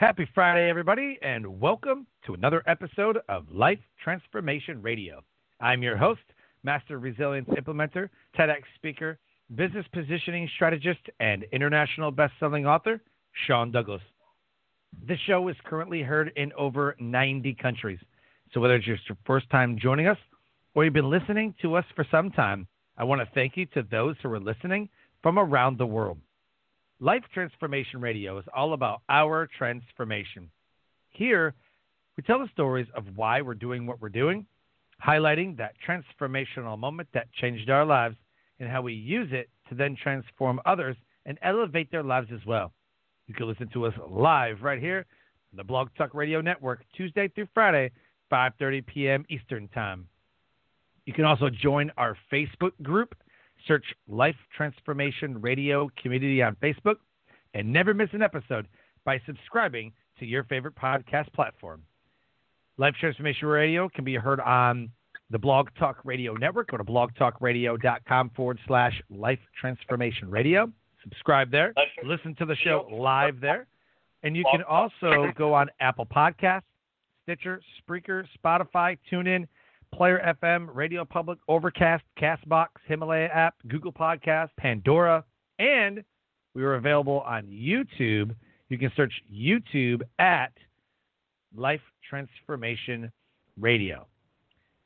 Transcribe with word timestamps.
Happy 0.00 0.26
Friday, 0.34 0.70
everybody, 0.70 1.18
and 1.20 1.60
welcome 1.60 2.06
to 2.24 2.32
another 2.32 2.62
episode 2.66 3.18
of 3.28 3.44
Life 3.52 3.80
Transformation 4.02 4.80
Radio. 4.80 5.22
I'm 5.60 5.82
your 5.82 5.98
host, 5.98 6.22
Master 6.62 6.98
Resilience 6.98 7.50
Implementer, 7.50 8.08
TEDx 8.34 8.62
speaker, 8.76 9.18
business 9.56 9.84
positioning 9.92 10.48
strategist, 10.54 11.00
and 11.20 11.44
international 11.52 12.10
best-selling 12.10 12.66
author, 12.66 13.02
Sean 13.46 13.70
Douglas. 13.70 14.00
This 15.06 15.18
show 15.26 15.46
is 15.48 15.56
currently 15.66 16.00
heard 16.00 16.32
in 16.34 16.50
over 16.54 16.96
90 16.98 17.54
countries. 17.60 17.98
So 18.54 18.60
whether 18.60 18.76
it's 18.76 18.86
your 18.86 18.96
first 19.26 19.50
time 19.50 19.78
joining 19.78 20.06
us 20.06 20.18
or 20.74 20.84
you've 20.84 20.94
been 20.94 21.10
listening 21.10 21.54
to 21.60 21.74
us 21.74 21.84
for 21.94 22.06
some 22.10 22.30
time, 22.30 22.66
I 22.96 23.04
want 23.04 23.20
to 23.20 23.28
thank 23.34 23.54
you 23.54 23.66
to 23.74 23.82
those 23.82 24.16
who 24.22 24.32
are 24.32 24.40
listening 24.40 24.88
from 25.22 25.38
around 25.38 25.76
the 25.76 25.84
world. 25.84 26.16
Life 27.02 27.24
Transformation 27.32 28.02
Radio 28.02 28.36
is 28.36 28.44
all 28.54 28.74
about 28.74 29.00
our 29.08 29.48
transformation. 29.56 30.50
Here, 31.08 31.54
we 32.14 32.22
tell 32.22 32.38
the 32.38 32.48
stories 32.52 32.88
of 32.94 33.04
why 33.16 33.40
we're 33.40 33.54
doing 33.54 33.86
what 33.86 34.02
we're 34.02 34.10
doing, 34.10 34.44
highlighting 35.02 35.56
that 35.56 35.72
transformational 35.86 36.78
moment 36.78 37.08
that 37.14 37.32
changed 37.32 37.70
our 37.70 37.86
lives 37.86 38.16
and 38.58 38.68
how 38.68 38.82
we 38.82 38.92
use 38.92 39.30
it 39.32 39.48
to 39.70 39.74
then 39.74 39.96
transform 39.96 40.60
others 40.66 40.94
and 41.24 41.38
elevate 41.40 41.90
their 41.90 42.02
lives 42.02 42.28
as 42.34 42.44
well. 42.46 42.70
You 43.28 43.32
can 43.32 43.48
listen 43.48 43.70
to 43.72 43.86
us 43.86 43.94
live 44.06 44.60
right 44.60 44.78
here 44.78 45.06
on 45.52 45.56
the 45.56 45.64
Blog 45.64 45.88
Talk 45.96 46.12
Radio 46.12 46.42
Network, 46.42 46.84
Tuesday 46.94 47.28
through 47.28 47.48
Friday, 47.54 47.92
5:30 48.30 48.84
p.m. 48.84 49.24
Eastern 49.30 49.68
Time. 49.68 50.06
You 51.06 51.14
can 51.14 51.24
also 51.24 51.48
join 51.48 51.90
our 51.96 52.14
Facebook 52.30 52.72
group 52.82 53.14
Search 53.66 53.84
Life 54.08 54.36
Transformation 54.56 55.40
Radio 55.40 55.90
Community 56.00 56.42
on 56.42 56.56
Facebook 56.56 56.96
and 57.54 57.72
never 57.72 57.94
miss 57.94 58.10
an 58.12 58.22
episode 58.22 58.68
by 59.04 59.20
subscribing 59.26 59.92
to 60.18 60.26
your 60.26 60.44
favorite 60.44 60.74
podcast 60.74 61.32
platform. 61.32 61.82
Life 62.76 62.94
Transformation 62.98 63.48
Radio 63.48 63.88
can 63.88 64.04
be 64.04 64.14
heard 64.14 64.40
on 64.40 64.90
the 65.30 65.38
Blog 65.38 65.68
Talk 65.78 65.98
Radio 66.04 66.34
Network. 66.34 66.70
Go 66.70 66.76
to 66.76 66.84
blogtalkradio.com 66.84 68.30
forward 68.30 68.58
slash 68.66 69.00
Life 69.10 69.38
Transformation 69.58 70.30
Radio. 70.30 70.70
Subscribe 71.02 71.50
there. 71.50 71.72
Listen 72.04 72.34
to 72.36 72.44
the 72.44 72.56
show 72.56 72.88
live 72.92 73.40
there. 73.40 73.66
And 74.22 74.36
you 74.36 74.44
can 74.50 74.62
also 74.62 75.32
go 75.36 75.54
on 75.54 75.70
Apple 75.80 76.06
Podcasts, 76.06 76.62
Stitcher, 77.22 77.62
Spreaker, 77.80 78.26
Spotify, 78.38 78.98
TuneIn, 79.10 79.46
Player 79.94 80.36
FM, 80.42 80.68
Radio 80.74 81.04
Public, 81.04 81.38
Overcast, 81.48 82.04
Castbox, 82.20 82.68
Himalaya 82.86 83.28
app, 83.28 83.54
Google 83.68 83.92
Podcast, 83.92 84.48
Pandora, 84.58 85.24
and 85.58 86.02
we 86.54 86.62
are 86.62 86.74
available 86.74 87.20
on 87.20 87.46
YouTube. 87.46 88.34
You 88.68 88.78
can 88.78 88.92
search 88.96 89.12
YouTube 89.32 90.02
at 90.18 90.52
Life 91.54 91.80
Transformation 92.08 93.10
Radio. 93.58 94.06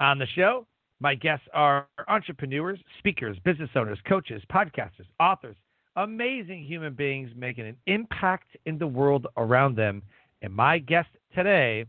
On 0.00 0.18
the 0.18 0.26
show, 0.34 0.66
my 1.00 1.14
guests 1.14 1.46
are 1.52 1.86
entrepreneurs, 2.08 2.78
speakers, 2.98 3.36
business 3.44 3.70
owners, 3.76 3.98
coaches, 4.08 4.42
podcasters, 4.52 5.06
authors, 5.20 5.56
amazing 5.96 6.64
human 6.64 6.94
beings 6.94 7.30
making 7.36 7.66
an 7.66 7.76
impact 7.86 8.56
in 8.66 8.78
the 8.78 8.86
world 8.86 9.26
around 9.36 9.76
them. 9.76 10.02
And 10.42 10.52
my 10.52 10.78
guest 10.78 11.08
today 11.34 11.84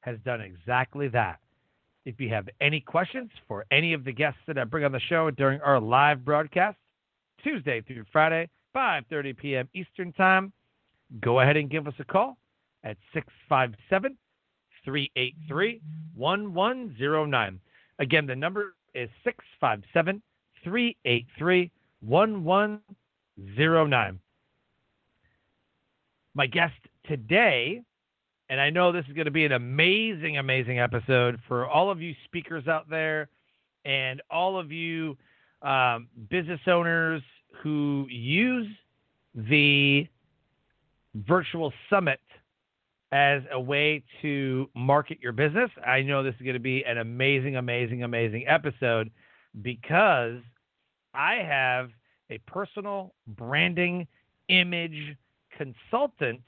has 0.00 0.18
done 0.24 0.40
exactly 0.40 1.08
that. 1.08 1.40
If 2.06 2.18
you 2.20 2.28
have 2.28 2.48
any 2.60 2.80
questions 2.80 3.30
for 3.48 3.66
any 3.72 3.92
of 3.92 4.04
the 4.04 4.12
guests 4.12 4.38
that 4.46 4.56
I 4.56 4.62
bring 4.62 4.84
on 4.84 4.92
the 4.92 5.00
show 5.00 5.28
during 5.32 5.60
our 5.60 5.80
live 5.80 6.24
broadcast, 6.24 6.78
Tuesday 7.42 7.80
through 7.80 8.04
Friday, 8.12 8.48
5:30 8.76 9.36
p.m. 9.36 9.68
Eastern 9.74 10.12
Time, 10.12 10.52
go 11.20 11.40
ahead 11.40 11.56
and 11.56 11.68
give 11.68 11.88
us 11.88 11.94
a 11.98 12.04
call 12.04 12.38
at 12.84 12.96
657 13.12 14.16
383 14.84 15.80
1109. 16.14 17.60
Again, 17.98 18.26
the 18.26 18.36
number 18.36 18.76
is 18.94 19.10
657 19.24 20.22
383 20.62 21.72
1109. 22.00 24.20
My 26.34 26.46
guest 26.46 26.74
today 27.08 27.82
and 28.48 28.60
I 28.60 28.70
know 28.70 28.92
this 28.92 29.04
is 29.08 29.14
going 29.14 29.26
to 29.26 29.30
be 29.30 29.44
an 29.44 29.52
amazing, 29.52 30.38
amazing 30.38 30.78
episode 30.78 31.40
for 31.48 31.66
all 31.66 31.90
of 31.90 32.00
you 32.00 32.14
speakers 32.24 32.68
out 32.68 32.88
there 32.88 33.28
and 33.84 34.22
all 34.30 34.58
of 34.58 34.70
you 34.70 35.16
um, 35.62 36.08
business 36.30 36.60
owners 36.66 37.22
who 37.62 38.06
use 38.08 38.68
the 39.34 40.06
virtual 41.14 41.72
summit 41.90 42.20
as 43.12 43.42
a 43.52 43.60
way 43.60 44.02
to 44.22 44.68
market 44.74 45.18
your 45.20 45.32
business. 45.32 45.70
I 45.84 46.02
know 46.02 46.22
this 46.22 46.34
is 46.34 46.42
going 46.42 46.54
to 46.54 46.60
be 46.60 46.84
an 46.84 46.98
amazing, 46.98 47.56
amazing, 47.56 48.02
amazing 48.02 48.44
episode 48.46 49.10
because 49.62 50.40
I 51.14 51.36
have 51.36 51.90
a 52.30 52.38
personal 52.38 53.14
branding 53.26 54.06
image 54.48 55.16
consultant 55.56 56.42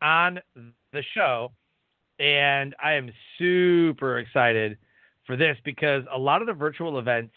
on 0.00 0.38
the 0.94 1.02
show, 1.14 1.52
and 2.18 2.74
I 2.82 2.92
am 2.94 3.10
super 3.38 4.18
excited 4.18 4.78
for 5.26 5.36
this 5.36 5.56
because 5.64 6.04
a 6.12 6.18
lot 6.18 6.40
of 6.40 6.46
the 6.46 6.52
virtual 6.52 6.98
events 6.98 7.34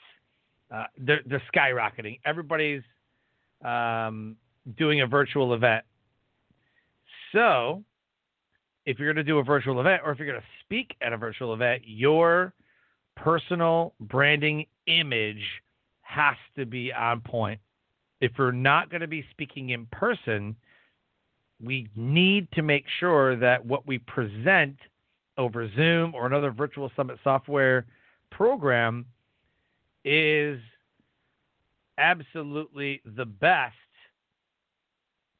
uh, 0.73 0.83
they're, 0.97 1.21
they're, 1.25 1.41
skyrocketing. 1.53 2.19
Everybody's 2.25 2.81
um, 3.63 4.35
doing 4.77 5.01
a 5.01 5.07
virtual 5.07 5.53
event. 5.53 5.85
So, 7.31 7.83
if 8.85 8.99
you're 8.99 9.07
going 9.13 9.25
to 9.25 9.29
do 9.29 9.39
a 9.39 9.43
virtual 9.43 9.79
event 9.79 10.01
or 10.03 10.11
if 10.11 10.19
you're 10.19 10.27
going 10.27 10.41
to 10.41 10.47
speak 10.63 10.95
at 11.01 11.13
a 11.13 11.17
virtual 11.17 11.53
event, 11.53 11.83
your 11.85 12.53
personal 13.15 13.93
branding 13.99 14.65
image 14.87 15.43
has 16.01 16.35
to 16.57 16.65
be 16.65 16.91
on 16.93 17.21
point. 17.21 17.59
If 18.21 18.31
you're 18.37 18.51
not 18.51 18.89
going 18.89 19.01
to 19.01 19.07
be 19.07 19.25
speaking 19.31 19.69
in 19.69 19.85
person, 19.91 20.55
we 21.63 21.87
need 21.95 22.47
to 22.53 22.61
make 22.61 22.85
sure 22.99 23.35
that 23.35 23.65
what 23.65 23.87
we 23.87 23.97
present 23.99 24.77
over 25.37 25.69
Zoom 25.75 26.13
or 26.13 26.25
another 26.25 26.51
virtual 26.51 26.91
summit 26.95 27.17
software 27.23 27.85
program 28.31 29.05
is 30.05 30.59
absolutely 31.97 33.01
the 33.17 33.25
best. 33.25 33.75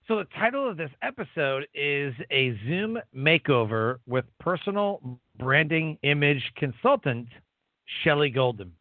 So, 0.07 0.17
the 0.17 0.27
title 0.39 0.69
of 0.69 0.77
this 0.77 0.91
episode 1.01 1.67
is 1.73 2.13
A 2.31 2.57
Zoom 2.65 2.97
Makeover 3.15 3.97
with 4.07 4.23
Personal 4.39 5.19
Branding 5.37 5.97
Image 6.03 6.43
Consultant, 6.55 7.27
Shelley 8.03 8.29
Golden. 8.29 8.71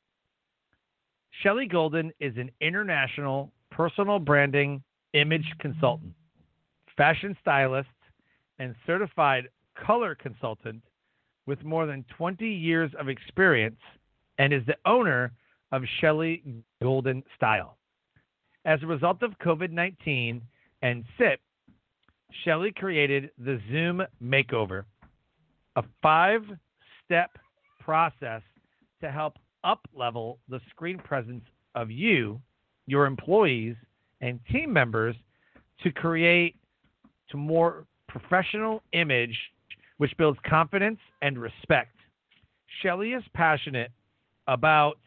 Shelley 1.42 1.66
Golden 1.66 2.12
is 2.20 2.36
an 2.36 2.50
international 2.60 3.52
personal 3.70 4.18
branding 4.18 4.82
image 5.14 5.46
consultant 5.58 6.14
fashion 6.96 7.36
stylist, 7.40 7.88
and 8.58 8.74
certified 8.86 9.48
color 9.86 10.14
consultant 10.14 10.82
with 11.46 11.62
more 11.64 11.86
than 11.86 12.04
20 12.16 12.46
years 12.48 12.90
of 12.98 13.08
experience 13.08 13.80
and 14.38 14.52
is 14.52 14.62
the 14.66 14.76
owner 14.84 15.32
of 15.72 15.82
Shelley 16.00 16.42
Golden 16.82 17.22
Style. 17.36 17.76
As 18.64 18.82
a 18.82 18.86
result 18.86 19.22
of 19.22 19.38
COVID 19.38 19.70
19 19.70 20.42
and 20.82 21.04
SIP, 21.18 21.40
Shelley 22.44 22.72
created 22.72 23.30
the 23.38 23.60
Zoom 23.70 24.02
Makeover, 24.22 24.84
a 25.76 25.84
five 26.02 26.42
step 27.04 27.30
process 27.80 28.42
to 29.00 29.10
help 29.10 29.34
up 29.62 29.80
level 29.94 30.38
the 30.48 30.60
screen 30.70 30.98
presence 30.98 31.44
of 31.74 31.90
you, 31.90 32.40
your 32.86 33.06
employees, 33.06 33.76
and 34.20 34.40
team 34.50 34.72
members 34.72 35.14
to 35.82 35.92
create 35.92 36.56
to 37.30 37.36
more 37.36 37.86
professional 38.08 38.82
image, 38.92 39.36
which 39.98 40.16
builds 40.16 40.38
confidence 40.48 40.98
and 41.22 41.38
respect. 41.38 41.96
Shelley 42.82 43.12
is 43.12 43.24
passionate 43.34 43.90
about 44.46 44.98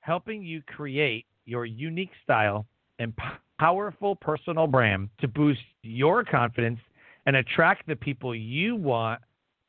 helping 0.00 0.42
you 0.42 0.62
create 0.62 1.26
your 1.44 1.64
unique 1.64 2.10
style 2.22 2.66
and 2.98 3.12
powerful 3.58 4.16
personal 4.16 4.66
brand 4.66 5.08
to 5.20 5.28
boost 5.28 5.60
your 5.82 6.24
confidence 6.24 6.78
and 7.26 7.36
attract 7.36 7.86
the 7.86 7.96
people 7.96 8.34
you 8.34 8.76
want 8.76 9.20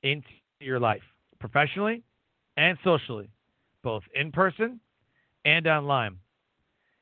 into 0.04 0.28
your 0.60 0.80
life, 0.80 1.02
professionally 1.40 2.02
and 2.58 2.78
socially, 2.84 3.30
both 3.84 4.04
in 4.16 4.32
person 4.32 4.80
and 5.46 5.68
online. 5.68 6.18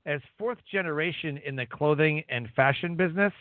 As 0.05 0.21
fourth 0.37 0.57
generation 0.71 1.39
in 1.45 1.55
the 1.55 1.65
clothing 1.65 2.23
and 2.29 2.47
fashion 2.55 2.95
business, 2.95 3.33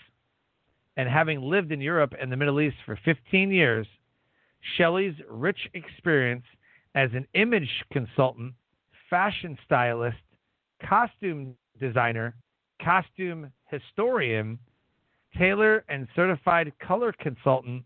and 0.99 1.09
having 1.09 1.41
lived 1.41 1.71
in 1.71 1.81
Europe 1.81 2.13
and 2.21 2.31
the 2.31 2.37
Middle 2.37 2.61
East 2.61 2.77
for 2.85 2.99
15 3.05 3.53
years, 3.53 3.87
Shelley's 4.77 5.15
rich 5.31 5.71
experience 5.73 6.45
as 6.97 7.09
an 7.15 7.25
image 7.35 7.71
consultant, 7.93 8.53
fashion 9.09 9.57
stylist, 9.65 10.19
costume 10.87 11.55
designer, 11.81 12.35
costume 12.83 13.53
historian, 13.71 14.59
tailor, 15.39 15.85
and 15.89 16.09
certified 16.17 16.73
color 16.85 17.15
consultant 17.21 17.85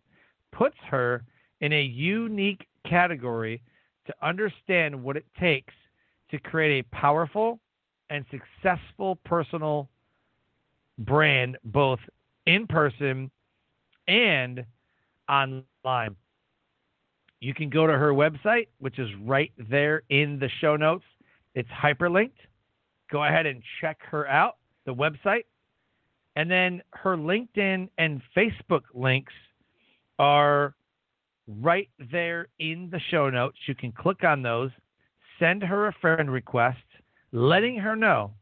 puts 0.51 0.77
her 0.89 1.23
in 1.61 1.75
a 1.75 1.83
unique 1.83 2.67
category 2.89 3.63
to 4.07 4.15
understand 4.23 5.01
what 5.01 5.19
it 5.19 5.27
takes 5.39 5.75
to 6.31 6.39
create 6.39 6.81
a 6.81 6.97
powerful 6.97 7.61
and 8.09 8.25
successful 8.31 9.17
personal 9.27 9.91
brand, 10.99 11.59
both 11.65 12.01
in 12.47 12.67
person 12.67 13.31
and 14.09 14.65
online. 15.29 16.17
You 17.41 17.55
can 17.55 17.71
go 17.71 17.87
to 17.87 17.93
her 17.93 18.13
website, 18.13 18.69
which 18.79 18.99
is 18.99 19.09
right 19.25 19.53
there 19.69 20.03
in 20.11 20.39
the 20.39 20.49
show 20.61 20.77
notes. 20.77 21.05
It's 21.55 21.69
hyperlinked. 21.71 22.39
Go 23.11 23.25
ahead 23.25 23.47
and 23.47 23.63
check 23.81 23.99
her 24.11 24.29
out, 24.29 24.59
the 24.87 24.95
website. 24.95 25.45
And 26.37 26.51
then 26.51 26.83
her 26.93 27.17
LinkedIn 27.17 27.89
and 27.99 28.23
Facebook 28.37 28.83
links 28.95 29.33
are 30.19 30.75
right 31.47 31.91
there 32.11 32.49
in 32.59 32.89
the 32.91 33.01
show 33.11 33.29
notes. 33.29 33.59
You 33.67 33.75
can 33.75 33.93
click 33.93 34.25
on 34.25 34.43
those, 34.43 34.71
send 35.39 35.63
her 35.63 35.89
a 35.89 35.93
friend 36.01 36.31
request, 36.31 36.79
letting 37.33 37.77
her 37.79 37.97
know 37.97 38.33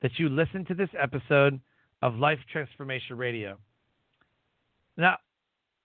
that 0.00 0.18
you 0.18 0.28
listened 0.28 0.68
to 0.68 0.74
this 0.74 0.90
episode 0.98 1.60
of 2.04 2.16
Life 2.16 2.38
Transformation 2.52 3.16
Radio. 3.16 3.56
Now, 4.98 5.16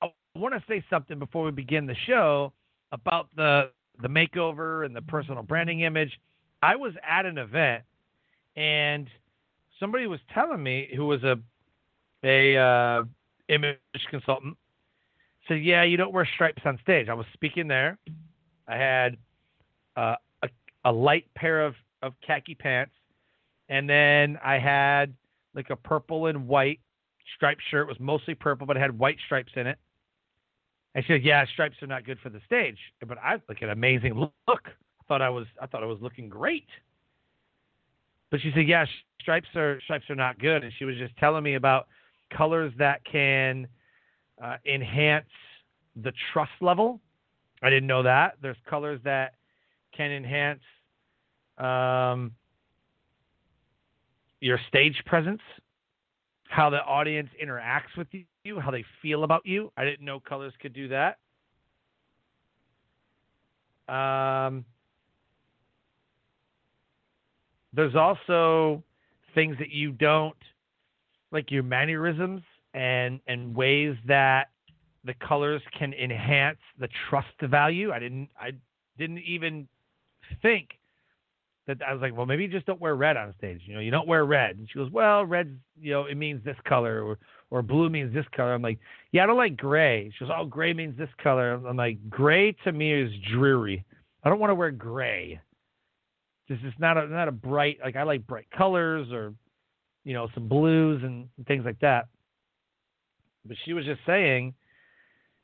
I 0.01 0.12
want 0.36 0.54
to 0.54 0.62
say 0.68 0.83
something 0.89 1.18
before 1.18 1.45
we 1.45 1.51
begin 1.51 1.88
the 1.88 1.95
show 2.06 2.51
about 2.92 3.30
the 3.36 3.71
the 4.01 4.10
makeover 4.10 4.86
and 4.86 4.94
the 4.94 5.01
personal 5.01 5.44
branding 5.44 5.81
image. 5.81 6.12
I 6.62 6.75
was 6.75 6.94
at 7.10 7.25
an 7.25 7.38
event 7.38 7.83
and 8.57 9.07
somebody 9.80 10.07
was 10.07 10.19
telling 10.33 10.62
me 10.62 10.89
who 10.94 11.06
was 11.06 11.24
a 11.24 11.38
a 12.24 12.57
uh, 12.57 13.04
image 13.48 13.77
consultant 14.10 14.57
said, 15.48 15.63
"Yeah, 15.63 15.83
you 15.83 15.95
don't 15.95 16.12
wear 16.12 16.27
stripes 16.36 16.62
on 16.65 16.77
stage." 16.81 17.07
I 17.07 17.13
was 17.13 17.25
speaking 17.33 17.69
there. 17.69 17.98
I 18.68 18.75
had 18.75 19.15
uh, 19.95 20.15
a, 20.44 20.50
a 20.83 20.92
light 20.92 21.33
pair 21.33 21.65
of 21.65 21.75
of 22.01 22.13
khaki 22.27 22.56
pants, 22.56 22.94
and 23.69 23.89
then 23.89 24.38
I 24.44 24.60
had 24.60 25.13
like 25.56 25.69
a 25.69 25.75
purple 25.75 26.28
and 26.28 26.48
white 26.48 26.80
striped 27.36 27.62
shirt. 27.69 27.88
It 27.88 27.90
was 27.90 28.00
mostly 28.00 28.36
purple, 28.36 28.68
but 28.68 28.78
it 28.78 28.81
had 28.81 28.98
white 28.98 29.18
stripes 29.25 29.51
in 29.56 29.68
it. 29.68 29.78
And 30.96 31.06
she 31.06 31.13
said, 31.13 31.24
"Yeah, 31.24 31.46
stripes 31.54 31.81
are 31.81 31.88
not 31.88 32.04
good 32.04 32.19
for 32.19 32.30
the 32.30 32.42
stage." 32.46 32.78
But 33.06 33.18
I 33.19 33.42
like 33.48 33.62
an 33.62 33.69
amazing 33.69 34.16
look. 34.16 34.31
I 34.68 35.04
thought 35.07 35.22
I 35.22 35.30
was 35.30 35.46
I 35.62 35.68
thought 35.68 35.84
I 35.84 35.88
was 35.88 36.01
looking 36.01 36.30
great. 36.30 36.68
But 38.31 38.42
she 38.42 38.51
said, 38.54 38.68
"Yeah, 38.68 38.86
stripes 39.22 39.48
are 39.56 39.80
stripes 39.81 40.10
are 40.10 40.16
not 40.16 40.40
good." 40.40 40.63
And 40.63 40.74
she 40.78 40.86
was 40.86 40.96
just 40.98 41.16
telling 41.18 41.44
me 41.44 41.56
about 41.56 41.88
colors 42.31 42.74
that 42.78 43.04
can 43.06 43.68
uh, 44.42 44.57
enhance 44.66 45.30
the 45.96 46.12
trust 46.31 46.51
level. 46.62 47.01
I 47.62 47.69
didn't 47.69 47.88
know 47.88 48.04
that. 48.04 48.38
There's 48.42 48.57
colors 48.68 49.00
that 49.04 49.34
can 49.96 50.12
enhance 50.12 50.62
um, 51.57 52.31
your 54.41 54.59
stage 54.68 55.01
presence, 55.06 55.41
how 56.47 56.69
the 56.69 56.83
audience 56.83 57.30
interacts 57.44 57.95
with 57.97 58.07
you, 58.44 58.59
how 58.59 58.71
they 58.71 58.86
feel 59.01 59.24
about 59.24 59.45
you. 59.45 59.71
I 59.77 59.86
didn't 59.86 60.06
know 60.06 60.19
colors 60.19 60.53
could 60.62 60.74
do 60.74 60.88
that. 60.89 61.18
Um, 63.94 64.65
there's 67.74 67.95
also 67.95 68.83
things 69.36 69.57
that 69.59 69.69
you 69.69 69.91
don't 69.91 70.36
like 71.31 71.51
your 71.51 71.63
mannerisms 71.63 72.41
and 72.74 73.19
and 73.27 73.56
ways 73.56 73.95
that 74.07 74.50
the 75.06 75.13
colors 75.15 75.62
can 75.77 75.94
enhance 75.94 76.59
the 76.80 76.88
trust 77.09 77.27
value. 77.41 77.91
I 77.91 78.00
didn't 78.00 78.30
I 78.39 78.51
didn't 78.97 79.19
even 79.19 79.68
think 80.41 80.78
that 81.69 81.77
I 81.88 81.94
was 81.94 82.01
like, 82.01 82.18
well, 82.18 82.25
maybe 82.25 82.44
you 82.44 82.50
just 82.50 82.66
don't 82.66 82.81
wear 82.81 82.95
red 82.95 83.16
on 83.16 83.33
stage. 83.38 83.62
You 83.66 83.75
know, 83.75 83.80
you 83.80 83.92
don't 83.92 84.07
wear 84.07 84.25
red. 84.25 84.57
And 84.57 84.68
she 84.68 84.80
goes, 84.80 84.92
well, 84.92 85.24
red, 85.24 85.57
you 85.80 85.92
know, 85.92 86.06
it 86.06 86.16
means 86.16 86.44
this 86.44 86.57
color, 86.68 87.04
or 87.04 87.19
or 87.51 87.62
blue 87.62 87.89
means 87.89 88.13
this 88.13 88.25
color. 88.36 88.54
I'm 88.54 88.62
like, 88.62 88.80
yeah, 89.12 89.24
I 89.24 89.27
don't 89.27 89.38
like 89.38 89.56
gray. 89.56 90.12
She 90.18 90.25
goes, 90.25 90.33
oh, 90.36 90.45
gray 90.45 90.74
means 90.74 90.98
this 90.98 91.10
color. 91.21 91.54
I'm 91.54 91.77
like, 91.77 91.98
gray 92.10 92.54
to 92.63 92.71
me 92.71 92.92
is 92.92 93.12
dreary. 93.31 93.86
I 94.24 94.30
don't 94.30 94.39
want 94.39 94.51
to 94.51 94.56
wear 94.56 94.71
gray. 94.71 95.39
This 96.48 96.60
is 96.66 96.74
not 96.80 96.98
a 96.98 97.07
not 97.07 97.27
a 97.27 97.31
bright 97.31 97.77
like 97.83 97.95
I 97.95 98.04
like 98.04 98.25
bright 98.25 98.48
colors 98.57 99.12
or 99.12 99.36
you 100.04 100.13
know 100.13 100.27
some 100.33 100.48
blues 100.48 101.04
and 101.04 101.30
things 101.48 101.65
like 101.65 101.80
that. 101.81 102.07
But 103.45 103.57
she 103.63 103.74
was 103.74 103.86
just 103.86 104.01
saying 104.07 104.56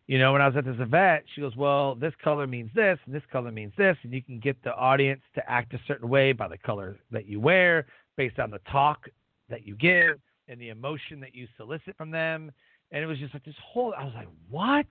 you 0.07 0.19
know, 0.19 0.33
when 0.33 0.41
I 0.41 0.47
was 0.47 0.55
at 0.55 0.65
this 0.65 0.79
event, 0.79 1.25
she 1.33 1.41
goes, 1.41 1.55
Well, 1.55 1.95
this 1.95 2.13
color 2.23 2.45
means 2.45 2.69
this, 2.75 2.99
and 3.05 3.15
this 3.15 3.23
color 3.31 3.51
means 3.51 3.73
this, 3.77 3.97
and 4.03 4.13
you 4.13 4.21
can 4.21 4.39
get 4.39 4.61
the 4.63 4.73
audience 4.75 5.21
to 5.33 5.49
act 5.49 5.73
a 5.73 5.79
certain 5.87 6.09
way 6.09 6.31
by 6.31 6.47
the 6.47 6.57
color 6.57 6.97
that 7.11 7.27
you 7.27 7.39
wear, 7.39 7.87
based 8.15 8.37
on 8.39 8.51
the 8.51 8.59
talk 8.71 9.07
that 9.49 9.65
you 9.65 9.75
give 9.75 10.19
and 10.47 10.61
the 10.61 10.69
emotion 10.69 11.19
that 11.19 11.33
you 11.33 11.47
solicit 11.57 11.97
from 11.97 12.11
them. 12.11 12.51
And 12.91 13.03
it 13.03 13.07
was 13.07 13.17
just 13.17 13.33
like 13.33 13.43
this 13.43 13.55
whole 13.63 13.93
I 13.97 14.03
was 14.03 14.13
like, 14.15 14.27
What? 14.49 14.85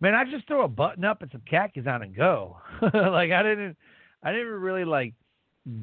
Man, 0.00 0.14
I 0.14 0.24
just 0.24 0.46
throw 0.46 0.62
a 0.62 0.68
button 0.68 1.04
up 1.04 1.22
and 1.22 1.30
some 1.32 1.42
khakis 1.50 1.88
on 1.88 2.02
and 2.02 2.14
go. 2.14 2.58
like 2.82 3.32
I 3.32 3.42
didn't 3.42 3.76
I 4.22 4.30
didn't 4.30 4.48
really 4.48 4.84
like 4.84 5.14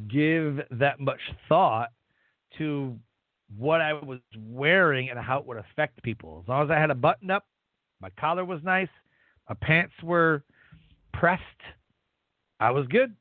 give 0.07 0.61
that 0.71 1.01
much 1.01 1.19
thought 1.49 1.89
to 2.57 2.97
what 3.57 3.81
I 3.81 3.93
was 3.93 4.19
wearing 4.37 5.09
and 5.09 5.19
how 5.19 5.39
it 5.39 5.45
would 5.45 5.57
affect 5.57 6.01
people. 6.03 6.41
As 6.41 6.47
long 6.47 6.63
as 6.63 6.71
I 6.71 6.79
had 6.79 6.89
a 6.89 6.95
button 6.95 7.29
up 7.29 7.45
my 8.01 8.09
collar 8.19 8.45
was 8.45 8.61
nice. 8.63 8.89
My 9.49 9.55
pants 9.61 9.93
were 10.03 10.43
pressed. 11.13 11.41
I 12.59 12.71
was 12.71 12.87
good. 12.87 13.15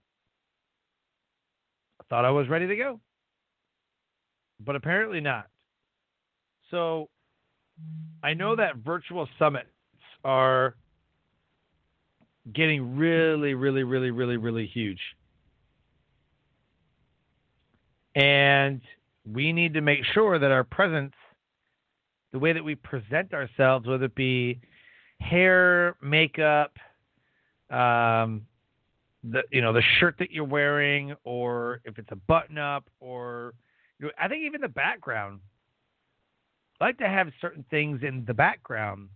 I 2.00 2.04
thought 2.08 2.24
I 2.24 2.30
was 2.30 2.48
ready 2.48 2.66
to 2.66 2.76
go. 2.76 3.00
But 4.60 4.76
apparently 4.76 5.20
not. 5.20 5.48
So 6.70 7.08
I 8.22 8.34
know 8.34 8.56
that 8.56 8.76
virtual 8.76 9.28
summits 9.38 9.68
are 10.24 10.76
getting 12.52 12.96
really, 12.96 13.54
really, 13.54 13.82
really, 13.82 14.10
really, 14.10 14.36
really 14.36 14.66
huge. 14.66 15.00
And 18.14 18.80
we 19.30 19.52
need 19.52 19.74
to 19.74 19.80
make 19.80 20.00
sure 20.12 20.38
that 20.38 20.50
our 20.50 20.64
presence 20.64 21.14
the 22.34 22.40
way 22.40 22.52
that 22.52 22.64
we 22.64 22.74
present 22.74 23.32
ourselves, 23.32 23.86
whether 23.86 24.06
it 24.06 24.14
be 24.16 24.60
hair, 25.20 25.94
makeup, 26.02 26.76
um, 27.70 28.44
the 29.22 29.42
you 29.52 29.62
know 29.62 29.72
the 29.72 29.82
shirt 30.00 30.16
that 30.18 30.32
you're 30.32 30.44
wearing, 30.44 31.14
or 31.22 31.80
if 31.84 31.96
it's 31.96 32.10
a 32.10 32.16
button 32.16 32.58
up, 32.58 32.90
or 32.98 33.54
you 34.00 34.06
know, 34.06 34.12
I 34.20 34.26
think 34.26 34.42
even 34.44 34.60
the 34.60 34.68
background. 34.68 35.40
I 36.80 36.86
like 36.86 36.98
to 36.98 37.08
have 37.08 37.28
certain 37.40 37.64
things 37.70 38.00
in 38.02 38.24
the 38.26 38.34
background 38.34 39.10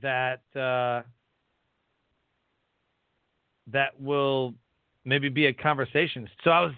that 0.00 0.40
uh, 0.56 1.02
that 3.70 4.00
will 4.00 4.54
maybe 5.04 5.28
be 5.28 5.46
a 5.46 5.52
conversation. 5.52 6.26
So 6.44 6.50
I 6.50 6.60
was 6.62 6.72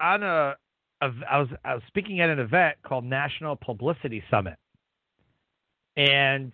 on 0.00 0.24
a, 0.24 0.56
a 1.00 1.10
I 1.30 1.38
was 1.38 1.48
I 1.64 1.74
was 1.74 1.82
speaking 1.86 2.20
at 2.20 2.28
an 2.28 2.40
event 2.40 2.76
called 2.84 3.04
National 3.04 3.54
Publicity 3.54 4.20
Summit, 4.28 4.58
and 5.96 6.52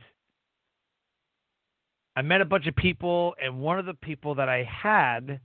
I 2.16 2.22
met 2.22 2.40
a 2.40 2.44
bunch 2.44 2.66
of 2.66 2.76
people, 2.76 3.34
and 3.42 3.60
one 3.60 3.78
of 3.78 3.86
the 3.86 3.94
people 3.94 4.34
that 4.34 4.48
I 4.48 4.64
had, 4.64 5.40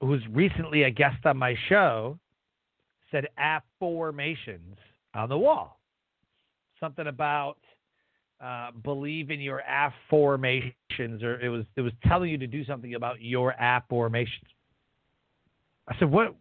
who's 0.00 0.22
recently 0.30 0.84
a 0.84 0.90
guest 0.90 1.24
on 1.24 1.36
my 1.36 1.54
show, 1.68 2.18
said 3.10 3.28
affirmations 3.36 4.76
on 5.14 5.28
the 5.28 5.38
wall. 5.38 5.78
Something 6.80 7.06
about 7.06 7.58
uh, 8.40 8.70
believe 8.82 9.30
in 9.30 9.40
your 9.40 9.60
affirmations, 9.62 11.22
or 11.22 11.40
it 11.40 11.48
was 11.48 11.64
it 11.76 11.80
was 11.80 11.92
telling 12.06 12.30
you 12.30 12.38
to 12.38 12.46
do 12.46 12.64
something 12.64 12.94
about 12.94 13.20
your 13.20 13.52
affirmations. 13.52 14.46
I 15.88 15.98
said, 15.98 16.10
what? 16.10 16.34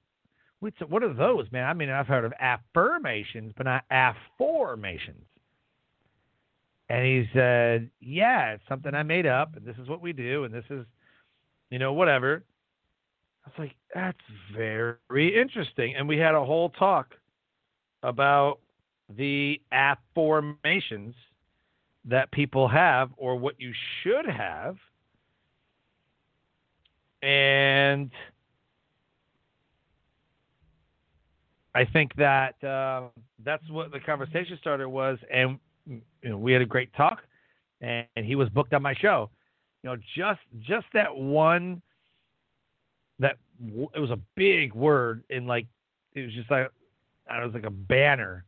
What 0.59 1.03
are 1.03 1.13
those, 1.13 1.45
man? 1.51 1.65
I 1.65 1.73
mean, 1.73 1.89
I've 1.89 2.07
heard 2.07 2.25
of 2.25 2.33
affirmations, 2.39 3.53
but 3.55 3.67
not 3.67 3.83
affirmations. 3.91 5.26
And 6.89 7.05
he 7.05 7.29
said, 7.33 7.89
Yeah, 7.99 8.53
it's 8.53 8.63
something 8.69 8.93
I 8.93 9.03
made 9.03 9.25
up, 9.25 9.55
and 9.55 9.65
this 9.65 9.75
is 9.81 9.87
what 9.89 10.01
we 10.01 10.13
do, 10.13 10.43
and 10.45 10.53
this 10.53 10.65
is, 10.69 10.85
you 11.69 11.79
know, 11.79 11.93
whatever. 11.93 12.43
I 13.45 13.49
was 13.49 13.67
like, 13.67 13.75
That's 13.93 14.17
very 14.55 15.39
interesting. 15.39 15.95
And 15.95 16.07
we 16.07 16.17
had 16.17 16.35
a 16.35 16.43
whole 16.43 16.69
talk 16.69 17.15
about 18.03 18.59
the 19.15 19.61
affirmations 19.71 21.15
that 22.05 22.31
people 22.31 22.67
have 22.67 23.09
or 23.17 23.35
what 23.35 23.59
you 23.59 23.73
should 24.01 24.25
have. 24.25 24.77
And 27.21 28.11
I 31.75 31.85
think 31.85 32.15
that 32.15 32.61
uh, 32.63 33.09
that's 33.43 33.67
what 33.69 33.91
the 33.91 33.99
conversation 33.99 34.57
starter 34.59 34.87
was, 34.87 35.19
and 35.31 35.59
you 35.87 36.01
know, 36.29 36.37
we 36.37 36.53
had 36.53 36.61
a 36.61 36.65
great 36.65 36.93
talk, 36.95 37.19
and, 37.81 38.05
and 38.15 38.25
he 38.25 38.35
was 38.35 38.49
booked 38.49 38.73
on 38.73 38.81
my 38.81 38.93
show. 38.95 39.29
You 39.83 39.91
know, 39.91 39.97
just 40.15 40.39
just 40.59 40.85
that 40.93 41.15
one, 41.15 41.81
that 43.19 43.37
it 43.95 43.99
was 43.99 44.11
a 44.11 44.19
big 44.35 44.73
word 44.73 45.23
in 45.29 45.47
like 45.47 45.67
it 46.13 46.21
was 46.21 46.33
just 46.33 46.51
like 46.51 46.69
I 47.29 47.43
was 47.43 47.53
like 47.53 47.65
a 47.65 47.69
banner, 47.69 48.45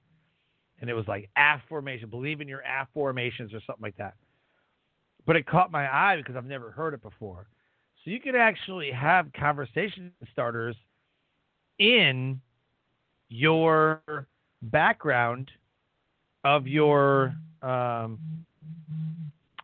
and 0.79 0.89
it 0.89 0.93
was 0.93 1.07
like 1.07 1.29
affirmation, 1.35 2.09
believe 2.09 2.41
in 2.41 2.47
your 2.47 2.63
affirmations 2.63 3.53
or 3.53 3.61
something 3.65 3.83
like 3.83 3.97
that. 3.97 4.15
But 5.25 5.35
it 5.35 5.45
caught 5.45 5.71
my 5.71 5.87
eye 5.87 6.15
because 6.17 6.35
I've 6.35 6.45
never 6.45 6.71
heard 6.71 6.93
it 6.93 7.01
before. 7.01 7.47
So 8.03 8.11
you 8.11 8.19
could 8.19 8.35
actually 8.35 8.91
have 8.91 9.31
conversation 9.33 10.11
starters 10.31 10.75
in 11.77 12.41
your 13.29 14.01
background 14.61 15.51
of 16.43 16.67
your 16.67 17.35
um, 17.61 18.19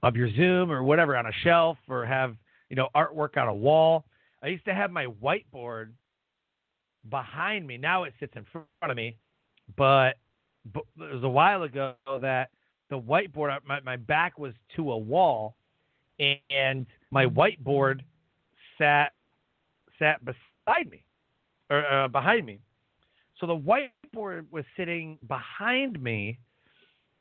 of 0.04 0.16
your 0.16 0.30
Zoom 0.36 0.72
or 0.72 0.84
whatever 0.84 1.16
on 1.16 1.26
a 1.26 1.32
shelf 1.44 1.78
or 1.90 2.06
have 2.06 2.36
you 2.70 2.76
know 2.76 2.90
artwork 2.96 3.38
on 3.38 3.48
a 3.48 3.54
wall. 3.54 4.06
I 4.44 4.48
used 4.48 4.66
to 4.66 4.74
have 4.74 4.92
my 4.92 5.08
whiteboard 5.08 5.92
behind 7.10 7.66
me. 7.66 7.78
Now 7.78 8.04
it 8.04 8.14
sits 8.20 8.34
in 8.36 8.46
front 8.52 8.68
of 8.82 8.96
me, 8.96 9.18
but, 9.76 10.14
but 10.74 10.84
it 11.00 11.14
was 11.14 11.24
a 11.24 11.30
while 11.30 11.64
ago 11.64 11.96
that 12.22 12.50
the 12.90 13.00
whiteboard 13.00 13.58
my, 13.66 13.80
my 13.82 13.96
back 13.96 14.38
was 14.38 14.54
to 14.76 14.92
a 14.92 14.98
wall, 14.98 15.56
and 16.20 16.86
my 17.12 17.26
whiteboard 17.26 18.02
sat 18.78 19.14
sat 19.98 20.24
beside 20.24 20.90
me 20.90 21.04
or 21.70 21.86
uh, 21.86 22.08
behind 22.08 22.46
me. 22.46 22.60
So 23.40 23.48
the 23.48 23.58
whiteboard 23.58 24.46
was 24.52 24.64
sitting 24.78 25.18
behind 25.28 26.02
me, 26.02 26.40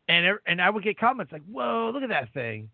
and 0.09 0.39
and 0.47 0.61
I 0.61 0.71
would 0.71 0.85
get 0.85 0.99
comments 0.99 1.33
like, 1.33 1.43
"Whoa, 1.51 1.91
look 1.93 2.03
at 2.03 2.09
that 2.11 2.33
thing! 2.33 2.69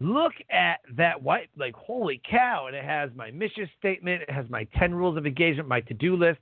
Look 0.00 0.32
at 0.50 0.80
that 0.96 1.22
white! 1.22 1.50
Like, 1.56 1.74
holy 1.74 2.20
cow!" 2.28 2.66
And 2.66 2.76
it 2.76 2.84
has 2.84 3.10
my 3.14 3.30
mission 3.30 3.68
statement, 3.78 4.22
it 4.22 4.30
has 4.30 4.48
my 4.48 4.64
ten 4.78 4.94
rules 4.94 5.16
of 5.16 5.26
engagement, 5.26 5.68
my 5.68 5.80
to-do 5.80 6.16
list, 6.16 6.40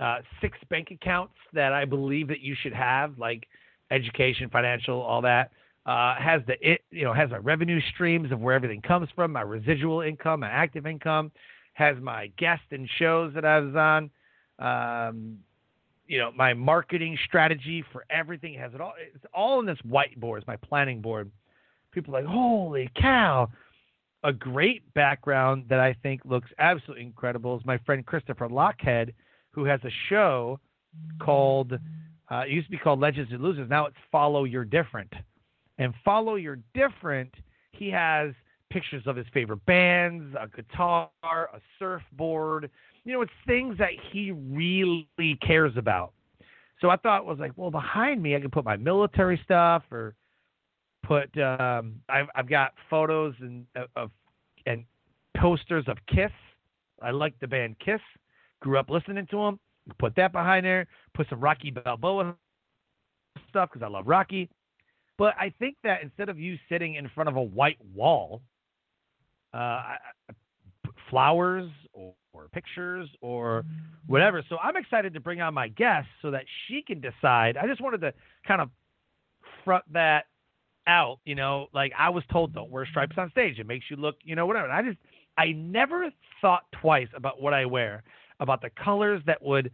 uh, 0.00 0.18
six 0.40 0.58
bank 0.70 0.90
accounts 0.90 1.34
that 1.52 1.72
I 1.72 1.84
believe 1.84 2.28
that 2.28 2.40
you 2.40 2.54
should 2.62 2.74
have, 2.74 3.18
like 3.18 3.46
education, 3.90 4.48
financial, 4.50 5.00
all 5.00 5.22
that. 5.22 5.50
Uh, 5.86 6.14
has 6.18 6.40
the 6.46 6.54
it 6.66 6.82
you 6.90 7.04
know 7.04 7.12
has 7.12 7.30
my 7.30 7.36
revenue 7.36 7.80
streams 7.92 8.32
of 8.32 8.40
where 8.40 8.54
everything 8.54 8.80
comes 8.80 9.08
from, 9.14 9.32
my 9.32 9.42
residual 9.42 10.00
income, 10.00 10.40
my 10.40 10.48
active 10.48 10.86
income, 10.86 11.30
has 11.74 11.96
my 12.00 12.28
guests 12.38 12.64
and 12.70 12.88
shows 12.98 13.34
that 13.34 13.44
I 13.44 13.58
was 13.58 13.76
on 13.76 14.10
um, 14.58 15.38
you 16.06 16.18
know, 16.18 16.30
my 16.32 16.52
marketing 16.54 17.18
strategy 17.26 17.84
for 17.92 18.04
everything. 18.10 18.54
It 18.54 18.60
has 18.60 18.74
it 18.74 18.80
all. 18.80 18.92
It's 19.14 19.24
all 19.32 19.60
in 19.60 19.66
this 19.66 19.78
whiteboard. 19.86 20.38
It's 20.38 20.46
my 20.46 20.56
planning 20.56 21.00
board. 21.00 21.30
People 21.92 22.16
are 22.16 22.22
like, 22.22 22.30
holy 22.30 22.90
cow! 22.96 23.48
A 24.22 24.32
great 24.32 24.92
background 24.94 25.66
that 25.68 25.80
I 25.80 25.94
think 26.02 26.22
looks 26.24 26.50
absolutely 26.58 27.04
incredible 27.04 27.56
is 27.58 27.64
my 27.64 27.78
friend 27.78 28.04
Christopher 28.04 28.48
Lochhead, 28.48 29.12
who 29.50 29.64
has 29.64 29.80
a 29.84 29.90
show 30.08 30.58
called. 31.20 31.72
Uh, 32.30 32.42
it 32.46 32.50
used 32.50 32.66
to 32.66 32.70
be 32.70 32.78
called 32.78 33.00
Legends 33.00 33.30
and 33.32 33.42
Losers. 33.42 33.68
Now 33.68 33.86
it's 33.86 33.96
Follow 34.10 34.44
Your 34.44 34.64
Different. 34.64 35.12
And 35.78 35.92
Follow 36.04 36.36
Your 36.36 36.58
Different, 36.74 37.32
he 37.72 37.90
has 37.90 38.32
pictures 38.70 39.02
of 39.06 39.14
his 39.14 39.26
favorite 39.32 39.64
bands, 39.66 40.34
a 40.40 40.48
guitar, 40.48 41.10
a 41.22 41.60
surfboard, 41.78 42.70
you 43.04 43.12
know, 43.12 43.22
it's 43.22 43.32
things 43.46 43.76
that 43.78 43.90
he 44.12 44.30
really 44.30 45.38
cares 45.46 45.72
about. 45.76 46.12
So 46.80 46.90
I 46.90 46.96
thought 46.96 47.24
was 47.24 47.38
like, 47.38 47.52
well, 47.56 47.70
behind 47.70 48.22
me, 48.22 48.34
I 48.34 48.40
can 48.40 48.50
put 48.50 48.64
my 48.64 48.76
military 48.76 49.40
stuff 49.44 49.82
or 49.90 50.14
put. 51.04 51.36
Um, 51.38 52.00
I've, 52.08 52.26
I've 52.34 52.48
got 52.48 52.72
photos 52.90 53.34
and 53.40 53.66
of 53.96 54.10
and 54.66 54.84
posters 55.36 55.84
of 55.86 55.98
Kiss. 56.08 56.32
I 57.02 57.10
like 57.10 57.34
the 57.40 57.46
band 57.46 57.76
Kiss. 57.84 58.00
Grew 58.60 58.78
up 58.78 58.90
listening 58.90 59.26
to 59.30 59.36
them. 59.36 59.60
Put 59.98 60.16
that 60.16 60.32
behind 60.32 60.64
there. 60.64 60.86
Put 61.14 61.28
some 61.28 61.40
Rocky 61.40 61.70
Balboa 61.70 62.34
stuff 63.50 63.70
because 63.72 63.84
I 63.84 63.88
love 63.88 64.06
Rocky. 64.06 64.48
But 65.16 65.34
I 65.38 65.52
think 65.58 65.76
that 65.84 66.02
instead 66.02 66.28
of 66.28 66.38
you 66.38 66.56
sitting 66.68 66.96
in 66.96 67.08
front 67.14 67.28
of 67.28 67.36
a 67.36 67.42
white 67.42 67.78
wall, 67.94 68.42
uh, 69.52 69.82
flowers 71.08 71.70
or, 71.92 72.14
or 72.34 72.48
pictures 72.48 73.08
or 73.20 73.64
whatever. 74.06 74.44
So 74.48 74.58
I'm 74.58 74.76
excited 74.76 75.14
to 75.14 75.20
bring 75.20 75.40
on 75.40 75.54
my 75.54 75.68
guest 75.68 76.08
so 76.20 76.30
that 76.32 76.44
she 76.66 76.82
can 76.82 77.00
decide. 77.00 77.56
I 77.56 77.66
just 77.66 77.80
wanted 77.80 78.00
to 78.02 78.12
kind 78.46 78.60
of 78.60 78.70
front 79.64 79.84
that 79.92 80.26
out, 80.86 81.20
you 81.24 81.34
know, 81.34 81.68
like 81.72 81.92
I 81.98 82.10
was 82.10 82.24
told 82.30 82.52
don't 82.52 82.70
wear 82.70 82.86
stripes 82.86 83.16
on 83.16 83.30
stage. 83.30 83.58
It 83.58 83.66
makes 83.66 83.86
you 83.90 83.96
look, 83.96 84.16
you 84.22 84.34
know, 84.34 84.46
whatever. 84.46 84.66
And 84.66 84.74
I 84.74 84.82
just 84.82 84.98
I 85.38 85.52
never 85.52 86.10
thought 86.40 86.64
twice 86.80 87.08
about 87.16 87.40
what 87.40 87.54
I 87.54 87.64
wear, 87.64 88.02
about 88.40 88.60
the 88.60 88.70
colors 88.70 89.22
that 89.26 89.42
would 89.42 89.70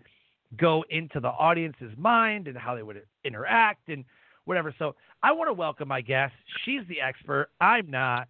go 0.57 0.85
into 0.91 1.21
the 1.21 1.29
audience's 1.29 1.93
mind 1.97 2.49
and 2.49 2.57
how 2.57 2.75
they 2.75 2.83
would 2.83 3.03
interact 3.25 3.89
and 3.89 4.05
whatever. 4.45 4.75
So 4.79 4.95
I 5.23 5.33
want 5.33 5.49
to 5.49 5.53
welcome 5.53 5.89
my 5.89 6.01
guest. 6.01 6.35
She's 6.65 6.83
the 6.89 7.01
expert. 7.01 7.51
I'm 7.61 7.91
not 7.91 8.29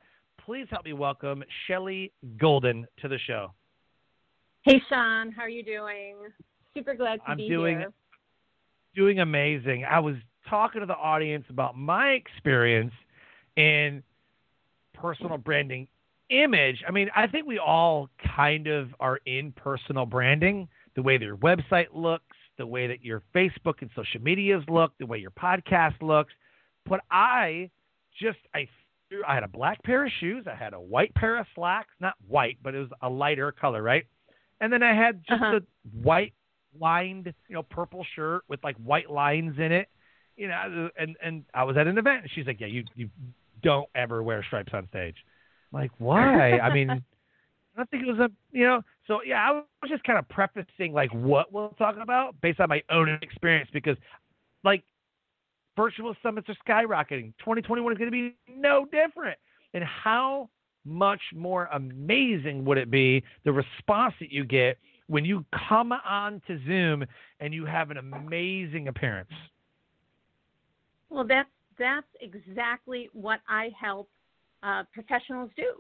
please 0.51 0.67
help 0.71 0.85
me 0.85 0.93
welcome 0.93 1.45
Shelley 1.67 2.13
Golden 2.37 2.87
to 3.01 3.09
the 3.09 3.19
show. 3.25 3.53
Hey, 4.62 4.81
Sean. 4.90 5.33
How 5.33 5.43
are 5.43 5.49
you 5.49 5.62
doing? 5.62 6.17
Super 6.75 6.95
glad 6.95 7.17
to 7.17 7.31
I'm 7.31 7.38
be 7.38 7.49
doing, 7.49 7.79
here. 7.79 7.93
Doing 8.95 9.21
amazing. 9.21 9.87
I 9.90 10.00
was 10.00 10.17
talking 10.49 10.81
to 10.81 10.87
the 10.87 10.97
audience 10.97 11.45
about 11.49 11.79
my 11.79 12.11
experience 12.11 12.93
in 13.57 14.02
personal 14.93 15.38
branding 15.38 15.88
image. 16.29 16.85
I 16.87 16.90
mean, 16.90 17.09
I 17.17 17.26
think 17.26 17.47
we 17.47 17.59
all 17.59 18.11
kind 18.37 18.67
of 18.67 18.88
are 19.00 19.19
in 19.25 19.52
personal 19.52 20.05
branding, 20.05 20.69
the 20.95 21.02
way 21.02 21.17
their 21.17 21.37
website 21.37 21.88
looks, 21.95 22.37
the 22.59 22.67
way 22.67 22.87
that 22.87 23.02
your 23.02 23.23
Facebook 23.35 23.81
and 23.81 23.88
social 23.97 24.21
medias 24.21 24.62
look, 24.69 24.93
the 24.99 25.07
way 25.07 25.19
your 25.19 25.31
podcast 25.31 26.02
looks. 26.02 26.35
But 26.87 27.00
I 27.11 27.71
just 28.21 28.38
I 28.55 28.69
I 29.26 29.35
had 29.35 29.43
a 29.43 29.49
black 29.49 29.83
pair 29.85 30.05
of 30.05 30.12
shoes. 30.21 30.45
I 30.47 30.55
had 30.55 30.75
a 30.75 30.81
white 30.81 31.14
pair 31.14 31.38
of 31.38 31.47
slacks, 31.55 31.95
not 31.99 32.14
white, 32.29 32.59
but 32.62 32.75
it 32.75 32.79
was 32.79 32.90
a 33.00 33.09
lighter 33.09 33.52
color, 33.52 33.83
right? 33.83 34.05
And 34.61 34.73
then 34.73 34.83
I 34.83 34.95
had 34.95 35.23
just 35.26 35.43
uh-huh. 35.43 35.57
a 35.57 35.61
white 36.02 36.35
lined, 36.79 37.33
you 37.49 37.55
know, 37.55 37.62
purple 37.62 38.05
shirt 38.14 38.43
with 38.49 38.62
like 38.62 38.76
white 38.76 39.11
lines 39.11 39.59
in 39.59 39.73
it. 39.73 39.88
You 40.37 40.49
know, 40.49 40.88
and 40.97 41.17
and 41.23 41.45
I 41.52 41.64
was 41.64 41.76
at 41.76 41.87
an 41.87 41.99
event, 41.99 42.23
and 42.23 42.31
she's 42.35 42.47
like, 42.47 42.61
"Yeah, 42.61 42.69
you 42.69 42.85
you 42.95 43.11
don't 43.62 43.88
ever 43.95 44.23
wear 44.23 44.43
stripes 44.43 44.73
on 44.73 44.88
stage." 44.88 45.17
I'm 45.73 45.81
like, 45.81 45.90
why? 45.99 46.59
I 46.59 46.73
mean, 46.73 46.90
I 46.90 47.00
don't 47.76 47.90
think 47.90 48.05
it 48.05 48.11
was 48.11 48.19
a, 48.19 48.31
you 48.52 48.67
know. 48.67 48.83
So 49.07 49.21
yeah, 49.25 49.50
I 49.50 49.52
was 49.52 49.64
just 49.88 50.05
kind 50.05 50.19
of 50.19 50.29
prefacing 50.29 50.93
like 50.93 51.12
what 51.12 51.52
we'll 51.52 51.71
talk 51.71 51.97
about 52.00 52.40
based 52.40 52.61
on 52.61 52.69
my 52.69 52.83
own 52.90 53.19
experience 53.23 53.69
because, 53.73 53.97
like, 54.64 54.85
virtual 55.76 56.14
summits 56.23 56.49
are 56.49 56.57
skyrocketing. 56.67 57.33
2021 57.40 57.93
is 57.93 57.99
going 57.99 58.11
to 58.11 58.12
be 58.12 58.37
no 58.49 58.87
different. 58.87 59.38
And 59.75 59.85
how 59.85 60.49
much 60.85 61.21
more 61.35 61.69
amazing 61.73 62.65
would 62.65 62.79
it 62.79 62.91
be 62.91 63.23
the 63.45 63.53
response 63.53 64.15
that 64.21 64.33
you 64.33 64.45
get 64.45 64.79
when 65.07 65.25
you 65.25 65.45
come 65.69 65.93
on 65.93 66.41
to 66.47 66.59
Zoom 66.67 67.05
and 67.41 67.53
you 67.53 67.67
have 67.67 67.91
an 67.91 67.97
amazing 67.97 68.89
appearance? 68.89 69.31
Well, 71.11 71.27
that's 71.27 71.49
that's 71.79 72.07
exactly 72.21 73.09
what 73.13 73.41
I 73.49 73.71
help 73.81 74.09
uh, 74.63 74.85
professionals 74.93 75.51
do. 75.57 75.73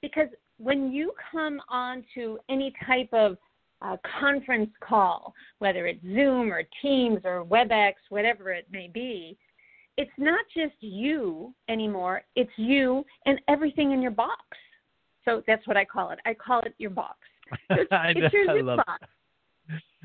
Because 0.00 0.28
when 0.58 0.92
you 0.92 1.12
come 1.30 1.60
on 1.68 2.04
to 2.14 2.38
any 2.48 2.72
type 2.86 3.08
of 3.12 3.36
uh, 3.82 3.96
conference 4.20 4.70
call, 4.80 5.34
whether 5.58 5.86
it's 5.86 6.02
Zoom 6.02 6.52
or 6.52 6.62
Teams 6.80 7.20
or 7.24 7.44
WebEx, 7.44 7.94
whatever 8.08 8.50
it 8.52 8.66
may 8.70 8.88
be, 8.88 9.36
it's 9.96 10.10
not 10.18 10.40
just 10.54 10.74
you 10.80 11.54
anymore. 11.68 12.22
It's 12.36 12.50
you 12.56 13.04
and 13.26 13.40
everything 13.48 13.92
in 13.92 14.00
your 14.00 14.10
box. 14.10 14.44
So 15.24 15.42
that's 15.46 15.66
what 15.66 15.76
I 15.76 15.84
call 15.84 16.10
it. 16.10 16.18
I 16.24 16.34
call 16.34 16.60
it 16.60 16.74
your 16.78 16.90
box. 16.90 17.18
So 17.68 17.76
it's, 17.80 17.88
it's 17.90 18.32
your 18.32 18.56
zip 18.56 18.64
box. 18.64 19.06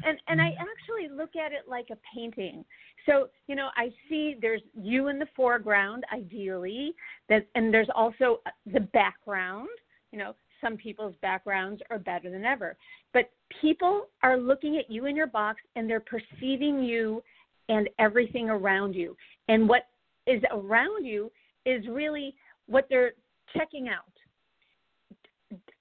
and 0.04 0.18
and 0.28 0.42
I 0.42 0.56
actually 0.60 1.16
look 1.16 1.36
at 1.36 1.52
it 1.52 1.70
like 1.70 1.88
a 1.92 1.98
painting. 2.14 2.66
So 3.06 3.30
you 3.48 3.56
know, 3.56 3.70
I 3.78 3.92
see 4.10 4.36
there's 4.42 4.62
you 4.74 5.10
in 5.10 5.20
the 5.20 5.28
foreground, 5.36 6.06
ideally, 6.12 6.96
that 7.30 7.48
and 7.54 7.72
there's 7.72 7.90
also 7.94 8.40
the 8.74 8.80
background. 8.80 9.70
You 10.12 10.18
know, 10.18 10.36
some 10.60 10.76
people's 10.76 11.14
backgrounds 11.22 11.82
are 11.92 12.00
better 12.00 12.32
than 12.32 12.46
ever, 12.46 12.76
but 13.14 13.30
people 13.62 14.08
are 14.24 14.38
looking 14.38 14.78
at 14.78 14.90
you 14.90 15.06
in 15.06 15.16
your 15.16 15.28
box 15.28 15.62
and 15.76 15.88
they're 15.88 16.00
perceiving 16.00 16.84
you 16.84 17.22
and 17.70 17.90
everything 18.00 18.50
around 18.50 18.94
you, 18.94 19.16
and 19.48 19.68
what 19.68 19.84
is 20.28 20.42
around 20.52 21.06
you 21.06 21.32
is 21.66 21.86
really 21.88 22.36
what 22.68 22.88
they're 22.90 23.14
checking 23.56 23.90
out. 23.90 24.04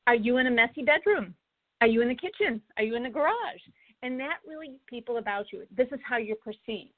Are 0.07 0.15
you 0.15 0.37
in 0.39 0.47
a 0.47 0.51
messy 0.51 0.83
bedroom? 0.83 1.35
Are 1.81 1.87
you 1.87 2.03
in 2.03 2.09
the 2.09 2.15
kitchen? 2.15 2.61
Are 2.77 2.85
you 2.85 2.95
in 2.97 3.03
the 3.03 3.11
garage? 3.11 3.61
And 4.03 4.21
that 4.21 4.39
really 4.47 4.79
people 4.87 5.17
about 5.17 5.47
you. 5.53 5.65
This 5.75 5.89
is 5.93 6.01
how 6.07 6.19
you're 6.19 6.37
perceived. 6.37 6.93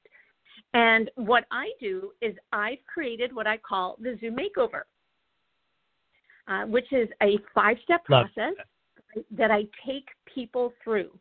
And 0.73 1.09
what 1.15 1.45
I 1.51 1.69
do 1.79 2.11
is 2.21 2.35
I've 2.51 2.83
created 2.91 3.33
what 3.33 3.47
I 3.47 3.57
call 3.57 3.97
the 4.01 4.17
Zoom 4.19 4.35
makeover, 4.35 4.81
uh, 6.47 6.65
which 6.65 6.91
is 6.91 7.07
a 7.21 7.37
five 7.53 7.77
step 7.83 8.03
process 8.05 8.53
that. 9.15 9.25
that 9.31 9.51
I 9.51 9.63
take 9.85 10.07
people 10.33 10.73
through. 10.83 11.11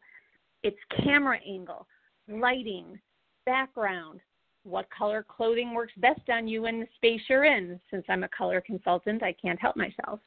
It's 0.62 0.78
camera 1.04 1.38
angle, 1.46 1.86
lighting, 2.28 2.98
background, 3.46 4.20
what 4.64 4.88
color 4.90 5.24
clothing 5.26 5.72
works 5.72 5.92
best 5.98 6.28
on 6.28 6.46
you 6.48 6.66
in 6.66 6.80
the 6.80 6.88
space 6.96 7.20
you're 7.28 7.44
in. 7.44 7.80
Since 7.90 8.04
I'm 8.08 8.24
a 8.24 8.28
color 8.28 8.60
consultant, 8.60 9.22
I 9.22 9.32
can't 9.32 9.60
help 9.60 9.76
myself. 9.76 10.20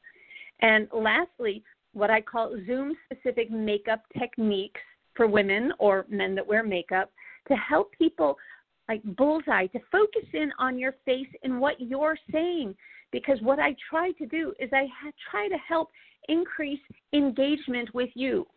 And 0.62 0.88
lastly, 0.94 1.64
what 1.94 2.10
I 2.10 2.22
call 2.22 2.56
Zoom 2.66 2.96
specific 3.06 3.52
makeup 3.52 4.02
techniques 4.18 4.82
for 5.16 5.28
women 5.28 5.74
or 5.80 6.06
men 6.10 6.36
that 6.36 6.48
wear 6.48 6.64
makeup 6.64 7.12
to 7.50 7.56
help 7.56 7.92
people 7.98 8.38
like 8.88 9.04
bullseye 9.18 9.68
to 9.68 9.80
focus 9.92 10.28
in 10.34 10.52
on 10.58 10.80
your 10.80 10.96
face 11.06 11.28
and 11.44 11.60
what 11.60 11.80
you're 11.80 12.18
saying 12.32 12.76
because 13.12 13.40
what 13.42 13.60
I 13.60 13.76
try 13.90 14.12
to 14.14 14.26
do 14.26 14.54
is 14.60 14.70
I 14.74 14.88
ha- 15.02 15.12
try 15.30 15.48
to 15.48 15.58
help 15.58 15.90
increase 16.28 16.80
engagement 17.14 17.94
with 17.94 18.10
you, 18.14 18.48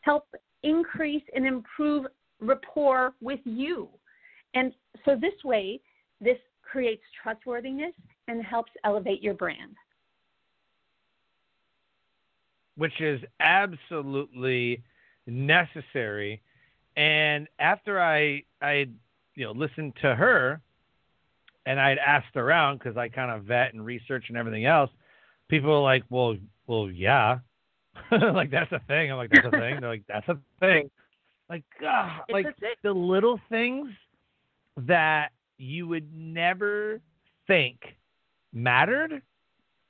help 0.00 0.24
increase 0.62 1.22
and 1.34 1.46
improve 1.46 2.06
rapport 2.40 3.14
with 3.20 3.40
you. 3.44 3.88
And 4.54 4.72
so 5.04 5.16
this 5.16 5.34
way, 5.44 5.80
this 6.20 6.38
creates 6.62 7.02
trustworthiness 7.22 7.94
and 8.28 8.42
helps 8.42 8.72
elevate 8.84 9.22
your 9.22 9.34
brand. 9.34 9.74
Which 12.76 13.00
is 13.00 13.20
absolutely 13.40 14.82
necessary. 15.26 16.42
And 16.96 17.48
after 17.58 18.00
I 18.00 18.44
I 18.62 18.86
you 19.34 19.44
know 19.44 19.52
listened 19.52 19.94
to 20.02 20.14
her, 20.14 20.60
and 21.66 21.78
I'd 21.78 21.98
asked 21.98 22.36
around 22.36 22.78
because 22.78 22.96
I 22.96 23.08
kind 23.08 23.30
of 23.30 23.44
vet 23.44 23.74
and 23.74 23.84
research 23.84 24.26
and 24.28 24.38
everything 24.38 24.64
else. 24.64 24.90
People 25.48 25.72
are 25.72 25.82
like, 25.82 26.04
well, 26.08 26.36
well, 26.66 26.90
yeah, 26.90 27.38
like 28.10 28.50
that's 28.50 28.72
a 28.72 28.80
thing. 28.86 29.10
I'm 29.10 29.16
like, 29.16 29.30
that's 29.30 29.46
a 29.46 29.50
thing. 29.50 29.78
They're 29.80 29.90
like, 29.90 30.04
that's 30.08 30.28
a 30.28 30.38
thing. 30.60 30.90
Like, 31.48 31.64
ah, 31.84 32.24
God, 32.28 32.32
like 32.32 32.46
the 32.82 32.92
little 32.92 33.40
things 33.48 33.88
that 34.76 35.30
you 35.56 35.88
would 35.88 36.14
never 36.14 37.00
think 37.46 37.80
mattered 38.52 39.22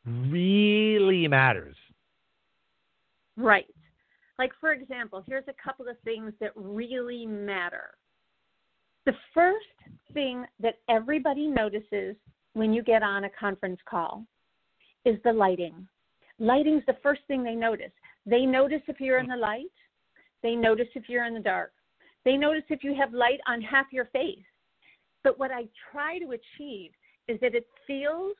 really 0.06 1.28
matters. 1.28 1.76
Right. 3.36 3.66
Like, 4.38 4.52
for 4.60 4.72
example, 4.72 5.22
here's 5.26 5.48
a 5.48 5.62
couple 5.62 5.88
of 5.88 5.96
things 6.04 6.32
that 6.40 6.52
really 6.54 7.26
matter. 7.26 7.90
The 9.04 9.14
first 9.34 9.66
thing 10.12 10.44
that 10.60 10.76
everybody 10.88 11.46
notices 11.46 12.14
when 12.52 12.72
you 12.72 12.82
get 12.82 13.02
on 13.02 13.24
a 13.24 13.30
conference 13.30 13.80
call 13.88 14.24
is 15.04 15.16
the 15.24 15.32
lighting. 15.32 15.86
Lighting's 16.38 16.84
the 16.86 16.96
first 17.02 17.22
thing 17.26 17.42
they 17.42 17.54
notice. 17.54 17.90
They 18.26 18.44
notice 18.44 18.82
if 18.86 19.00
you're 19.00 19.18
in 19.18 19.28
the 19.28 19.36
light, 19.36 19.66
they 20.42 20.54
notice 20.54 20.88
if 20.94 21.08
you're 21.08 21.24
in 21.24 21.34
the 21.34 21.40
dark. 21.40 21.72
They 22.24 22.36
notice 22.36 22.64
if 22.68 22.84
you 22.84 22.94
have 22.94 23.12
light 23.12 23.40
on 23.46 23.60
half 23.62 23.86
your 23.92 24.06
face. 24.06 24.38
But 25.24 25.38
what 25.38 25.50
I 25.50 25.64
try 25.90 26.18
to 26.18 26.32
achieve 26.32 26.90
is 27.26 27.38
that 27.40 27.54
it 27.54 27.66
feels 27.86 28.34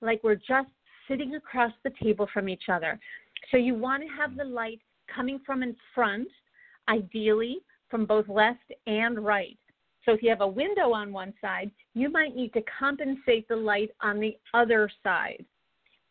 like 0.00 0.22
we're 0.22 0.34
just 0.34 0.68
sitting 1.08 1.34
across 1.34 1.72
the 1.84 1.92
table 2.02 2.28
from 2.32 2.48
each 2.48 2.64
other. 2.70 2.98
So 3.50 3.56
you 3.56 3.74
want 3.74 4.02
to 4.02 4.08
have 4.08 4.36
the 4.36 4.44
light 4.44 4.80
coming 5.14 5.40
from 5.44 5.62
in 5.62 5.76
front, 5.94 6.28
ideally 6.88 7.58
from 7.88 8.06
both 8.06 8.28
left 8.28 8.72
and 8.86 9.18
right. 9.24 9.58
So 10.04 10.12
if 10.12 10.22
you 10.22 10.30
have 10.30 10.40
a 10.40 10.48
window 10.48 10.92
on 10.92 11.12
one 11.12 11.34
side, 11.40 11.70
you 11.94 12.10
might 12.10 12.34
need 12.34 12.52
to 12.54 12.62
compensate 12.78 13.48
the 13.48 13.56
light 13.56 13.90
on 14.00 14.20
the 14.20 14.36
other 14.54 14.90
side 15.02 15.44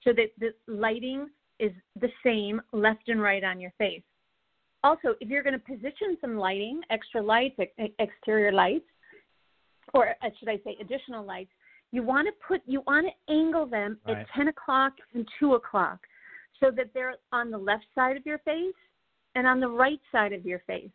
so 0.03 0.11
that 0.13 0.31
the 0.37 0.53
lighting 0.67 1.29
is 1.59 1.71
the 1.99 2.09
same 2.23 2.61
left 2.71 3.09
and 3.09 3.21
right 3.21 3.43
on 3.43 3.59
your 3.59 3.73
face. 3.77 4.03
Also, 4.83 5.15
if 5.19 5.29
you're 5.29 5.43
going 5.43 5.53
to 5.53 5.59
position 5.59 6.17
some 6.21 6.37
lighting, 6.37 6.81
extra 6.89 7.21
lights, 7.21 7.55
exterior 7.99 8.51
lights, 8.51 8.85
or 9.93 10.09
uh, 10.21 10.29
should 10.39 10.49
I 10.49 10.57
say 10.63 10.77
additional 10.79 11.25
lights, 11.25 11.51
you 11.91 12.03
want 12.03 12.27
to 12.27 12.33
put 12.47 12.61
you 12.65 12.81
want 12.85 13.07
to 13.07 13.33
angle 13.33 13.65
them 13.65 13.97
right. 14.07 14.17
at 14.17 14.27
10 14.35 14.49
o'clock 14.49 14.93
and 15.13 15.27
2 15.39 15.55
o'clock 15.55 15.99
so 16.59 16.71
that 16.71 16.91
they're 16.93 17.15
on 17.31 17.49
the 17.49 17.57
left 17.57 17.85
side 17.95 18.15
of 18.15 18.25
your 18.25 18.37
face 18.39 18.73
and 19.35 19.47
on 19.47 19.59
the 19.59 19.67
right 19.67 19.99
side 20.11 20.33
of 20.33 20.45
your 20.45 20.59
face. 20.67 20.89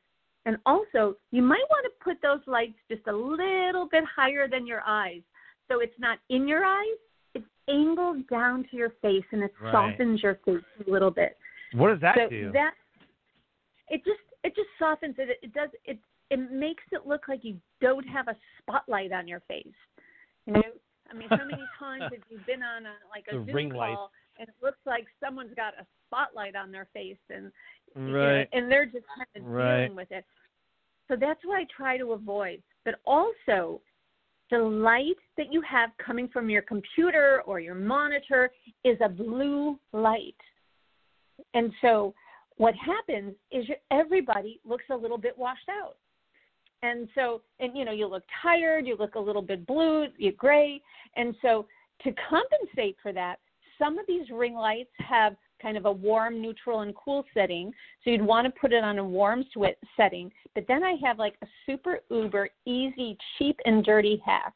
And 0.46 0.58
also, 0.66 1.16
you 1.30 1.42
might 1.42 1.64
want 1.70 1.86
to 1.86 2.04
put 2.04 2.20
those 2.22 2.40
lights 2.46 2.76
just 2.90 3.06
a 3.06 3.12
little 3.12 3.88
bit 3.90 4.04
higher 4.14 4.46
than 4.46 4.66
your 4.66 4.82
eyes. 4.86 5.22
So 5.68 5.80
it's 5.80 5.98
not 5.98 6.18
in 6.28 6.46
your 6.46 6.64
eyes, 6.64 6.98
it's 7.34 7.46
angled 7.68 8.28
down 8.28 8.66
to 8.70 8.76
your 8.76 8.90
face 9.00 9.24
and 9.32 9.42
it 9.42 9.52
right. 9.60 9.72
softens 9.72 10.22
your 10.22 10.38
face 10.44 10.62
a 10.86 10.90
little 10.90 11.10
bit. 11.10 11.36
What 11.72 11.88
does 11.88 12.00
that 12.02 12.16
so 12.16 12.28
do? 12.28 12.52
That 12.52 12.74
it 13.88 14.04
just 14.04 14.20
it 14.42 14.54
just 14.54 14.68
softens 14.78 15.16
it. 15.18 15.38
It 15.42 15.52
does 15.52 15.70
it 15.84 15.98
it 16.30 16.50
makes 16.50 16.82
it 16.92 17.06
look 17.06 17.28
like 17.28 17.40
you 17.42 17.56
don't 17.80 18.06
have 18.08 18.28
a 18.28 18.36
spotlight 18.58 19.12
on 19.12 19.28
your 19.28 19.40
face. 19.40 19.66
You 20.46 20.54
know, 20.54 20.62
I 21.10 21.14
mean, 21.14 21.28
how 21.28 21.44
many 21.44 21.62
times 21.78 22.04
have 22.04 22.22
you 22.28 22.38
been 22.46 22.62
on 22.62 22.86
a 22.86 22.94
like 23.10 23.26
a 23.30 23.38
the 23.38 23.44
Zoom 23.46 23.54
ring 23.54 23.70
call 23.70 23.80
light. 23.80 23.98
and 24.38 24.48
it 24.48 24.54
looks 24.62 24.78
like 24.86 25.06
someone's 25.22 25.54
got 25.54 25.74
a 25.74 25.86
spotlight 26.06 26.56
on 26.56 26.70
their 26.70 26.88
face 26.92 27.16
and 27.30 27.50
right. 27.94 28.04
you 28.04 28.12
know, 28.12 28.44
and 28.52 28.70
they're 28.70 28.86
just 28.86 29.06
kind 29.16 29.28
of 29.36 29.50
right. 29.50 29.82
dealing 29.82 29.96
with 29.96 30.10
it. 30.10 30.24
So 31.08 31.16
that's 31.20 31.40
what 31.44 31.56
I 31.58 31.66
try 31.76 31.98
to 31.98 32.12
avoid. 32.12 32.62
But 32.84 32.96
also, 33.06 33.80
the 34.50 34.58
light 34.58 35.16
that 35.36 35.52
you 35.52 35.62
have 35.62 35.90
coming 36.04 36.28
from 36.28 36.48
your 36.48 36.62
computer 36.62 37.42
or 37.46 37.60
your 37.60 37.74
monitor 37.74 38.50
is 38.84 38.96
a 39.04 39.08
blue 39.08 39.78
light. 39.92 40.36
And 41.54 41.72
so 41.82 42.14
what 42.56 42.74
happens 42.74 43.34
is 43.50 43.64
everybody 43.90 44.60
looks 44.64 44.84
a 44.90 44.96
little 44.96 45.18
bit 45.18 45.36
washed 45.36 45.68
out. 45.68 45.96
And 46.82 47.08
so, 47.14 47.40
and 47.60 47.76
you 47.76 47.84
know, 47.84 47.92
you 47.92 48.06
look 48.06 48.24
tired, 48.42 48.86
you 48.86 48.96
look 48.98 49.14
a 49.14 49.20
little 49.20 49.42
bit 49.42 49.66
blue, 49.66 50.06
you're 50.18 50.32
gray. 50.32 50.80
And 51.16 51.34
so, 51.40 51.66
to 52.02 52.12
compensate 52.28 52.96
for 53.02 53.12
that, 53.12 53.36
some 53.78 53.98
of 53.98 54.06
these 54.06 54.28
ring 54.30 54.54
lights 54.54 54.90
have 54.98 55.36
kind 55.62 55.76
of 55.76 55.86
a 55.86 55.92
warm, 55.92 56.42
neutral, 56.42 56.80
and 56.80 56.94
cool 56.94 57.24
setting. 57.32 57.72
So 58.02 58.10
you'd 58.10 58.20
want 58.20 58.46
to 58.46 58.60
put 58.60 58.72
it 58.72 58.84
on 58.84 58.98
a 58.98 59.04
warm 59.04 59.44
swit 59.56 59.76
setting. 59.96 60.30
But 60.54 60.66
then 60.68 60.84
I 60.84 60.96
have 61.02 61.18
like 61.18 61.36
a 61.42 61.46
super 61.64 62.00
uber 62.10 62.50
easy, 62.66 63.16
cheap, 63.38 63.58
and 63.64 63.82
dirty 63.84 64.20
hack. 64.24 64.52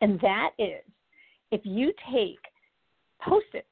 And 0.00 0.18
that 0.20 0.50
is 0.58 0.82
if 1.52 1.60
you 1.64 1.92
take 2.12 2.40
post 3.20 3.46
its, 3.54 3.66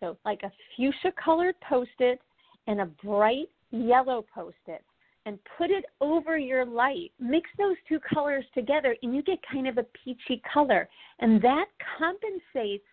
so 0.00 0.16
like 0.24 0.42
a 0.42 0.50
fuchsia 0.76 1.12
colored 1.22 1.54
post 1.68 1.90
it 2.00 2.20
and 2.66 2.80
a 2.80 2.86
bright 2.86 3.48
yellow 3.70 4.24
post 4.34 4.56
it, 4.66 4.82
and 5.26 5.38
put 5.56 5.70
it 5.70 5.84
over 6.00 6.38
your 6.38 6.64
light. 6.64 7.12
Mix 7.18 7.48
those 7.58 7.76
two 7.88 7.98
colors 8.12 8.44
together 8.54 8.96
and 9.02 9.14
you 9.14 9.22
get 9.22 9.38
kind 9.50 9.66
of 9.66 9.78
a 9.78 9.86
peachy 10.04 10.42
color. 10.52 10.88
And 11.20 11.40
that 11.42 11.66
compensates 11.98 12.84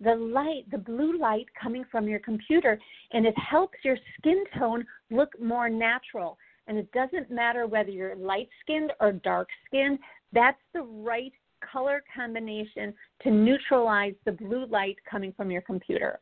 the 0.00 0.14
light, 0.14 0.70
the 0.70 0.78
blue 0.78 1.18
light 1.18 1.46
coming 1.60 1.84
from 1.90 2.08
your 2.08 2.18
computer, 2.18 2.78
and 3.12 3.26
it 3.26 3.34
helps 3.38 3.78
your 3.82 3.96
skin 4.18 4.44
tone 4.58 4.84
look 5.10 5.30
more 5.40 5.68
natural. 5.68 6.36
And 6.66 6.76
it 6.76 6.90
doesn't 6.92 7.30
matter 7.30 7.66
whether 7.66 7.90
you're 7.90 8.16
light 8.16 8.48
skinned 8.62 8.92
or 9.00 9.12
dark 9.12 9.48
skinned, 9.66 9.98
that's 10.32 10.60
the 10.74 10.82
right 10.82 11.32
color 11.72 12.02
combination 12.14 12.92
to 13.22 13.30
neutralize 13.30 14.14
the 14.24 14.32
blue 14.32 14.66
light 14.66 14.96
coming 15.08 15.32
from 15.36 15.50
your 15.50 15.62
computer. 15.62 16.20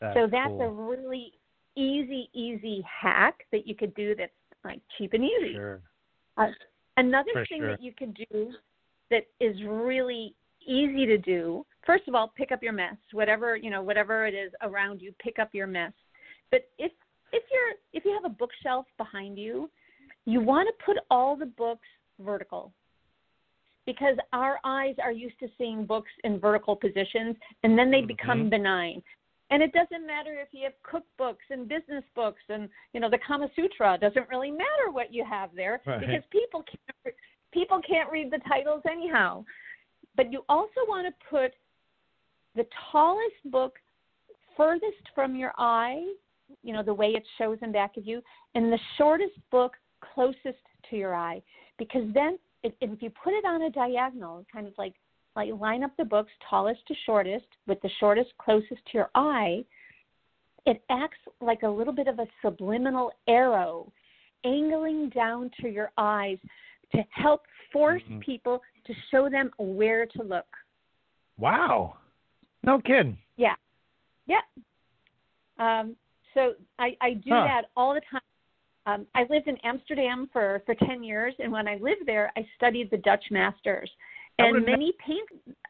That's 0.00 0.16
so 0.16 0.28
that's 0.30 0.48
cool. 0.48 0.62
a 0.62 0.70
really 0.70 1.32
easy, 1.80 2.28
easy 2.34 2.84
hack 2.84 3.46
that 3.52 3.66
you 3.66 3.74
could 3.74 3.94
do 3.94 4.14
that's 4.14 4.32
like 4.64 4.80
cheap 4.96 5.12
and 5.14 5.24
easy. 5.24 5.54
Sure. 5.54 5.80
Uh, 6.36 6.46
another 6.96 7.30
For 7.32 7.46
thing 7.46 7.60
sure. 7.60 7.70
that 7.70 7.82
you 7.82 7.92
could 7.96 8.14
do 8.30 8.50
that 9.10 9.26
is 9.40 9.56
really 9.66 10.34
easy 10.66 11.06
to 11.06 11.18
do. 11.18 11.64
First 11.86 12.06
of 12.08 12.14
all, 12.14 12.32
pick 12.36 12.52
up 12.52 12.62
your 12.62 12.72
mess. 12.72 12.96
Whatever 13.12 13.56
you 13.56 13.70
know, 13.70 13.82
whatever 13.82 14.26
it 14.26 14.34
is 14.34 14.52
around 14.62 15.00
you, 15.00 15.12
pick 15.22 15.38
up 15.38 15.50
your 15.52 15.66
mess. 15.66 15.92
But 16.50 16.62
if 16.78 16.92
if 17.32 17.42
you're 17.50 17.74
if 17.92 18.04
you 18.04 18.12
have 18.12 18.30
a 18.30 18.34
bookshelf 18.34 18.86
behind 18.98 19.38
you, 19.38 19.70
you 20.26 20.40
want 20.40 20.68
to 20.68 20.84
put 20.84 21.02
all 21.10 21.36
the 21.36 21.46
books 21.46 21.88
vertical 22.20 22.72
because 23.86 24.16
our 24.32 24.58
eyes 24.64 24.94
are 25.02 25.12
used 25.12 25.38
to 25.40 25.48
seeing 25.58 25.84
books 25.84 26.10
in 26.24 26.38
vertical 26.38 26.76
positions 26.76 27.34
and 27.62 27.78
then 27.78 27.90
they 27.90 27.98
mm-hmm. 27.98 28.08
become 28.08 28.50
benign. 28.50 29.02
And 29.50 29.62
it 29.62 29.72
doesn't 29.72 30.06
matter 30.06 30.38
if 30.40 30.48
you 30.52 30.64
have 30.64 30.74
cookbooks 30.84 31.50
and 31.50 31.68
business 31.68 32.04
books 32.14 32.42
and 32.48 32.68
you 32.92 33.00
know 33.00 33.10
the 33.10 33.18
Kama 33.26 33.48
Sutra. 33.56 33.94
It 33.94 34.00
doesn't 34.00 34.28
really 34.28 34.50
matter 34.50 34.90
what 34.92 35.12
you 35.12 35.24
have 35.28 35.50
there 35.54 35.80
right. 35.86 36.00
because 36.00 36.22
people 36.30 36.62
can't 36.62 37.16
people 37.52 37.80
can't 37.86 38.10
read 38.10 38.30
the 38.30 38.38
titles 38.48 38.82
anyhow. 38.90 39.44
But 40.16 40.32
you 40.32 40.44
also 40.48 40.80
want 40.88 41.06
to 41.06 41.26
put 41.28 41.52
the 42.54 42.64
tallest 42.92 43.36
book 43.46 43.74
furthest 44.56 45.08
from 45.14 45.34
your 45.34 45.52
eye, 45.58 46.04
you 46.62 46.72
know, 46.72 46.82
the 46.82 46.94
way 46.94 47.08
it 47.08 47.22
shows 47.38 47.58
in 47.62 47.72
back 47.72 47.96
of 47.96 48.06
you, 48.06 48.22
and 48.54 48.72
the 48.72 48.78
shortest 48.98 49.32
book 49.50 49.72
closest 50.14 50.58
to 50.90 50.96
your 50.96 51.14
eye. 51.14 51.40
Because 51.78 52.02
then, 52.12 52.38
if, 52.62 52.72
if 52.80 53.00
you 53.00 53.10
put 53.22 53.32
it 53.32 53.44
on 53.44 53.62
a 53.62 53.70
diagonal, 53.70 54.44
kind 54.52 54.66
of 54.66 54.74
like 54.76 54.94
like 55.40 55.60
line 55.60 55.82
up 55.82 55.96
the 55.96 56.04
books 56.04 56.30
tallest 56.48 56.80
to 56.86 56.94
shortest 57.06 57.46
with 57.66 57.80
the 57.82 57.90
shortest 57.98 58.30
closest 58.38 58.84
to 58.86 58.94
your 58.94 59.10
eye, 59.14 59.64
it 60.66 60.82
acts 60.90 61.18
like 61.40 61.62
a 61.62 61.68
little 61.68 61.92
bit 61.92 62.08
of 62.08 62.18
a 62.18 62.26
subliminal 62.42 63.10
arrow 63.26 63.90
angling 64.44 65.10
down 65.10 65.50
to 65.60 65.68
your 65.68 65.90
eyes 65.96 66.38
to 66.92 66.98
help 67.10 67.42
force 67.72 68.02
mm-hmm. 68.02 68.20
people 68.20 68.60
to 68.86 68.92
show 69.10 69.30
them 69.30 69.50
where 69.58 70.06
to 70.06 70.22
look. 70.22 70.46
Wow. 71.38 71.94
No 72.62 72.80
kidding. 72.80 73.16
Yeah. 73.36 73.54
Yeah. 74.26 74.40
Um, 75.58 75.96
so 76.34 76.52
I, 76.78 76.96
I 77.00 77.14
do 77.14 77.30
huh. 77.30 77.44
that 77.46 77.62
all 77.76 77.94
the 77.94 78.02
time. 78.10 78.20
Um, 78.86 79.06
I 79.14 79.24
lived 79.30 79.46
in 79.46 79.56
Amsterdam 79.58 80.28
for, 80.32 80.62
for 80.66 80.74
10 80.74 81.02
years, 81.04 81.34
and 81.38 81.52
when 81.52 81.68
I 81.68 81.74
lived 81.74 82.06
there, 82.06 82.32
I 82.36 82.46
studied 82.56 82.90
the 82.90 82.96
Dutch 82.98 83.24
masters. 83.30 83.90
And 84.38 84.64
many 84.64 84.92
paint, 85.04 85.28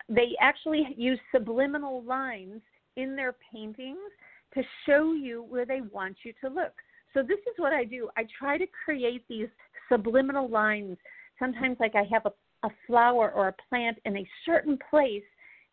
they 0.09 0.37
actually 0.41 0.95
use 0.97 1.19
subliminal 1.35 2.03
lines 2.05 2.61
in 2.97 3.17
their 3.17 3.35
paintings 3.53 3.99
to 4.55 4.63
show 4.87 5.13
you 5.13 5.45
where 5.49 5.67
they 5.67 5.81
want 5.93 6.17
you 6.25 6.33
to 6.43 6.49
look. 6.49 6.73
So 7.15 7.23
this 7.23 7.39
is 7.39 7.55
what 7.57 7.73
I 7.73 7.85
do. 7.85 8.09
I 8.17 8.27
try 8.39 8.59
to 8.59 8.67
create 8.85 9.25
these 9.29 9.49
subliminal 9.91 10.49
lines. 10.49 10.97
Sometimes, 11.39 11.77
like 11.81 11.95
I 11.95 12.05
have 12.13 12.27
a, 12.27 12.67
a 12.67 12.71
flower 12.87 13.33
or 13.33 13.49
a 13.49 13.55
plant 13.69 13.99
in 14.05 14.17
a 14.17 14.29
certain 14.47 14.79
place 14.91 15.23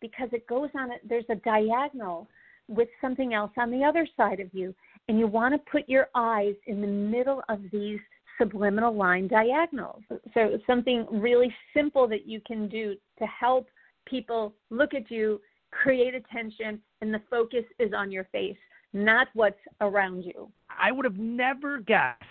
because 0.01 0.29
it 0.31 0.47
goes 0.47 0.69
on 0.75 0.91
it. 0.91 1.01
There's 1.07 1.25
a 1.29 1.35
diagonal 1.35 2.27
with 2.67 2.89
something 3.01 3.33
else 3.33 3.51
on 3.57 3.71
the 3.71 3.83
other 3.83 4.07
side 4.17 4.39
of 4.39 4.53
you, 4.53 4.73
and 5.07 5.19
you 5.19 5.27
want 5.27 5.53
to 5.53 5.71
put 5.71 5.87
your 5.87 6.09
eyes 6.15 6.55
in 6.65 6.81
the 6.81 6.87
middle 6.87 7.43
of 7.49 7.59
these 7.71 7.99
subliminal 8.37 8.95
line 8.95 9.27
diagonals. 9.27 10.01
So 10.33 10.59
something 10.65 11.05
really 11.11 11.53
simple 11.75 12.07
that 12.07 12.27
you 12.27 12.41
can 12.45 12.67
do 12.67 12.95
to 13.19 13.25
help 13.25 13.67
people 14.05 14.53
look 14.69 14.93
at 14.93 15.09
you, 15.11 15.41
create 15.71 16.15
attention, 16.15 16.79
and 17.01 17.13
the 17.13 17.21
focus 17.29 17.63
is 17.79 17.91
on 17.95 18.11
your 18.11 18.25
face, 18.25 18.57
not 18.93 19.27
what's 19.33 19.59
around 19.81 20.23
you. 20.23 20.49
I 20.69 20.91
would 20.91 21.05
have 21.05 21.17
never 21.17 21.79
guessed. 21.79 22.23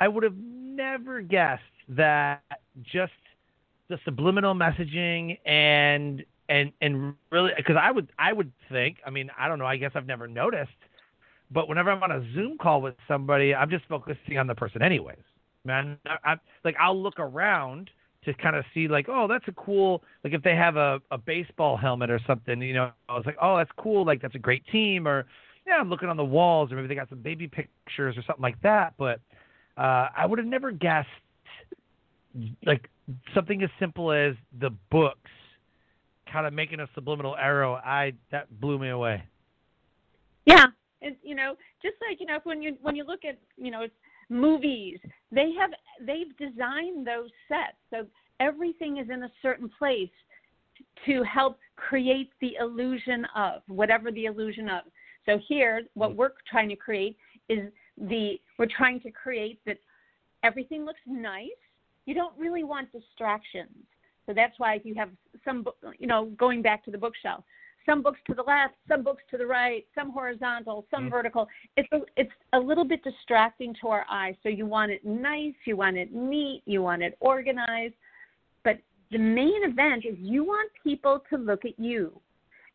I 0.00 0.08
would 0.08 0.22
have 0.22 0.36
never 0.36 1.20
guessed 1.20 1.62
that 1.90 2.42
just 2.82 3.12
the 3.88 3.98
subliminal 4.04 4.54
messaging 4.54 5.38
and 5.44 6.24
and 6.48 6.72
and 6.80 7.14
really 7.30 7.50
because 7.56 7.76
I 7.78 7.90
would 7.90 8.10
I 8.18 8.32
would 8.32 8.52
think 8.70 8.98
I 9.04 9.10
mean 9.10 9.30
I 9.38 9.48
don't 9.48 9.58
know 9.58 9.66
I 9.66 9.76
guess 9.76 9.92
I've 9.94 10.06
never 10.06 10.28
noticed 10.28 10.70
but 11.50 11.68
whenever 11.68 11.90
I'm 11.90 12.02
on 12.02 12.12
a 12.12 12.24
Zoom 12.32 12.56
call 12.56 12.80
with 12.80 12.94
somebody 13.08 13.54
I'm 13.54 13.68
just 13.68 13.84
focusing 13.88 14.38
on 14.38 14.46
the 14.46 14.54
person 14.54 14.80
anyways 14.80 15.18
man. 15.64 15.98
I, 16.06 16.32
I, 16.32 16.34
like 16.64 16.76
I'll 16.80 17.00
look 17.00 17.18
around 17.18 17.90
to 18.24 18.34
kind 18.34 18.54
of 18.54 18.64
see 18.74 18.86
like, 18.88 19.06
oh, 19.08 19.26
that's 19.28 19.48
a 19.48 19.52
cool 19.52 20.02
like 20.24 20.32
if 20.32 20.42
they 20.42 20.54
have 20.54 20.76
a, 20.76 21.00
a 21.10 21.18
baseball 21.18 21.76
helmet 21.76 22.10
or 22.10 22.20
something, 22.26 22.60
you 22.60 22.74
know, 22.74 22.90
I 23.08 23.14
was 23.14 23.24
like, 23.26 23.36
oh, 23.40 23.56
that's 23.56 23.70
cool, 23.78 24.04
like 24.04 24.20
that's 24.20 24.34
a 24.34 24.40
great 24.40 24.64
team, 24.70 25.06
or 25.06 25.26
yeah, 25.66 25.74
I'm 25.74 25.88
looking 25.88 26.08
on 26.08 26.16
the 26.16 26.24
walls, 26.24 26.72
or 26.72 26.76
maybe 26.76 26.88
they 26.88 26.94
got 26.94 27.08
some 27.08 27.22
baby 27.22 27.46
pictures 27.46 28.16
or 28.16 28.22
something 28.26 28.42
like 28.42 28.60
that. 28.62 28.94
But 28.98 29.20
uh, 29.76 30.08
I 30.16 30.26
would 30.26 30.38
have 30.38 30.48
never 30.48 30.70
guessed 30.70 31.08
like 32.64 32.88
something 33.34 33.62
as 33.62 33.70
simple 33.78 34.12
as 34.12 34.34
the 34.60 34.70
books 34.90 35.30
kind 36.32 36.46
of 36.46 36.52
making 36.52 36.80
a 36.80 36.88
subliminal 36.94 37.36
arrow. 37.36 37.74
I 37.74 38.12
that 38.30 38.60
blew 38.60 38.78
me 38.78 38.88
away. 38.88 39.22
Yeah, 40.46 40.66
and 41.02 41.16
you 41.22 41.34
know, 41.34 41.54
just 41.82 41.96
like 42.08 42.20
you 42.20 42.26
know, 42.26 42.38
when 42.44 42.62
you 42.62 42.76
when 42.82 42.96
you 42.96 43.04
look 43.04 43.24
at 43.24 43.38
you 43.56 43.70
know 43.70 43.86
movies. 44.30 44.98
They 45.30 45.52
have 45.58 45.70
they've 46.00 46.34
designed 46.38 47.06
those 47.06 47.30
sets. 47.48 47.76
So 47.90 48.06
everything 48.38 48.98
is 48.98 49.10
in 49.10 49.24
a 49.24 49.30
certain 49.42 49.70
place 49.78 50.08
to 51.04 51.22
help 51.24 51.58
create 51.76 52.30
the 52.40 52.56
illusion 52.60 53.26
of 53.36 53.62
whatever 53.68 54.10
the 54.10 54.24
illusion 54.24 54.68
of. 54.68 54.84
So 55.26 55.38
here 55.46 55.82
what 55.94 56.16
we're 56.16 56.30
trying 56.50 56.70
to 56.70 56.76
create 56.76 57.16
is 57.48 57.70
the 57.98 58.40
we're 58.58 58.66
trying 58.66 59.00
to 59.00 59.10
create 59.10 59.60
that 59.66 59.78
everything 60.42 60.84
looks 60.84 61.00
nice. 61.06 61.48
You 62.06 62.14
don't 62.14 62.36
really 62.38 62.64
want 62.64 62.90
distractions. 62.92 63.76
So 64.26 64.32
that's 64.32 64.54
why 64.58 64.74
if 64.76 64.84
you 64.84 64.94
have 64.94 65.10
some 65.44 65.66
you 65.98 66.06
know 66.06 66.26
going 66.38 66.62
back 66.62 66.84
to 66.84 66.90
the 66.90 66.98
bookshelf 66.98 67.44
some 67.86 68.02
books 68.02 68.20
to 68.26 68.34
the 68.34 68.42
left, 68.42 68.74
some 68.88 69.02
books 69.02 69.22
to 69.30 69.38
the 69.38 69.46
right, 69.46 69.84
some 69.94 70.10
horizontal, 70.12 70.86
some 70.90 71.04
mm-hmm. 71.04 71.10
vertical. 71.10 71.48
It's 71.76 71.88
a, 71.92 72.00
it's 72.16 72.32
a 72.52 72.58
little 72.58 72.84
bit 72.84 73.02
distracting 73.02 73.74
to 73.80 73.88
our 73.88 74.04
eyes. 74.10 74.34
So 74.42 74.48
you 74.48 74.66
want 74.66 74.90
it 74.90 75.04
nice, 75.04 75.54
you 75.64 75.76
want 75.76 75.96
it 75.96 76.12
neat, 76.12 76.62
you 76.66 76.82
want 76.82 77.02
it 77.02 77.16
organized. 77.20 77.94
But 78.64 78.78
the 79.10 79.18
main 79.18 79.64
event 79.64 80.04
is 80.04 80.16
you 80.18 80.44
want 80.44 80.70
people 80.82 81.22
to 81.30 81.36
look 81.36 81.64
at 81.64 81.78
you. 81.78 82.20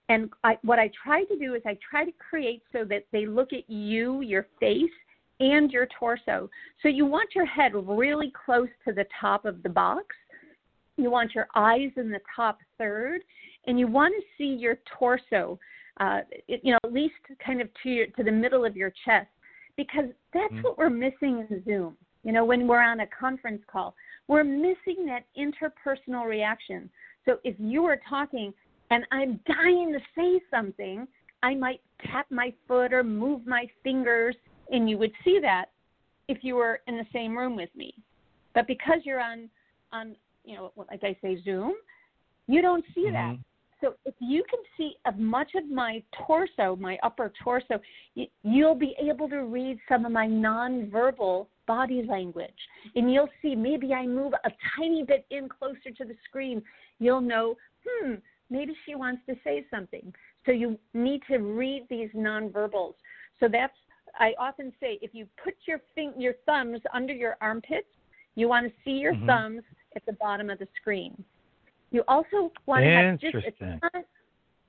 And 0.09 0.29
I, 0.43 0.57
what 0.61 0.77
I 0.77 0.91
try 1.03 1.23
to 1.23 1.37
do 1.37 1.55
is 1.55 1.61
I 1.65 1.77
try 1.89 2.05
to 2.05 2.11
create 2.29 2.61
so 2.71 2.83
that 2.85 3.05
they 3.11 3.25
look 3.25 3.53
at 3.53 3.69
you, 3.69 4.21
your 4.21 4.47
face, 4.59 4.91
and 5.39 5.71
your 5.71 5.87
torso. 5.99 6.49
So 6.81 6.87
you 6.87 7.05
want 7.05 7.29
your 7.35 7.45
head 7.45 7.73
really 7.73 8.31
close 8.45 8.69
to 8.87 8.93
the 8.93 9.05
top 9.19 9.45
of 9.45 9.63
the 9.63 9.69
box. 9.69 10.15
You 10.97 11.11
want 11.11 11.35
your 11.35 11.47
eyes 11.55 11.91
in 11.97 12.09
the 12.09 12.21
top 12.33 12.59
third, 12.77 13.21
and 13.67 13.79
you 13.79 13.87
want 13.87 14.13
to 14.17 14.21
see 14.37 14.59
your 14.59 14.77
torso, 14.97 15.59
uh, 15.99 16.19
it, 16.47 16.61
you 16.63 16.71
know, 16.71 16.79
at 16.83 16.93
least 16.93 17.13
kind 17.45 17.61
of 17.61 17.69
to 17.83 17.89
your, 17.89 18.07
to 18.07 18.23
the 18.23 18.31
middle 18.31 18.65
of 18.65 18.75
your 18.75 18.91
chest, 19.05 19.27
because 19.77 20.05
that's 20.33 20.53
mm-hmm. 20.53 20.63
what 20.63 20.77
we're 20.77 20.89
missing 20.89 21.45
in 21.49 21.63
Zoom. 21.65 21.97
You 22.23 22.31
know, 22.31 22.43
when 22.43 22.67
we're 22.67 22.81
on 22.81 23.01
a 23.01 23.07
conference 23.07 23.61
call, 23.71 23.95
we're 24.27 24.43
missing 24.43 25.05
that 25.05 25.25
interpersonal 25.37 26.25
reaction. 26.25 26.89
So 27.25 27.37
if 27.43 27.55
you 27.59 27.85
are 27.85 27.99
talking 28.09 28.53
and 28.91 29.05
I'm 29.11 29.39
dying 29.47 29.93
to 29.93 29.99
say 30.15 30.41
something, 30.51 31.07
I 31.43 31.55
might 31.55 31.81
tap 32.05 32.25
my 32.29 32.53
foot 32.67 32.93
or 32.93 33.03
move 33.03 33.45
my 33.45 33.67
fingers, 33.83 34.35
and 34.71 34.89
you 34.89 34.97
would 34.97 35.11
see 35.23 35.39
that 35.41 35.65
if 36.27 36.39
you 36.41 36.55
were 36.55 36.81
in 36.87 36.97
the 36.97 37.05
same 37.13 37.37
room 37.37 37.55
with 37.55 37.69
me. 37.75 37.93
But 38.53 38.67
because 38.67 38.99
you're 39.03 39.21
on 39.21 39.49
on 39.91 40.15
you 40.43 40.55
know, 40.55 40.71
like 40.77 41.03
I 41.03 41.17
say, 41.21 41.41
Zoom, 41.43 41.73
you 42.47 42.61
don't 42.61 42.85
see 42.93 43.05
mm-hmm. 43.05 43.13
that. 43.13 43.37
So 43.81 43.95
if 44.05 44.15
you 44.19 44.43
can 44.49 44.59
see 44.77 44.95
a 45.05 45.11
much 45.11 45.51
of 45.55 45.69
my 45.69 46.01
torso, 46.25 46.75
my 46.77 46.97
upper 47.03 47.31
torso, 47.43 47.79
you'll 48.43 48.75
be 48.75 48.95
able 48.99 49.27
to 49.29 49.43
read 49.43 49.79
some 49.89 50.05
of 50.05 50.11
my 50.11 50.27
nonverbal 50.27 51.47
body 51.67 52.03
language. 52.07 52.49
And 52.95 53.11
you'll 53.11 53.29
see 53.41 53.55
maybe 53.55 53.93
I 53.93 54.07
move 54.07 54.33
a 54.33 54.49
tiny 54.77 55.03
bit 55.03 55.25
in 55.29 55.49
closer 55.49 55.91
to 55.97 56.05
the 56.05 56.15
screen. 56.27 56.61
You'll 56.99 57.21
know, 57.21 57.55
hmm, 57.85 58.13
maybe 58.49 58.73
she 58.85 58.95
wants 58.95 59.21
to 59.27 59.35
say 59.43 59.65
something. 59.69 60.13
So 60.45 60.51
you 60.51 60.79
need 60.93 61.21
to 61.29 61.37
read 61.37 61.87
these 61.89 62.09
nonverbals. 62.15 62.93
So 63.39 63.47
that's 63.51 63.73
I 64.17 64.33
often 64.39 64.71
say 64.79 64.97
if 65.01 65.13
you 65.13 65.27
put 65.43 65.55
your 65.67 65.81
thing, 65.93 66.13
your 66.17 66.35
thumbs 66.45 66.79
under 66.93 67.13
your 67.13 67.35
armpits, 67.41 67.87
you 68.35 68.47
want 68.47 68.65
to 68.67 68.73
see 68.83 68.91
your 68.91 69.13
mm-hmm. 69.13 69.25
thumbs 69.25 69.63
at 69.95 70.05
the 70.05 70.13
bottom 70.13 70.49
of 70.49 70.59
the 70.59 70.67
screen. 70.79 71.23
You 71.91 72.03
also 72.07 72.51
want 72.65 72.83
to 72.83 72.89
have 72.89 73.19
just 73.19 73.35
a 73.35 73.51
ton, 73.51 74.03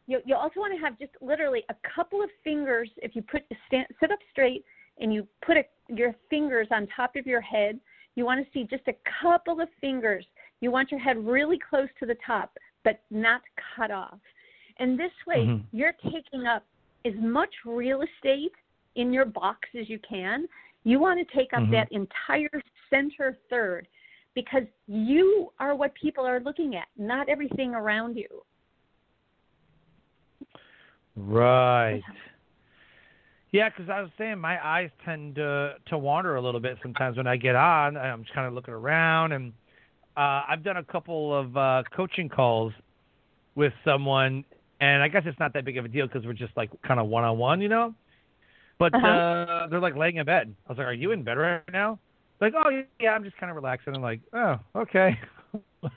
you, 0.07 0.20
you 0.24 0.35
also 0.37 0.61
want 0.61 0.72
to 0.74 0.81
have 0.81 0.98
just 0.98 1.12
literally 1.20 1.64
a 1.68 1.74
couple 1.94 2.22
of 2.22 2.31
fingers. 2.44 2.88
If 2.98 3.16
you 3.16 3.22
put 3.22 3.42
stand, 3.66 3.87
sit 4.00 4.12
up 4.12 4.18
straight 4.31 4.64
and 4.98 5.12
you 5.12 5.26
put 5.44 5.57
a, 5.57 5.64
your 5.88 6.14
fingers 6.31 6.68
on 6.70 6.87
top 6.94 7.16
of 7.16 7.26
your 7.26 7.40
head, 7.40 7.81
you 8.14 8.24
want 8.24 8.44
to 8.44 8.50
see 8.52 8.64
just 8.64 8.87
a 8.88 8.94
couple 9.20 9.61
of 9.61 9.68
fingers. 9.81 10.24
You 10.61 10.70
want 10.70 10.90
your 10.90 11.00
head 11.00 11.18
really 11.18 11.59
close 11.59 11.88
to 12.00 12.07
the 12.07 12.16
top, 12.24 12.57
but 12.85 13.02
not 13.11 13.42
cut 13.76 13.90
off. 13.90 14.18
And 14.79 14.98
this 14.98 15.12
way, 15.26 15.38
mm-hmm. 15.38 15.76
you're 15.76 15.94
taking 16.05 16.46
up 16.46 16.64
as 17.05 17.12
much 17.18 17.52
real 17.64 18.02
estate 18.02 18.52
in 18.94 19.12
your 19.12 19.24
box 19.24 19.68
as 19.79 19.88
you 19.88 19.98
can. 20.09 20.46
You 20.85 21.00
want 21.00 21.18
to 21.18 21.37
take 21.37 21.52
up 21.52 21.62
mm-hmm. 21.62 21.72
that 21.72 21.88
entire 21.90 22.62
center 22.90 23.37
third 23.50 23.88
because 24.37 24.62
you 24.87 25.51
are 25.59 25.75
what 25.75 25.92
people 25.94 26.25
are 26.25 26.38
looking 26.38 26.77
at, 26.77 26.87
not 26.96 27.29
everything 27.29 27.75
around 27.75 28.16
you. 28.16 28.29
Right. 31.16 32.03
Yeah, 33.51 33.70
because 33.70 33.88
I 33.88 34.03
was 34.03 34.11
saying 34.18 34.38
my 34.38 34.64
eyes 34.64 34.90
tend 35.05 35.37
to 35.37 35.77
to 35.87 35.96
wander 35.99 36.37
a 36.37 36.42
little 36.42 36.61
bit 36.61 36.77
sometimes 36.83 37.16
when 37.16 37.27
I 37.27 37.37
get 37.37 37.57
on. 37.57 37.96
I'm 37.96 38.22
just 38.22 38.35
kind 38.35 38.46
of 38.46 38.53
looking 38.53 38.75
around, 38.75 39.33
and 39.33 39.53
uh, 40.16 40.42
I've 40.46 40.62
done 40.62 40.77
a 40.77 40.85
couple 40.85 41.35
of 41.35 41.57
uh, 41.57 41.83
coaching 41.96 42.29
calls 42.29 42.72
with 43.55 43.72
someone, 43.83 44.44
and 44.81 45.03
I 45.03 45.09
guess 45.09 45.22
it's 45.25 45.38
not 45.40 45.55
that 45.55 45.64
big 45.64 45.79
of 45.79 45.87
a 45.87 45.88
deal 45.88 46.07
because 46.07 46.27
we're 46.27 46.35
just 46.35 46.55
like 46.55 46.70
kind 46.87 47.01
of 47.01 47.07
one 47.07 47.25
on 47.25 47.38
one, 47.38 47.62
you 47.62 47.70
know. 47.70 47.94
But 48.79 48.94
Uh-huh. 48.94 49.09
uh, 49.09 49.66
they're 49.68 49.81
like 49.81 49.96
laying 49.96 50.16
in 50.16 50.27
bed. 50.27 50.55
I 50.66 50.72
was 50.72 50.77
like, 50.77 50.87
"Are 50.87 50.92
you 50.92 51.12
in 51.12 51.22
bed 51.22 51.38
right 51.38 51.62
now?" 51.72 51.99
Like, 52.40 52.55
"Oh 52.57 52.83
yeah, 53.01 53.11
I'm 53.11 53.25
just 53.25 53.37
kind 53.38 53.51
of 53.51 53.57
relaxing." 53.57 53.94
I'm 53.94 54.03
like, 54.03 54.20
"Oh, 54.33 54.57
okay." 54.77 55.18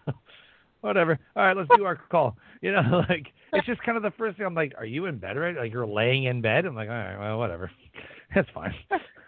Whatever. 0.81 1.19
All 1.35 1.43
right, 1.43 1.57
let's 1.57 1.69
do 1.75 1.85
our 1.85 1.95
call. 1.95 2.37
You 2.61 2.73
know, 2.73 3.03
like 3.09 3.27
it's 3.53 3.65
just 3.65 3.81
kind 3.83 3.95
of 3.95 4.03
the 4.03 4.11
first 4.17 4.35
thing. 4.35 4.45
I'm 4.45 4.53
like, 4.53 4.73
"Are 4.77 4.85
you 4.85 5.05
in 5.05 5.17
bed 5.17 5.37
right?" 5.37 5.55
Like 5.55 5.71
you're 5.71 5.87
laying 5.87 6.25
in 6.25 6.41
bed. 6.41 6.65
I'm 6.65 6.75
like, 6.75 6.89
"All 6.89 6.95
right, 6.95 7.17
well, 7.17 7.39
whatever. 7.39 7.71
That's 8.35 8.49
fine." 8.53 8.73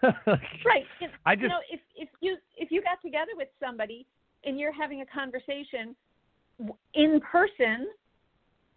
Right. 0.02 0.84
You- 1.00 1.08
I 1.24 1.32
you 1.32 1.38
just 1.38 1.48
know, 1.48 1.60
if 1.70 1.80
if 1.96 2.08
you 2.20 2.36
if 2.56 2.70
you 2.70 2.82
got 2.82 3.00
together 3.02 3.32
with 3.36 3.48
somebody 3.58 4.06
and 4.44 4.60
you're 4.60 4.72
having 4.72 5.00
a 5.00 5.06
conversation 5.06 5.96
in 6.94 7.20
person 7.20 7.88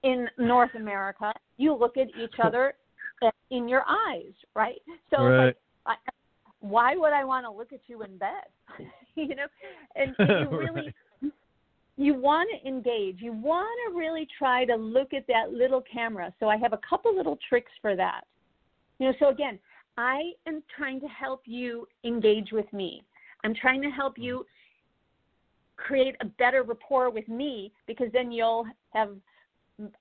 in 0.03 0.27
North 0.37 0.73
America, 0.75 1.33
you 1.57 1.73
look 1.75 1.97
at 1.97 2.07
each 2.17 2.35
other 2.41 2.75
uh, 3.21 3.31
in 3.49 3.67
your 3.67 3.83
eyes, 3.87 4.31
right? 4.55 4.81
So 5.09 5.23
Right. 5.23 5.47
like, 5.47 5.57
I, 5.85 5.95
why 6.69 6.95
would 6.95 7.13
I 7.13 7.23
want 7.23 7.45
to 7.45 7.51
look 7.51 7.73
at 7.73 7.81
you 7.87 8.03
in 8.03 8.17
bed? 8.17 8.45
you 9.15 9.35
know, 9.35 9.47
and, 9.95 10.15
you 10.19 10.57
really 10.57 10.93
you 11.97 12.13
want 12.13 12.49
to 12.51 12.67
engage. 12.67 13.17
You 13.19 13.31
want 13.31 13.69
to 13.87 13.97
really 13.97 14.27
try 14.37 14.65
to 14.65 14.75
look 14.75 15.13
at 15.13 15.25
that 15.27 15.51
little 15.51 15.81
camera. 15.81 16.33
So 16.39 16.49
I 16.49 16.57
have 16.57 16.73
a 16.73 16.79
couple 16.87 17.15
little 17.15 17.37
tricks 17.47 17.71
for 17.81 17.95
that. 17.95 18.21
You 18.99 19.07
know, 19.07 19.13
so 19.19 19.29
again, 19.29 19.59
I 19.97 20.31
am 20.45 20.61
trying 20.75 20.99
to 21.01 21.07
help 21.07 21.43
you 21.45 21.87
engage 22.03 22.51
with 22.51 22.71
me. 22.73 23.03
I'm 23.43 23.55
trying 23.55 23.81
to 23.81 23.89
help 23.89 24.17
you 24.17 24.45
create 25.77 26.15
a 26.21 26.25
better 26.25 26.63
rapport 26.63 27.09
with 27.09 27.27
me 27.27 27.71
because 27.87 28.07
then 28.11 28.31
you'll 28.31 28.65
have 28.93 29.11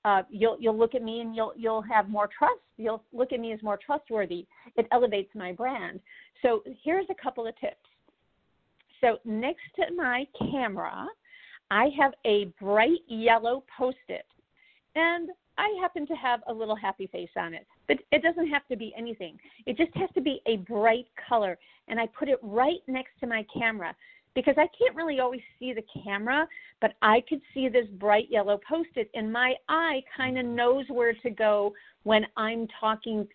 uh, 0.05 0.23
you'll 0.31 0.57
you'll 0.61 0.79
look 0.79 0.95
at 0.95 1.03
me 1.03 1.21
and 1.21 1.35
you'll 1.35 1.53
you'll 1.57 1.83
have 1.83 2.09
more 2.09 2.29
trust. 2.37 2.61
You'll 2.77 3.03
look 3.13 3.33
at 3.33 3.41
me 3.41 3.53
as 3.53 3.63
more 3.63 3.79
trustworthy. 3.85 4.47
It 4.77 4.87
elevates 4.93 5.31
my 5.35 5.53
brand. 5.53 6.01
So 6.43 6.63
here's 6.83 7.07
a 7.11 7.23
couple 7.23 7.47
of 7.47 7.59
tips. 7.61 7.77
So 9.01 9.19
next 9.25 9.63
to 9.77 9.95
my 9.95 10.27
camera, 10.39 11.07
I 11.71 11.89
have 11.99 12.13
a 12.25 12.53
bright 12.61 13.01
yellow 13.09 13.65
post-it, 13.77 14.27
and 14.95 15.31
I 15.59 15.77
happen 15.81 16.07
to 16.07 16.15
have 16.15 16.41
a 16.49 16.53
little 16.53 16.77
happy 16.77 17.07
face 17.09 17.31
on 17.37 17.55
it. 17.55 17.67
But 17.87 17.99
it 18.13 18.23
doesn't 18.23 18.49
have 18.49 18.67
to 18.69 18.77
be 18.77 18.95
anything. 18.97 19.39
It 19.67 19.77
just 19.77 19.95
has 19.97 20.09
to 20.15 20.21
be 20.21 20.41
a 20.47 20.59
bright 20.59 21.07
color, 21.29 21.59
and 21.89 22.01
I 22.01 22.07
put 22.19 22.29
it 22.29 22.39
right 22.43 22.81
next 22.87 23.13
to 23.21 23.27
my 23.27 23.45
camera 23.53 23.95
because 24.35 24.55
I 24.59 24.69
can't 24.79 24.97
really 24.97 25.21
always 25.21 25.41
see 25.59 25.73
the 25.73 25.85
camera, 26.03 26.47
but 26.81 26.95
I 27.03 27.23
could 27.29 27.41
see 27.53 27.69
this 27.69 27.87
bright 27.99 28.29
yellow 28.31 28.61
post-it, 28.69 29.11
and 29.15 29.33
my 29.33 29.55
eye 29.69 30.03
kind 30.17 30.39
of 30.39 30.45
knows 30.45 30.87
where 30.89 31.15
to 31.15 31.31
go 31.31 31.73
when 32.03 32.27
I'm 32.37 32.67
talking 32.81 33.27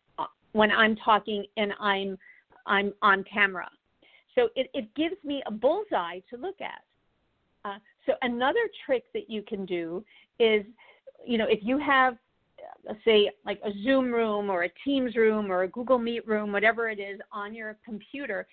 when 0.53 0.71
I'm 0.71 0.95
talking 0.95 1.45
and 1.57 1.73
I'm 1.79 2.17
I'm 2.65 2.93
on 3.01 3.23
camera. 3.31 3.69
So 4.35 4.49
it, 4.55 4.69
it 4.73 4.93
gives 4.95 5.15
me 5.23 5.41
a 5.47 5.51
bullseye 5.51 6.19
to 6.29 6.37
look 6.37 6.61
at. 6.61 6.83
Uh, 7.65 7.77
so 8.05 8.13
another 8.21 8.69
trick 8.85 9.03
that 9.13 9.29
you 9.29 9.41
can 9.41 9.65
do 9.65 10.03
is, 10.39 10.63
you 11.25 11.37
know, 11.37 11.45
if 11.49 11.59
you 11.61 11.77
have, 11.77 12.15
uh, 12.89 12.93
say, 13.03 13.29
like 13.45 13.59
a 13.65 13.71
Zoom 13.83 14.11
room 14.11 14.49
or 14.49 14.63
a 14.63 14.69
Teams 14.85 15.15
room 15.15 15.51
or 15.51 15.63
a 15.63 15.67
Google 15.67 15.99
Meet 15.99 16.27
room, 16.27 16.51
whatever 16.51 16.89
it 16.89 16.99
is 16.99 17.19
on 17.31 17.53
your 17.53 17.77
computer, 17.83 18.47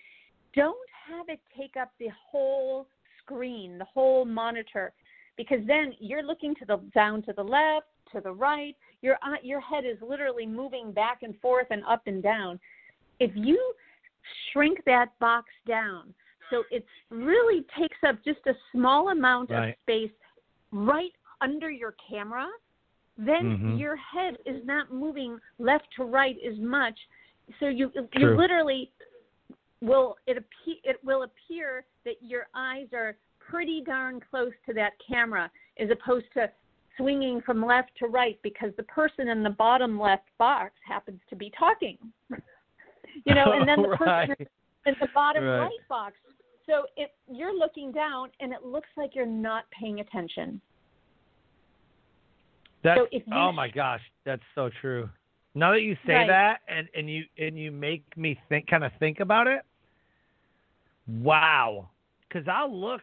don't 0.56 0.88
have 1.08 1.28
it 1.28 1.40
take 1.56 1.76
up 1.76 1.92
the 2.00 2.08
whole 2.30 2.88
screen, 3.22 3.78
the 3.78 3.84
whole 3.84 4.24
monitor, 4.24 4.92
because 5.36 5.60
then 5.66 5.94
you're 6.00 6.22
looking 6.22 6.54
to 6.56 6.64
the 6.64 6.78
down 6.94 7.22
to 7.22 7.32
the 7.32 7.42
left, 7.42 7.86
to 8.12 8.20
the 8.20 8.32
right. 8.32 8.74
Your 9.02 9.16
your 9.42 9.60
head 9.60 9.84
is 9.84 9.98
literally 10.00 10.46
moving 10.46 10.90
back 10.92 11.18
and 11.22 11.38
forth 11.40 11.66
and 11.70 11.84
up 11.84 12.02
and 12.06 12.22
down. 12.22 12.58
If 13.20 13.30
you 13.34 13.74
shrink 14.52 14.80
that 14.86 15.16
box 15.20 15.46
down 15.68 16.12
so 16.50 16.64
it 16.70 16.84
really 17.10 17.64
takes 17.78 17.98
up 18.06 18.16
just 18.24 18.40
a 18.46 18.54
small 18.72 19.10
amount 19.10 19.50
of 19.50 19.74
space 19.82 20.10
right 20.72 21.12
under 21.40 21.70
your 21.70 21.94
camera, 22.08 22.48
then 23.16 23.58
Mhm. 23.58 23.78
your 23.78 23.96
head 23.96 24.38
is 24.46 24.64
not 24.64 24.92
moving 24.92 25.40
left 25.58 25.90
to 25.92 26.04
right 26.04 26.38
as 26.40 26.58
much. 26.58 26.98
So 27.58 27.68
you 27.68 27.90
you 27.94 28.10
True. 28.12 28.36
literally 28.36 28.92
will 29.86 30.16
it 30.26 30.36
appe- 30.38 30.80
it 30.84 30.96
will 31.04 31.22
appear 31.22 31.84
that 32.04 32.16
your 32.20 32.48
eyes 32.54 32.88
are 32.92 33.16
pretty 33.38 33.82
darn 33.86 34.20
close 34.30 34.52
to 34.66 34.74
that 34.74 34.92
camera 35.08 35.50
as 35.78 35.88
opposed 35.90 36.26
to 36.34 36.50
swinging 36.96 37.40
from 37.42 37.64
left 37.64 37.90
to 37.98 38.06
right 38.06 38.38
because 38.42 38.70
the 38.76 38.82
person 38.84 39.28
in 39.28 39.42
the 39.42 39.50
bottom 39.50 39.98
left 40.00 40.28
box 40.38 40.72
happens 40.86 41.20
to 41.30 41.36
be 41.36 41.52
talking. 41.58 41.98
you 43.24 43.34
know, 43.34 43.52
and 43.52 43.68
then 43.68 43.82
the 43.82 43.88
person 43.96 44.34
in 44.86 44.94
the 45.00 45.08
bottom 45.14 45.44
Right. 45.44 45.58
right 45.58 45.88
box. 45.88 46.14
So 46.66 46.86
if 46.96 47.10
you're 47.30 47.56
looking 47.56 47.92
down 47.92 48.30
and 48.40 48.52
it 48.52 48.64
looks 48.64 48.88
like 48.96 49.14
you're 49.14 49.24
not 49.26 49.64
paying 49.70 50.00
attention. 50.00 50.60
That's, 52.82 53.00
So 53.12 53.20
oh 53.32 53.52
my 53.52 53.68
gosh, 53.68 54.00
that's 54.24 54.42
so 54.54 54.70
true. 54.80 55.08
Now 55.54 55.72
that 55.72 55.82
you 55.82 55.96
say 56.06 56.14
Right. 56.14 56.28
that, 56.28 56.60
and 56.68 56.88
and 56.94 57.08
you 57.08 57.24
and 57.38 57.58
you 57.58 57.70
make 57.70 58.04
me 58.16 58.38
think, 58.48 58.68
kind 58.68 58.84
of 58.84 58.92
think 58.98 59.20
about 59.20 59.46
it. 59.46 59.62
Wow, 61.08 61.90
because 62.28 62.48
I'll 62.48 62.74
look, 62.74 63.02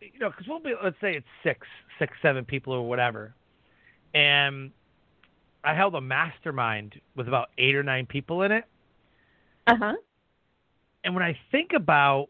you 0.00 0.18
know, 0.18 0.30
because 0.30 0.46
we'll 0.48 0.60
be, 0.60 0.74
let's 0.82 0.96
say 1.00 1.14
it's 1.14 1.26
six, 1.42 1.66
six, 1.98 2.12
seven 2.22 2.44
people 2.44 2.72
or 2.72 2.88
whatever, 2.88 3.34
and 4.14 4.72
I 5.62 5.74
held 5.74 5.94
a 5.94 6.00
mastermind 6.00 7.00
with 7.14 7.28
about 7.28 7.50
eight 7.58 7.76
or 7.76 7.82
nine 7.82 8.06
people 8.06 8.42
in 8.42 8.52
it, 8.52 8.64
Uh 9.66 9.76
huh. 9.78 9.94
and 11.04 11.14
when 11.14 11.22
I 11.22 11.38
think 11.52 11.72
about 11.74 12.28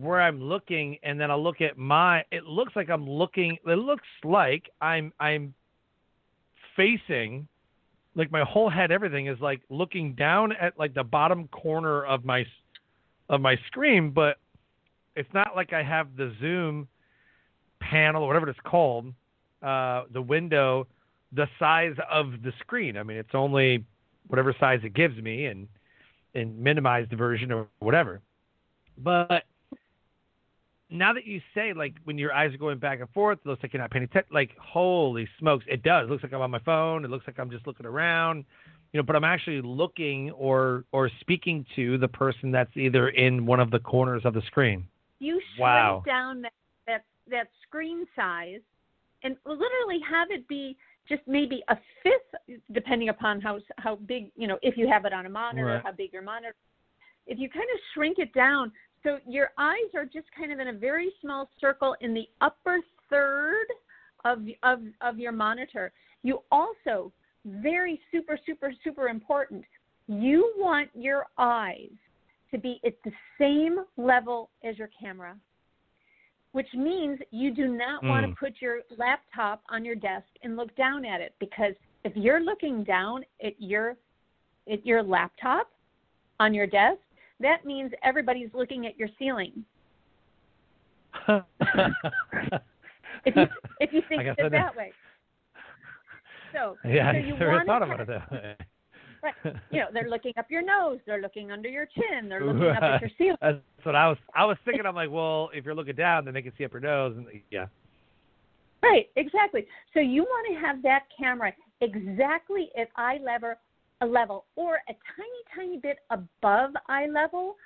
where 0.00 0.20
I'm 0.20 0.40
looking, 0.40 0.98
and 1.02 1.20
then 1.20 1.30
I 1.30 1.34
look 1.34 1.60
at 1.60 1.76
my, 1.76 2.24
it 2.30 2.44
looks 2.44 2.74
like 2.76 2.90
I'm 2.90 3.08
looking. 3.08 3.58
It 3.66 3.78
looks 3.78 4.08
like 4.24 4.70
I'm 4.80 5.12
I'm 5.20 5.54
facing, 6.76 7.48
like 8.14 8.30
my 8.30 8.44
whole 8.44 8.70
head, 8.70 8.90
everything 8.90 9.26
is 9.26 9.40
like 9.40 9.60
looking 9.68 10.14
down 10.14 10.52
at 10.52 10.78
like 10.78 10.94
the 10.94 11.04
bottom 11.04 11.48
corner 11.48 12.04
of 12.04 12.24
my 12.24 12.44
of 13.30 13.40
my 13.40 13.56
screen, 13.68 14.10
but 14.10 14.36
it's 15.16 15.32
not 15.32 15.56
like 15.56 15.72
I 15.72 15.82
have 15.82 16.16
the 16.16 16.34
zoom 16.40 16.88
panel 17.80 18.24
or 18.24 18.26
whatever 18.26 18.48
it's 18.48 18.58
called, 18.64 19.06
uh, 19.62 20.02
the 20.12 20.20
window, 20.20 20.86
the 21.32 21.46
size 21.58 21.94
of 22.10 22.42
the 22.42 22.52
screen. 22.60 22.96
I 22.96 23.04
mean, 23.04 23.16
it's 23.16 23.34
only 23.34 23.84
whatever 24.26 24.54
size 24.58 24.80
it 24.82 24.94
gives 24.94 25.16
me, 25.16 25.46
and 25.46 25.68
and 26.34 26.58
minimized 26.58 27.10
version 27.12 27.50
or 27.50 27.68
whatever. 27.78 28.20
But 28.98 29.44
now 30.90 31.12
that 31.12 31.24
you 31.24 31.40
say 31.54 31.72
like 31.72 31.94
when 32.04 32.18
your 32.18 32.32
eyes 32.32 32.52
are 32.52 32.58
going 32.58 32.78
back 32.78 33.00
and 33.00 33.08
forth, 33.10 33.38
it 33.44 33.48
looks 33.48 33.62
like 33.62 33.72
you're 33.72 33.82
not 33.82 33.90
paying 33.90 34.04
attention. 34.04 34.32
Like 34.32 34.50
holy 34.58 35.28
smokes, 35.38 35.64
it 35.68 35.82
does. 35.82 36.08
It 36.08 36.10
looks 36.10 36.22
like 36.22 36.32
I'm 36.32 36.40
on 36.40 36.50
my 36.50 36.58
phone. 36.60 37.04
It 37.04 37.10
looks 37.10 37.26
like 37.26 37.38
I'm 37.38 37.50
just 37.50 37.66
looking 37.66 37.86
around, 37.86 38.44
you 38.92 38.98
know. 38.98 39.04
But 39.04 39.16
I'm 39.16 39.24
actually 39.24 39.60
looking 39.62 40.30
or 40.32 40.84
or 40.92 41.10
speaking 41.20 41.64
to 41.76 41.98
the 41.98 42.08
person 42.08 42.50
that's 42.50 42.74
either 42.76 43.10
in 43.10 43.46
one 43.46 43.60
of 43.60 43.70
the 43.70 43.78
corners 43.78 44.22
of 44.24 44.34
the 44.34 44.42
screen. 44.42 44.86
You 45.18 45.40
shrink 45.54 45.60
Wow. 45.60 46.02
down 46.06 46.42
that, 46.42 46.52
that 46.86 47.04
that 47.30 47.48
screen 47.66 48.06
size 48.16 48.60
and 49.22 49.36
literally 49.44 50.00
have 50.08 50.30
it 50.30 50.46
be 50.48 50.76
just 51.08 51.22
maybe 51.26 51.62
a 51.68 51.76
fifth 52.02 52.58
depending 52.72 53.08
upon 53.08 53.40
how 53.40 53.58
how 53.78 53.96
big, 53.96 54.30
you 54.36 54.46
know, 54.46 54.58
if 54.62 54.76
you 54.76 54.88
have 54.88 55.04
it 55.04 55.12
on 55.12 55.26
a 55.26 55.30
monitor, 55.30 55.66
Right. 55.66 55.82
how 55.84 55.92
big 55.92 56.12
your 56.12 56.22
monitor. 56.22 56.54
If 57.26 57.38
you 57.38 57.48
kind 57.48 57.66
of 57.72 57.80
shrink 57.94 58.18
it 58.18 58.32
down 58.32 58.72
so 59.02 59.18
your 59.26 59.50
eyes 59.58 59.94
are 59.94 60.04
just 60.04 60.26
kind 60.36 60.52
of 60.52 60.58
in 60.58 60.68
a 60.68 60.72
very 60.72 61.10
small 61.20 61.48
circle 61.60 61.96
in 62.00 62.12
the 62.12 62.28
upper 62.40 62.80
third 63.08 63.66
of 64.24 64.40
of 64.62 64.80
of 65.00 65.18
your 65.18 65.32
monitor. 65.32 65.92
You 66.22 66.42
also 66.50 67.12
very 67.44 68.00
super 68.10 68.38
super 68.46 68.72
super 68.84 69.08
important. 69.08 69.64
You 70.06 70.52
want 70.56 70.90
your 70.94 71.26
eyes 71.38 71.90
to 72.50 72.58
be 72.58 72.80
at 72.84 72.94
the 73.04 73.12
same 73.38 73.84
level 73.96 74.50
as 74.64 74.76
your 74.76 74.90
camera, 75.00 75.36
which 76.52 76.66
means 76.74 77.20
you 77.30 77.52
do 77.54 77.68
not 77.68 78.02
want 78.02 78.26
to 78.26 78.32
Mm. 78.32 78.36
put 78.36 78.60
your 78.60 78.82
laptop 78.96 79.62
on 79.68 79.84
your 79.84 79.94
desk 79.94 80.26
and 80.42 80.56
look 80.56 80.74
down 80.74 81.04
at 81.04 81.20
it 81.20 81.34
because 81.38 81.74
if 82.04 82.16
you're 82.16 82.40
looking 82.40 82.82
down 82.82 83.24
at 83.42 83.60
your 83.60 83.96
at 84.70 84.84
your 84.84 85.02
laptop 85.02 85.70
on 86.40 86.52
your 86.52 86.66
desk, 86.66 87.00
that 87.38 87.64
means 87.64 87.92
everybody's 88.02 88.52
looking 88.52 88.86
at 88.86 88.98
your 88.98 89.08
ceiling. 89.18 89.64
If 93.26 93.36
you 93.36 93.46
if 93.80 93.92
you 93.92 94.02
think 94.08 94.26
of 94.26 94.38
it 94.38 94.50
that 94.50 94.74
way. 94.74 94.92
So, 96.52 96.76
yeah, 96.84 97.12
so 97.12 97.18
I 97.18 97.20
you 97.20 97.36
never 97.36 97.64
thought 97.64 97.82
about 97.82 98.00
it 98.00 98.08
that 98.08 98.32
way. 98.32 98.56
right. 99.22 99.56
You 99.70 99.80
know, 99.80 99.86
they're 99.92 100.08
looking 100.08 100.32
up 100.38 100.46
your 100.50 100.62
nose, 100.62 100.98
they're 101.06 101.20
looking 101.20 101.50
under 101.50 101.68
your 101.68 101.86
chin, 101.86 102.28
they're 102.28 102.44
looking 102.44 102.68
up 102.68 102.82
at 102.82 103.00
your 103.00 103.10
ceiling. 103.18 103.36
That's 103.40 103.58
what 103.82 103.94
I 103.94 104.08
was. 104.08 104.18
I 104.34 104.44
was 104.44 104.56
thinking. 104.64 104.86
I'm 104.86 104.94
like, 105.02 105.10
well, 105.10 105.50
if 105.54 105.64
you're 105.64 105.74
looking 105.74 105.96
down, 105.96 106.24
then 106.24 106.34
they 106.34 106.42
can 106.42 106.52
see 106.56 106.64
up 106.64 106.72
your 106.72 106.80
nose, 106.80 107.16
and 107.16 107.26
yeah. 107.50 107.66
Right, 108.82 109.08
exactly. 109.16 109.66
So 109.92 110.00
you 110.00 110.22
want 110.22 110.54
to 110.54 110.66
have 110.66 110.82
that 110.82 111.04
camera 111.18 111.52
exactly 111.82 112.70
at 112.78 112.88
eye 112.96 113.18
level, 113.22 113.54
a 114.00 114.06
level, 114.06 114.46
or 114.56 114.76
a 114.88 114.94
tiny, 115.16 115.42
tiny 115.54 115.78
bit 115.78 115.98
above 116.10 116.70
eye 116.88 117.06
level, 117.06 117.56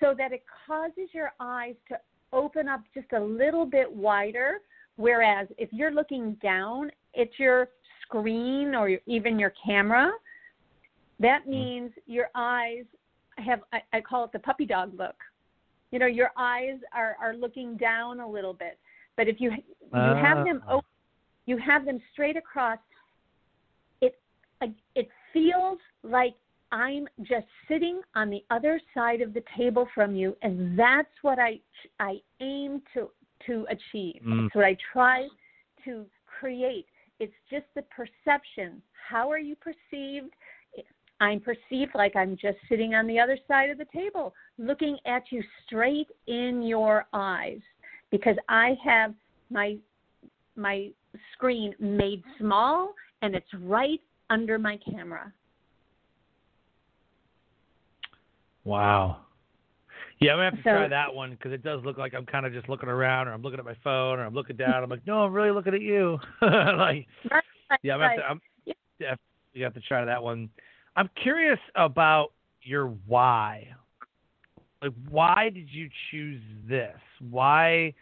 so 0.00 0.14
that 0.16 0.32
it 0.32 0.42
causes 0.66 1.08
your 1.12 1.32
eyes 1.38 1.74
to 1.88 1.98
open 2.32 2.66
up 2.66 2.80
just 2.94 3.12
a 3.12 3.20
little 3.20 3.66
bit 3.66 3.90
wider. 3.92 4.60
Whereas 4.96 5.48
if 5.58 5.68
you're 5.72 5.90
looking 5.90 6.36
down 6.42 6.90
at 7.18 7.28
your 7.38 7.68
screen 8.06 8.74
or 8.74 8.90
even 9.06 9.38
your 9.38 9.52
camera, 9.64 10.12
that 11.20 11.42
hmm. 11.44 11.50
means 11.50 11.92
your 12.06 12.28
eyes 12.34 12.84
have 13.38 13.60
I, 13.72 13.80
I 13.92 14.00
call 14.00 14.24
it 14.24 14.32
the 14.32 14.38
puppy 14.38 14.66
dog 14.66 14.92
look. 14.96 15.16
You 15.90 15.98
know, 15.98 16.06
your 16.06 16.30
eyes 16.36 16.78
are 16.94 17.16
are 17.20 17.34
looking 17.34 17.76
down 17.76 18.20
a 18.20 18.28
little 18.28 18.54
bit. 18.54 18.78
But 19.16 19.28
if 19.28 19.40
you 19.40 19.50
you 19.50 19.98
uh. 19.98 20.16
have 20.16 20.44
them 20.44 20.62
ah. 20.66 20.74
open, 20.74 20.88
you 21.46 21.58
have 21.58 21.84
them 21.84 22.00
straight 22.12 22.36
across, 22.36 22.78
it 24.00 24.18
it 24.94 25.08
feels 25.32 25.78
like 26.02 26.34
I'm 26.72 27.06
just 27.20 27.46
sitting 27.68 28.00
on 28.14 28.30
the 28.30 28.44
other 28.50 28.80
side 28.94 29.20
of 29.20 29.34
the 29.34 29.42
table 29.56 29.86
from 29.94 30.16
you, 30.16 30.36
and 30.42 30.78
that's 30.78 31.08
what 31.22 31.38
I 31.38 31.60
I 32.00 32.16
aim 32.40 32.82
to 32.94 33.10
to 33.46 33.66
achieve. 33.68 34.22
Mm. 34.26 34.44
That's 34.44 34.54
what 34.54 34.64
I 34.64 34.76
try 34.92 35.28
to 35.84 36.06
create. 36.26 36.86
It's 37.20 37.32
just 37.50 37.66
the 37.74 37.82
perception. 37.82 38.82
How 39.08 39.30
are 39.30 39.38
you 39.38 39.56
perceived? 39.56 40.34
I'm 41.20 41.40
perceived 41.40 41.92
like 41.94 42.16
I'm 42.16 42.36
just 42.36 42.58
sitting 42.68 42.94
on 42.94 43.06
the 43.06 43.18
other 43.20 43.38
side 43.46 43.70
of 43.70 43.78
the 43.78 43.86
table, 43.94 44.34
looking 44.58 44.98
at 45.06 45.22
you 45.30 45.42
straight 45.64 46.08
in 46.26 46.62
your 46.62 47.06
eyes, 47.12 47.60
because 48.10 48.36
I 48.48 48.76
have 48.84 49.14
my 49.50 49.76
my 50.56 50.90
screen 51.32 51.74
made 51.78 52.22
small 52.38 52.94
and 53.22 53.34
it's 53.34 53.46
right 53.60 54.00
under 54.30 54.58
my 54.58 54.78
camera. 54.78 55.32
Wow. 58.64 59.23
Yeah, 60.20 60.32
I'm 60.32 60.38
gonna 60.38 60.44
have 60.44 60.54
to 60.54 60.62
so, 60.62 60.70
try 60.70 60.88
that 60.88 61.14
one 61.14 61.30
because 61.30 61.52
it 61.52 61.62
does 61.62 61.84
look 61.84 61.98
like 61.98 62.14
I'm 62.14 62.26
kind 62.26 62.46
of 62.46 62.52
just 62.52 62.68
looking 62.68 62.88
around, 62.88 63.28
or 63.28 63.32
I'm 63.32 63.42
looking 63.42 63.58
at 63.58 63.64
my 63.64 63.76
phone, 63.82 64.18
or 64.18 64.24
I'm 64.24 64.34
looking 64.34 64.56
down. 64.56 64.82
I'm 64.82 64.90
like, 64.90 65.06
no, 65.06 65.24
I'm 65.24 65.32
really 65.32 65.50
looking 65.50 65.74
at 65.74 65.80
you. 65.82 66.18
like, 66.42 67.06
right, 67.30 67.44
yeah, 67.82 67.94
I'm 67.94 68.00
right. 68.00 68.10
have 68.10 68.18
to, 68.18 68.24
I'm 68.30 68.40
yeah. 69.00 69.14
you 69.52 69.64
have 69.64 69.74
to 69.74 69.80
try 69.80 70.04
that 70.04 70.22
one. 70.22 70.48
I'm 70.96 71.10
curious 71.22 71.58
about 71.74 72.32
your 72.62 72.86
why. 73.06 73.68
Like, 74.82 74.92
why 75.08 75.50
did 75.52 75.68
you 75.70 75.88
choose 76.10 76.42
this? 76.68 76.96
Why 77.30 77.94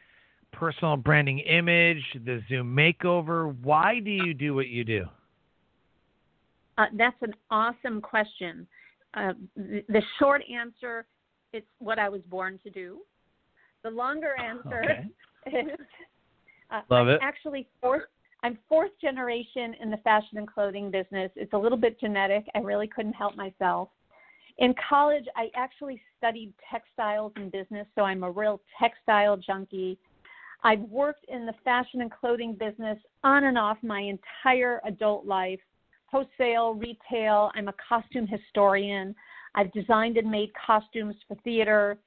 personal 0.53 0.97
branding 0.97 1.39
image, 1.41 2.03
the 2.25 2.43
Zoom 2.49 2.77
makeover? 2.77 3.57
Why 3.63 4.01
do 4.01 4.11
you 4.11 4.35
do 4.35 4.55
what 4.55 4.69
you 4.69 4.85
do? 4.85 5.07
Uh, 6.79 6.87
that's 6.97 7.17
an 7.23 7.35
awesome 7.51 8.01
question. 8.01 8.67
Uh, 9.15 9.33
the, 9.57 9.85
the, 9.89 10.03
short 10.19 10.43
answer 10.51 11.05
it's 11.53 11.67
what 11.79 11.99
I 11.99 12.09
was 12.09 12.23
born 12.23 12.59
to 12.65 12.71
do. 12.71 13.01
The 13.83 13.91
longer 13.91 14.35
answer 14.39 14.85
okay. 15.47 15.59
is 15.59 15.79
uh, 16.71 16.81
Love 16.89 17.09
I'm 17.09 17.15
it. 17.15 17.21
actually 17.23 17.69
fourth. 17.81 18.03
I'm 18.45 18.59
fourth 18.69 18.91
generation 19.01 19.75
in 19.81 19.91
the 19.91 19.99
fashion 19.99 20.39
and 20.39 20.49
clothing 20.49 20.91
business. 20.91 21.31
It's 21.37 21.53
a 21.53 21.59
little 21.59 21.79
bit 21.79 22.01
genetic. 22.01 22.45
I 22.55 22.59
really 22.59 22.89
couldn't 22.89 23.13
help 23.13 23.37
myself. 23.37 23.89
In 24.59 24.75
college, 24.89 25.25
I 25.37 25.49
actually 25.55 26.01
studied 26.19 26.53
textiles 26.71 27.33
and 27.37 27.53
business, 27.53 27.87
so 27.95 28.03
I'm 28.03 28.25
a 28.25 28.31
real 28.31 28.61
textile 28.81 29.37
junkie. 29.37 29.97
I've 30.65 30.81
worked 30.81 31.25
in 31.29 31.47
the 31.47 31.55
fashion 31.65 32.01
and 32.01 32.11
clothing 32.11 32.57
business 32.59 32.99
on 33.23 33.45
and 33.45 33.57
off 33.57 33.79
my 33.83 34.01
entire 34.01 34.81
adult 34.85 35.25
life 35.25 35.61
wholesale, 36.13 36.75
retail. 36.75 37.51
I'm 37.55 37.69
a 37.69 37.75
costume 37.89 38.27
historian. 38.27 39.15
I've 39.55 39.73
designed 39.73 40.17
and 40.17 40.31
made 40.31 40.51
costumes 40.55 41.15
for 41.29 41.37
theater. 41.43 41.99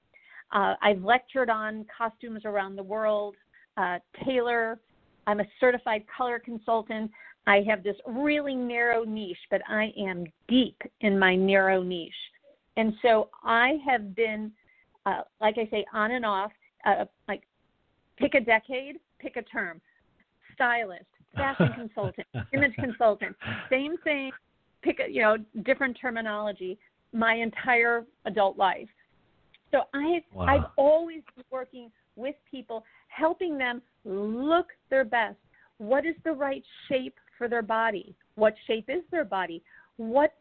Uh, 0.51 0.75
I've 0.81 1.03
lectured 1.03 1.49
on 1.49 1.85
costumes 1.95 2.41
around 2.45 2.75
the 2.75 2.83
world. 2.83 3.35
Uh, 3.77 3.99
tailor. 4.23 4.79
I'm 5.27 5.39
a 5.39 5.45
certified 5.59 6.03
color 6.15 6.39
consultant. 6.39 7.11
I 7.47 7.63
have 7.67 7.83
this 7.83 7.97
really 8.07 8.55
narrow 8.55 9.03
niche, 9.03 9.37
but 9.51 9.61
I 9.67 9.91
am 9.97 10.25
deep 10.47 10.81
in 11.01 11.19
my 11.19 11.35
narrow 11.35 11.83
niche. 11.83 12.13
And 12.77 12.93
so 13.01 13.29
I 13.43 13.77
have 13.87 14.15
been, 14.15 14.51
uh, 15.05 15.21
like 15.41 15.57
I 15.57 15.67
say, 15.69 15.85
on 15.93 16.11
and 16.11 16.25
off, 16.25 16.51
uh, 16.85 17.05
like 17.27 17.43
pick 18.17 18.33
a 18.33 18.39
decade, 18.39 18.97
pick 19.19 19.35
a 19.35 19.43
term. 19.43 19.79
Stylist, 20.53 21.05
fashion 21.35 21.69
consultant, 21.75 22.27
image 22.53 22.75
consultant, 22.75 23.35
same 23.69 23.97
thing, 24.03 24.31
pick 24.81 24.99
a, 25.05 25.11
you 25.11 25.21
know, 25.21 25.37
different 25.63 25.97
terminology 26.01 26.77
my 27.15 27.35
entire 27.35 28.05
adult 28.25 28.57
life. 28.57 28.89
So 29.71 29.81
I 29.93 30.21
wow. 30.33 30.45
I've 30.45 30.65
always 30.77 31.21
been 31.35 31.45
working 31.49 31.89
with 32.15 32.35
people, 32.49 32.83
helping 33.07 33.57
them 33.57 33.81
look 34.03 34.67
their 34.89 35.05
best. 35.05 35.37
What 35.77 36.05
is 36.05 36.15
the 36.23 36.31
right 36.31 36.63
shape 36.87 37.15
for 37.37 37.47
their 37.47 37.61
body? 37.61 38.15
What 38.35 38.53
shape 38.67 38.89
is 38.89 39.03
their 39.11 39.25
body? 39.25 39.63
What 39.97 40.33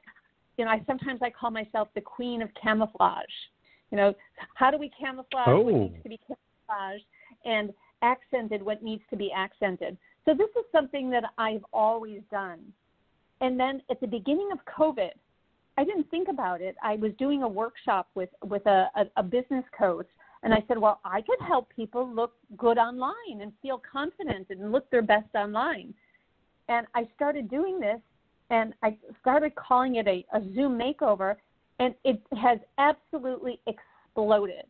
you 0.56 0.64
know, 0.64 0.70
I 0.70 0.82
sometimes 0.86 1.20
I 1.22 1.30
call 1.30 1.50
myself 1.50 1.88
the 1.94 2.00
queen 2.00 2.42
of 2.42 2.48
camouflage. 2.60 3.24
You 3.90 3.96
know, 3.96 4.14
how 4.54 4.70
do 4.70 4.78
we 4.78 4.90
camouflage 5.00 5.48
oh. 5.48 5.60
what 5.60 5.74
needs 5.74 6.02
to 6.02 6.08
be 6.08 6.20
camouflaged 6.26 7.04
and 7.44 7.72
accented 8.02 8.62
what 8.62 8.82
needs 8.82 9.02
to 9.10 9.16
be 9.16 9.30
accented? 9.34 9.96
So 10.24 10.34
this 10.34 10.50
is 10.56 10.64
something 10.72 11.10
that 11.10 11.24
I've 11.38 11.64
always 11.72 12.20
done. 12.30 12.60
And 13.40 13.58
then 13.58 13.82
at 13.90 14.00
the 14.00 14.06
beginning 14.06 14.48
of 14.52 14.58
COVID, 14.78 15.10
I 15.76 15.84
didn't 15.84 16.10
think 16.10 16.28
about 16.28 16.60
it. 16.60 16.76
I 16.82 16.96
was 16.96 17.12
doing 17.18 17.42
a 17.42 17.48
workshop 17.48 18.08
with 18.14 18.30
with 18.44 18.64
a, 18.66 18.88
a, 18.96 19.04
a 19.16 19.22
business 19.22 19.64
coach, 19.76 20.06
and 20.42 20.54
I 20.54 20.62
said, 20.68 20.78
well, 20.78 21.00
I 21.04 21.22
could 21.22 21.40
help 21.46 21.68
people 21.74 22.08
look 22.08 22.34
good 22.56 22.78
online 22.78 23.40
and 23.40 23.52
feel 23.62 23.80
confident 23.90 24.48
and 24.50 24.70
look 24.70 24.88
their 24.90 25.02
best 25.02 25.34
online. 25.34 25.94
And 26.68 26.86
I 26.94 27.08
started 27.16 27.50
doing 27.50 27.80
this, 27.80 28.00
and 28.50 28.74
I 28.82 28.96
started 29.20 29.54
calling 29.54 29.96
it 29.96 30.06
a, 30.06 30.24
a 30.32 30.40
Zoom 30.54 30.78
makeover, 30.78 31.36
and 31.80 31.94
it 32.04 32.22
has 32.40 32.58
absolutely 32.78 33.60
exploded. 33.66 34.64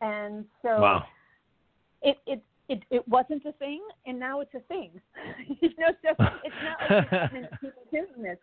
And 0.00 0.44
so 0.62 0.80
wow. 0.80 1.04
it 2.02 2.18
it 2.26 2.42
it, 2.68 2.82
it 2.90 3.08
wasn't 3.08 3.44
a 3.46 3.52
thing, 3.52 3.82
and 4.06 4.18
now 4.18 4.40
it's 4.40 4.54
a 4.54 4.60
thing. 4.60 4.90
you 5.60 5.70
know, 5.76 5.88
so 6.02 6.24
it's 6.44 6.54
not 6.62 7.32
like 7.32 7.50
people 7.60 7.82
doing 7.90 8.22
this. 8.22 8.38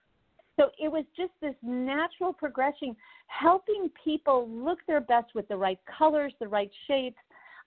So 0.57 0.71
it 0.79 0.91
was 0.91 1.05
just 1.15 1.31
this 1.39 1.55
natural 1.61 2.33
progression, 2.33 2.95
helping 3.27 3.89
people 4.03 4.49
look 4.49 4.79
their 4.87 5.01
best 5.01 5.35
with 5.35 5.47
the 5.47 5.55
right 5.55 5.79
colors, 5.97 6.33
the 6.39 6.47
right 6.47 6.71
shapes. 6.87 7.17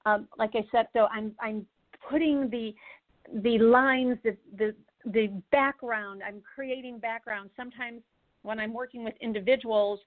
Um, 0.07 0.29
like 0.38 0.50
I 0.55 0.66
said, 0.72 0.88
so 0.92 1.07
I'm 1.07 1.33
I'm 1.40 1.64
putting 2.11 2.50
the 2.50 2.74
the 3.42 3.59
lines, 3.59 4.18
the 4.24 4.37
the 4.59 4.74
the 5.05 5.29
background. 5.53 6.22
I'm 6.26 6.42
creating 6.55 6.98
background. 6.98 7.50
Sometimes 7.57 8.03
when 8.42 8.59
I'm 8.59 8.72
working 8.72 9.05
with 9.05 9.14
individuals 9.20 10.00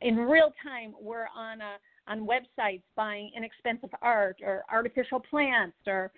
in 0.00 0.16
real 0.16 0.52
time, 0.62 0.94
we're 1.00 1.26
on 1.36 1.60
a 1.60 1.76
on 2.08 2.26
websites 2.26 2.82
buying 2.96 3.30
inexpensive 3.36 3.90
art 4.00 4.40
or 4.42 4.64
artificial 4.70 5.20
plants 5.20 5.76
or 5.86 6.10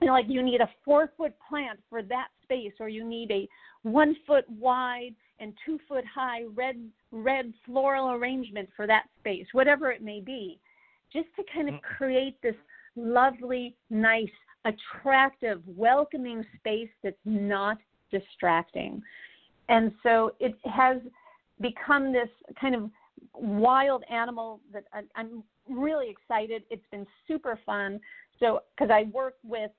you 0.00 0.06
know 0.06 0.12
like 0.12 0.26
you 0.28 0.42
need 0.42 0.60
a 0.60 0.68
four 0.84 1.10
foot 1.16 1.32
plant 1.48 1.80
for 1.88 2.02
that 2.02 2.28
space 2.42 2.72
or 2.78 2.88
you 2.88 3.04
need 3.04 3.30
a 3.30 3.48
one 3.82 4.14
foot 4.26 4.44
wide 4.48 5.14
and 5.40 5.52
two 5.64 5.78
foot 5.88 6.04
high 6.12 6.42
red 6.54 6.76
red 7.12 7.52
floral 7.64 8.10
arrangement 8.10 8.68
for 8.76 8.86
that 8.86 9.04
space, 9.20 9.46
whatever 9.52 9.90
it 9.90 10.02
may 10.02 10.20
be, 10.20 10.58
just 11.12 11.28
to 11.36 11.42
kind 11.52 11.68
of 11.68 11.76
mm. 11.76 11.82
create 11.82 12.40
this 12.42 12.54
lovely, 12.96 13.76
nice, 13.90 14.26
attractive, 14.64 15.62
welcoming 15.66 16.44
space 16.58 16.90
that's 17.02 17.16
not 17.24 17.78
distracting. 18.10 19.02
And 19.68 19.92
so 20.02 20.32
it 20.40 20.54
has 20.64 20.98
become 21.60 22.12
this 22.12 22.28
kind 22.60 22.74
of 22.74 22.90
wild 23.34 24.04
animal 24.10 24.60
that 24.72 24.84
I'm 25.14 25.42
really 25.68 26.10
excited. 26.10 26.62
It's 26.70 26.86
been 26.90 27.06
super 27.26 27.58
fun. 27.66 28.00
So, 28.40 28.60
because 28.74 28.90
I 28.92 29.04
work 29.12 29.34
with 29.42 29.70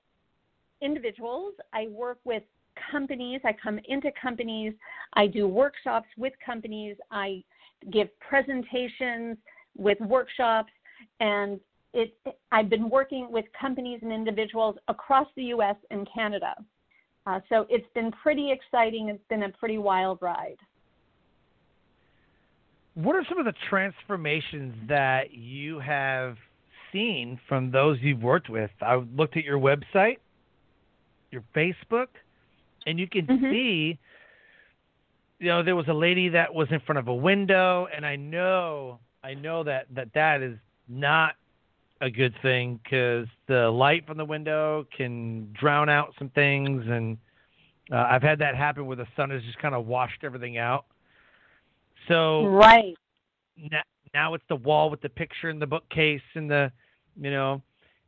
individuals, 0.82 1.54
I 1.72 1.88
work 1.88 2.18
with 2.24 2.42
companies. 2.90 3.40
I 3.44 3.52
come 3.52 3.78
into 3.88 4.10
companies. 4.20 4.74
I 5.14 5.26
do 5.26 5.46
workshops 5.46 6.08
with 6.16 6.32
companies. 6.44 6.96
I 7.10 7.42
give 7.90 8.08
presentations 8.18 9.36
with 9.76 9.98
workshops, 10.00 10.72
and 11.20 11.60
it, 11.94 12.14
I've 12.52 12.68
been 12.68 12.90
working 12.90 13.30
with 13.30 13.44
companies 13.58 14.00
and 14.02 14.12
individuals 14.12 14.76
across 14.88 15.26
the 15.36 15.44
U.S. 15.44 15.76
and 15.90 16.08
Canada. 16.12 16.54
Uh, 17.26 17.40
so 17.48 17.66
it's 17.68 17.86
been 17.94 18.10
pretty 18.22 18.50
exciting. 18.50 19.08
It's 19.08 19.22
been 19.28 19.44
a 19.44 19.50
pretty 19.50 19.78
wild 19.78 20.18
ride. 20.20 20.56
what 22.94 23.16
are 23.16 23.24
some 23.28 23.38
of 23.38 23.44
the 23.44 23.54
transformations 23.68 24.74
that 24.88 25.32
you 25.32 25.78
have 25.78 26.36
seen 26.92 27.38
from 27.48 27.70
those 27.70 27.98
you've 28.00 28.22
worked 28.22 28.50
with? 28.50 28.70
I 28.80 28.96
looked 29.16 29.36
at 29.36 29.44
your 29.44 29.58
website, 29.58 30.16
your 31.30 31.42
Facebook, 31.54 32.08
and 32.86 32.98
you 32.98 33.08
can 33.08 33.26
Mhm. 33.26 33.50
see 33.50 33.98
you 35.38 35.48
know 35.48 35.62
there 35.62 35.76
was 35.76 35.88
a 35.88 35.94
lady 35.94 36.28
that 36.28 36.52
was 36.52 36.68
in 36.70 36.80
front 36.80 36.98
of 36.98 37.08
a 37.08 37.14
window 37.14 37.86
and 37.94 38.04
I 38.04 38.16
know 38.16 39.00
I 39.22 39.34
know 39.34 39.64
that 39.64 39.86
that 39.94 40.12
that 40.14 40.42
is 40.42 40.58
not 40.88 41.34
a 42.00 42.10
good 42.10 42.34
thing 42.42 42.80
cuz 42.88 43.28
the 43.46 43.70
light 43.70 44.06
from 44.06 44.16
the 44.16 44.24
window 44.24 44.86
can 44.96 45.52
drown 45.52 45.88
out 45.88 46.14
some 46.18 46.30
things 46.30 46.86
and 46.86 47.18
uh, 47.92 48.06
I've 48.08 48.22
had 48.22 48.38
that 48.38 48.54
happen 48.54 48.86
where 48.86 48.96
the 48.96 49.06
sun 49.16 49.30
has 49.30 49.42
just 49.42 49.58
kind 49.58 49.74
of 49.74 49.86
washed 49.86 50.22
everything 50.22 50.58
out. 50.58 50.86
So 52.06 52.46
Right. 52.46 52.96
now, 53.56 53.82
now 54.14 54.34
it's 54.34 54.44
the 54.48 54.56
wall 54.56 54.90
with 54.90 55.00
the 55.00 55.08
picture 55.08 55.48
and 55.48 55.60
the 55.60 55.66
bookcase 55.66 56.22
and 56.34 56.50
the 56.50 56.72
you 57.20 57.30
know 57.30 57.62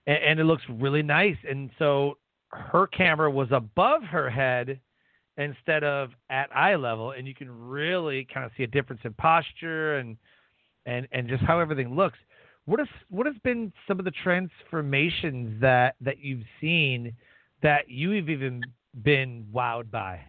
and, 0.06 0.18
and 0.18 0.40
it 0.40 0.44
looks 0.44 0.62
really 0.68 1.02
nice 1.02 1.36
and 1.48 1.70
so 1.78 2.16
her 2.52 2.86
camera 2.86 3.30
was 3.30 3.48
above 3.50 4.02
her 4.02 4.28
head 4.30 4.80
instead 5.38 5.82
of 5.84 6.10
at 6.30 6.54
eye 6.54 6.76
level 6.76 7.12
and 7.12 7.26
you 7.26 7.34
can 7.34 7.50
really 7.50 8.26
kind 8.32 8.44
of 8.44 8.52
see 8.56 8.62
a 8.62 8.66
difference 8.66 9.00
in 9.04 9.12
posture 9.14 9.96
and 9.96 10.16
and 10.84 11.08
and 11.12 11.28
just 11.28 11.42
how 11.44 11.58
everything 11.58 11.96
looks 11.96 12.18
what 12.66 12.78
has 12.78 12.88
what 13.08 13.26
has 13.26 13.34
been 13.42 13.72
some 13.88 13.98
of 13.98 14.04
the 14.04 14.12
transformations 14.22 15.58
that 15.60 15.94
that 16.00 16.18
you've 16.18 16.44
seen 16.60 17.14
that 17.62 17.88
you've 17.88 18.28
even 18.28 18.62
been 19.02 19.46
wowed 19.54 19.90
by 19.90 20.20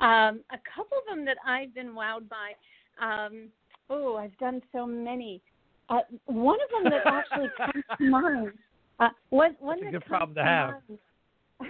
Um, 0.00 0.40
a 0.52 0.58
couple 0.74 0.98
of 0.98 1.04
them 1.08 1.24
that 1.24 1.36
I've 1.46 1.74
been 1.74 1.94
wowed 1.94 2.28
by. 2.28 2.52
Um, 3.00 3.48
oh, 3.88 4.16
I've 4.16 4.36
done 4.38 4.60
so 4.72 4.86
many. 4.86 5.40
Uh, 5.88 6.00
one 6.26 6.58
of 6.60 6.82
them 6.82 6.92
that 6.92 7.06
actually 7.06 7.48
comes 7.56 7.84
to 7.98 8.04
mind. 8.04 8.52
Uh, 9.00 9.08
one 9.30 9.56
one 9.58 9.78
That's 9.80 9.88
a 9.88 9.92
that 9.92 9.92
good 9.92 10.06
problem 10.06 10.34
to 10.34 10.44
have. 10.44 10.74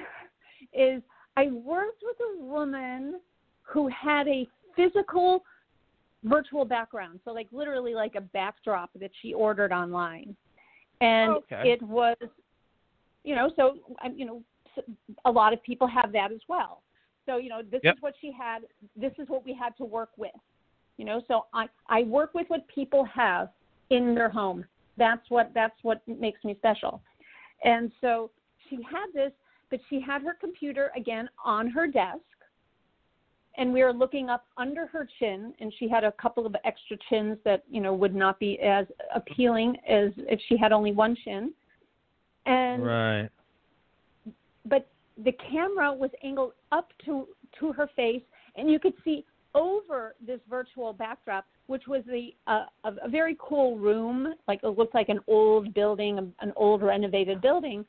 is 0.73 1.03
I 1.37 1.47
worked 1.49 2.03
with 2.03 2.17
a 2.21 2.45
woman 2.45 3.21
who 3.63 3.89
had 3.89 4.29
a 4.29 4.47
physical 4.77 5.43
virtual 6.25 6.65
background, 6.65 7.21
so 7.25 7.33
like 7.33 7.49
literally 7.53 7.95
like 7.95 8.15
a 8.15 8.21
backdrop 8.21 8.91
that 9.01 9.11
she 9.21 9.35
ordered 9.35 9.73
online, 9.73 10.37
and 11.01 11.37
Okay. 11.37 11.71
it 11.73 11.83
was, 11.83 12.17
you 13.25 13.35
know, 13.35 13.51
so 13.57 13.79
um, 14.05 14.15
you 14.17 14.25
know, 14.25 14.43
a 15.25 15.31
lot 15.31 15.53
of 15.53 15.63
people 15.63 15.87
have 15.87 16.13
that 16.13 16.33
as 16.33 16.41
well. 16.49 16.83
So 17.27 17.37
you 17.37 17.49
know, 17.49 17.63
this 17.63 17.81
Yep. 17.83 17.97
is 17.97 18.03
what 18.03 18.15
she 18.21 18.33
had. 18.33 18.63
This 18.97 19.13
is 19.19 19.29
what 19.29 19.45
we 19.45 19.55
had 19.55 19.77
to 19.79 19.85
work 19.85 20.11
with. 20.17 20.33
You 20.97 21.05
know, 21.05 21.23
so 21.29 21.47
I 21.55 21.69
I 21.89 22.03
work 22.03 22.35
with 22.35 22.49
what 22.49 22.67
people 22.69 23.05
have 23.05 23.49
in 23.91 24.15
their 24.15 24.29
home. 24.29 24.65
That's 24.97 25.29
what 25.31 25.53
that's 25.55 25.77
what 25.83 26.07
makes 26.07 26.45
me 26.45 26.55
special. 26.55 27.03
And 27.65 27.93
so 28.01 28.31
she 28.69 28.77
had 28.77 29.07
this, 29.15 29.33
but 29.71 29.81
she 29.89 30.01
had 30.01 30.23
her 30.23 30.37
computer 30.41 30.91
again 30.97 31.29
on 31.45 31.69
her 31.69 31.87
desk, 31.87 32.21
and 33.57 33.73
we 33.73 33.83
were 33.83 33.93
looking 33.93 34.29
up 34.31 34.47
under 34.57 34.87
her 34.87 35.07
chin, 35.19 35.55
and 35.61 35.73
she 35.79 35.89
had 35.89 36.05
a 36.05 36.13
couple 36.13 36.47
of 36.47 36.57
extra 36.65 36.97
chins 37.09 37.39
that 37.45 37.63
you 37.71 37.81
know 37.81 37.95
would 37.95 38.15
not 38.15 38.39
be 38.39 38.59
as 38.61 38.87
appealing 39.15 39.77
as 39.89 40.11
if 40.17 40.41
she 40.49 40.57
had 40.57 40.73
only 40.73 40.93
one 40.93 41.17
chin. 41.25 41.53
And 42.47 42.85
right 42.85 43.29
but 44.65 44.89
the 45.25 45.33
camera 45.33 45.93
was 45.93 46.11
angled 46.23 46.53
up 46.71 46.89
to 47.05 47.27
to 47.59 47.73
her 47.73 47.89
face 47.95 48.23
and 48.57 48.71
you 48.71 48.79
could 48.79 48.95
see 49.05 49.25
over 49.55 50.15
this 50.27 50.41
virtual 50.49 50.93
backdrop 50.93 51.45
which 51.67 51.87
was 51.87 52.03
the 52.07 52.31
uh, 52.47 52.65
a, 52.85 53.07
a 53.07 53.09
very 53.09 53.37
cool 53.39 53.79
room 53.79 54.35
like 54.49 54.61
it 54.63 54.79
looked 54.79 54.95
like 54.95 55.09
an 55.09 55.21
old 55.27 55.73
building 55.75 56.33
an 56.41 56.53
old 56.57 56.83
renovated 56.83 57.41
building. 57.41 57.85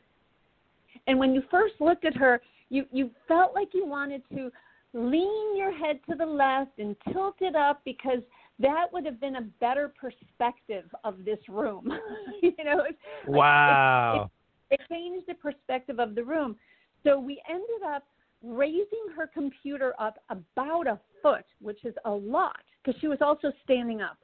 And 1.07 1.17
when 1.19 1.33
you 1.33 1.41
first 1.49 1.75
looked 1.79 2.05
at 2.05 2.15
her 2.15 2.41
you 2.69 2.85
you 2.91 3.09
felt 3.27 3.53
like 3.53 3.69
you 3.73 3.85
wanted 3.85 4.21
to 4.33 4.51
lean 4.93 5.57
your 5.57 5.71
head 5.71 5.99
to 6.09 6.15
the 6.15 6.25
left 6.25 6.77
and 6.77 6.95
tilt 7.11 7.35
it 7.39 7.55
up 7.55 7.81
because 7.83 8.19
that 8.59 8.85
would 8.91 9.05
have 9.05 9.19
been 9.19 9.37
a 9.37 9.41
better 9.59 9.91
perspective 9.99 10.85
of 11.03 11.25
this 11.25 11.39
room. 11.49 11.91
You 12.41 12.51
know 12.65 12.83
it's, 12.89 12.97
like, 13.25 13.27
it- 13.27 13.37
wow. 13.37 14.29
it 14.69 14.81
changed 14.89 15.27
the 15.27 15.33
perspective 15.35 15.99
of 15.99 16.13
the 16.13 16.23
room. 16.23 16.57
So 17.03 17.19
we 17.19 17.41
ended 17.49 17.83
up 17.87 18.03
raising 18.43 19.05
her 19.15 19.27
computer 19.27 19.93
up 19.99 20.19
about 20.29 20.87
a 20.87 20.99
foot, 21.21 21.45
which 21.61 21.83
is 21.85 21.95
a 22.05 22.11
lot 22.11 22.59
because 22.83 22.99
she 22.99 23.07
was 23.07 23.19
also 23.21 23.51
standing 23.63 24.01
up. 24.01 24.17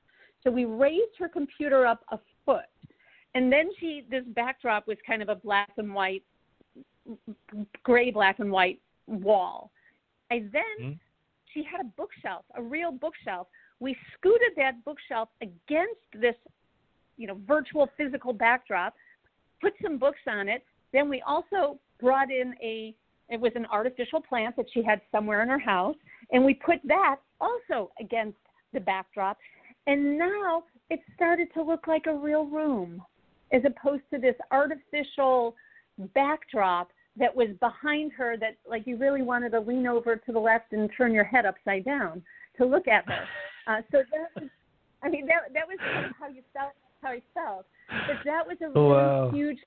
So 0.43 0.51
we 0.51 0.65
raised 0.65 1.15
her 1.17 1.30
computer 1.30 1.86
up 1.86 2.03
a 2.11 2.20
foot. 2.45 2.65
And 3.36 3.51
then 3.51 3.70
she, 3.80 4.05
this 4.09 4.24
backdrop 4.28 4.88
was 4.88 4.97
kind 5.05 5.22
of 5.22 5.30
a 5.30 5.36
black 5.36 5.72
and 5.78 5.93
white, 5.93 6.24
gray, 7.84 8.11
black 8.11 8.39
and 8.39 8.51
white 8.51 8.80
wall. 9.07 9.72
I 10.32 10.39
then, 10.51 10.80
Mhm. 10.80 10.99
she 11.53 11.63
had 11.63 11.82
a 11.82 11.84
bookshelf, 11.84 12.45
a 12.55 12.61
real 12.61 12.91
bookshelf. 12.91 13.47
We 13.80 13.97
scooted 14.13 14.55
that 14.57 14.84
bookshelf 14.84 15.30
against 15.41 16.11
this, 16.13 16.36
you 17.17 17.28
know, 17.28 17.36
virtual 17.45 17.88
physical 17.97 18.34
backdrop 18.34 18.95
put 19.61 19.74
some 19.82 19.97
books 19.97 20.20
on 20.28 20.47
it. 20.49 20.65
Then 20.91 21.09
we 21.09 21.22
also 21.22 21.80
brought 21.99 22.32
in 22.32 22.55
a 22.61 22.95
it 23.30 23.40
was 23.40 23.52
an 23.56 23.66
artificial 23.68 24.22
plant 24.22 24.56
that 24.56 24.66
she 24.74 24.84
had 24.84 25.02
somewhere 25.12 25.42
in 25.44 25.50
her 25.50 25.60
house, 25.60 25.96
and 26.32 26.44
we 26.44 26.54
put 26.54 26.80
that 26.86 27.18
also 27.40 27.92
against 28.00 28.38
the 28.74 28.80
backdrop. 28.80 29.38
And 29.88 30.18
now 30.18 30.64
it 30.90 31.00
started 31.16 31.48
to 31.54 31.64
look 31.64 31.88
like 31.88 32.06
a 32.08 32.14
real 32.14 32.46
room 32.46 33.02
as 33.52 33.62
opposed 33.66 34.04
to 34.14 34.20
this 34.20 34.36
artificial 34.52 35.56
backdrop 36.14 36.90
that 37.18 37.36
was 37.36 37.50
behind 37.60 38.12
her 38.14 38.38
that 38.38 38.56
like 38.70 38.86
you 38.86 38.98
really 38.98 39.22
wanted 39.22 39.52
to 39.52 39.60
lean 39.60 39.88
over 39.88 40.16
to 40.16 40.32
the 40.32 40.40
left 40.40 40.72
and 40.74 40.90
turn 40.96 41.14
your 41.14 41.24
head 41.24 41.46
upside 41.46 41.84
down 41.84 42.22
to 42.58 42.66
look 42.66 42.88
at 42.88 43.06
her. 43.06 43.26
Uh, 43.68 43.82
so 43.92 44.00
that 44.12 44.42
was, 44.42 44.50
I 45.04 45.10
mean 45.10 45.28
that 45.28 45.54
that 45.54 45.68
was 45.68 45.78
kind 45.80 46.08
of 46.08 46.12
how 46.20 46.28
you 46.28 46.42
felt 46.54 46.72
how 47.04 47.10
I 47.10 47.22
felt. 47.36 47.68
But 47.88 48.18
that 48.26 48.48
was 48.48 48.58
a 48.62 48.70
really 48.70 48.90
Wow. 48.90 49.30
huge 49.32 49.60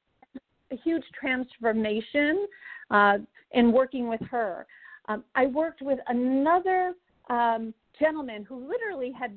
a 0.73 0.77
huge 0.83 1.05
transformation 1.19 2.49
uh, 2.93 3.19
in 3.53 3.73
working 3.73 4.09
with 4.09 4.21
her. 4.31 4.67
Um, 5.09 5.25
I 5.35 5.47
worked 5.47 5.83
with 5.83 5.99
another 6.07 6.95
um, 7.29 7.75
gentleman 7.99 8.45
who 8.45 8.69
literally 8.69 9.13
had 9.19 9.37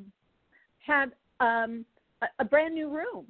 had 0.85 1.11
um, 1.39 1.85
a, 2.21 2.27
a 2.39 2.45
brand 2.45 2.75
new 2.75 2.89
room. 2.89 3.25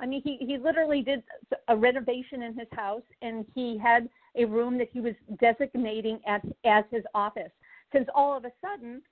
I 0.00 0.06
mean, 0.06 0.20
he, 0.24 0.38
he 0.40 0.58
literally 0.58 1.02
did 1.02 1.22
a 1.68 1.76
renovation 1.76 2.42
in 2.42 2.58
his 2.58 2.66
house, 2.72 3.02
and 3.20 3.46
he 3.54 3.78
had 3.78 4.08
a 4.34 4.44
room 4.44 4.76
that 4.78 4.88
he 4.92 5.00
was 5.00 5.14
designating 5.40 6.18
as 6.26 6.40
as 6.64 6.84
his 6.90 7.04
office. 7.14 7.52
Since 7.92 8.08
all 8.14 8.36
of 8.36 8.44
a 8.44 8.50
sudden, 8.60 9.02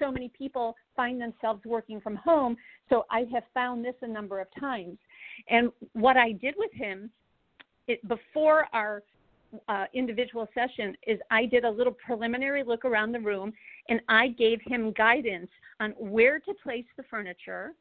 so 0.00 0.10
many 0.10 0.30
people 0.36 0.74
find 0.96 1.20
themselves 1.20 1.62
working 1.64 2.00
from 2.00 2.16
home, 2.16 2.56
so 2.88 3.04
I 3.10 3.26
have 3.32 3.44
found 3.54 3.84
this 3.84 3.94
a 4.02 4.08
number 4.08 4.40
of 4.40 4.48
times. 4.58 4.98
And 5.48 5.70
what 5.92 6.16
I 6.16 6.32
did 6.32 6.54
with 6.56 6.72
him 6.72 7.10
it, 7.86 8.06
before 8.08 8.66
our 8.72 9.02
uh, 9.68 9.84
individual 9.94 10.48
session 10.54 10.96
is 11.06 11.18
I 11.30 11.46
did 11.46 11.64
a 11.64 11.70
little 11.70 11.92
preliminary 11.92 12.62
look 12.62 12.84
around 12.84 13.12
the 13.12 13.20
room 13.20 13.52
and 13.88 14.00
I 14.08 14.28
gave 14.28 14.60
him 14.66 14.92
guidance 14.92 15.50
on 15.80 15.90
where 15.92 16.38
to 16.40 16.54
place 16.62 16.84
the 16.96 17.02
furniture, 17.04 17.72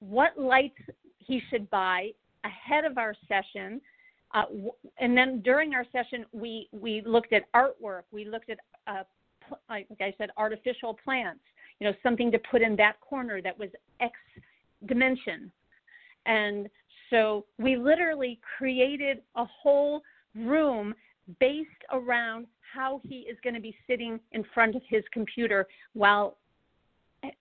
what 0.00 0.38
lights 0.38 0.78
he 1.18 1.40
should 1.50 1.68
buy 1.70 2.10
ahead 2.44 2.84
of 2.84 2.98
our 2.98 3.14
session. 3.26 3.80
Uh, 4.34 4.44
and 4.98 5.16
then 5.16 5.40
during 5.40 5.74
our 5.74 5.84
session, 5.92 6.24
we, 6.32 6.68
we 6.72 7.02
looked 7.04 7.32
at 7.32 7.50
artwork. 7.52 8.02
We 8.12 8.24
looked 8.26 8.50
at, 8.50 8.58
uh, 8.86 9.02
pl- 9.46 9.60
like 9.68 9.86
I 10.00 10.14
said, 10.18 10.30
artificial 10.36 10.98
plants, 11.02 11.40
you 11.80 11.86
know, 11.86 11.94
something 12.02 12.30
to 12.32 12.38
put 12.50 12.62
in 12.62 12.76
that 12.76 13.00
corner 13.00 13.42
that 13.42 13.58
was 13.58 13.68
X 14.00 14.12
dimension. 14.86 15.50
And 16.26 16.68
so 17.10 17.46
we 17.58 17.76
literally 17.76 18.38
created 18.58 19.22
a 19.34 19.44
whole 19.44 20.02
room 20.38 20.94
based 21.40 21.68
around 21.92 22.46
how 22.74 23.00
he 23.04 23.20
is 23.20 23.36
going 23.42 23.54
to 23.54 23.60
be 23.60 23.76
sitting 23.86 24.18
in 24.32 24.44
front 24.54 24.76
of 24.76 24.82
his 24.88 25.02
computer 25.12 25.66
while 25.94 26.38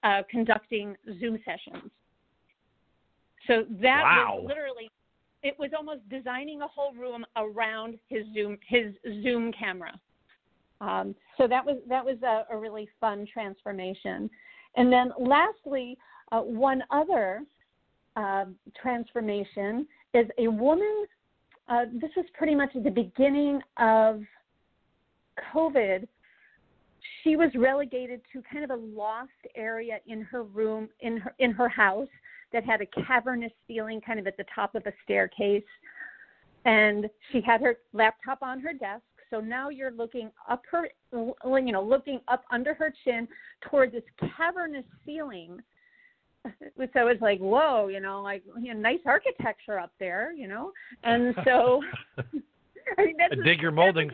uh, 0.04 0.24
conducting 0.30 0.96
Zoom 1.20 1.40
sessions. 1.46 1.92
So 3.48 3.66
that 3.82 4.04
Wow. 4.04 4.36
was 4.40 4.46
literally 4.48 4.90
it 5.44 5.58
was 5.60 5.70
almost 5.78 6.08
designing 6.10 6.62
a 6.62 6.68
whole 6.68 6.94
room 6.94 7.24
around 7.36 7.98
his 8.10 8.26
Zoom 8.34 8.58
his 8.68 8.94
Zoom 9.24 9.52
camera. 9.52 9.94
Um, 10.82 11.16
so 11.38 11.48
that 11.48 11.66
was 11.66 11.78
that 11.88 12.04
was 12.04 12.18
a, 12.24 12.46
a 12.54 12.58
really 12.58 12.90
fun 13.00 13.26
transformation. 13.32 14.30
And 14.76 14.92
then 14.92 15.12
lastly, 15.18 15.98
uh, 16.32 16.42
one 16.42 16.84
other 16.92 17.44
uh, 18.16 18.46
transformation 18.80 19.88
is 20.14 20.28
a 20.38 20.48
woman. 20.48 21.06
Uh, 21.70 21.86
this 21.94 22.12
was 22.16 22.26
pretty 22.34 22.56
much 22.56 22.70
at 22.76 22.84
the 22.84 22.90
beginning 22.90 23.62
of 23.78 24.22
COVID. 25.54 26.08
she 27.24 27.36
was 27.36 27.52
relegated 27.56 28.22
to 28.34 28.42
kind 28.50 28.64
of 28.64 28.72
a 28.72 28.82
loft 28.82 29.32
area 29.56 30.00
in 30.08 30.22
her 30.22 30.44
room 30.44 30.90
in 31.02 31.18
her 31.18 31.34
in 31.40 31.52
her 31.52 31.70
house 31.70 32.08
that 32.54 32.64
had 32.64 32.82
a 32.82 32.86
cavernous 33.06 33.52
ceiling 33.68 34.00
kind 34.02 34.20
of 34.20 34.28
at 34.28 34.38
the 34.38 34.46
top 34.54 34.76
of 34.76 34.86
a 34.88 34.94
staircase 35.04 35.64
and 36.66 37.10
she 37.32 37.42
had 37.42 37.62
her 37.62 37.76
laptop 37.94 38.42
on 38.42 38.60
her 38.60 38.74
desk 38.74 39.04
so 39.30 39.40
now 39.40 39.70
you're 39.70 39.92
looking 39.92 40.32
up 40.50 40.64
her 40.72 40.90
you 41.14 41.72
know 41.72 41.84
looking 41.84 42.20
up 42.28 42.44
under 42.52 42.74
her 42.74 42.94
chin 43.04 43.28
toward 43.62 43.92
this 43.92 44.04
cavernous 44.38 44.86
ceiling 45.06 45.60
so 46.94 47.08
it's 47.08 47.22
like 47.22 47.40
whoa 47.40 47.88
you 47.88 48.00
know 48.00 48.22
like 48.22 48.44
you 48.60 48.74
know, 48.74 48.80
nice 48.80 49.00
architecture 49.06 49.80
up 49.80 49.92
there 50.00 50.32
you 50.34 50.48
know 50.48 50.72
and 51.04 51.36
so 51.44 51.82
I 52.98 53.06
mean, 53.06 53.16
that's 53.18 53.36
dig 53.44 53.62
your 53.62 53.72
moldings 53.72 54.14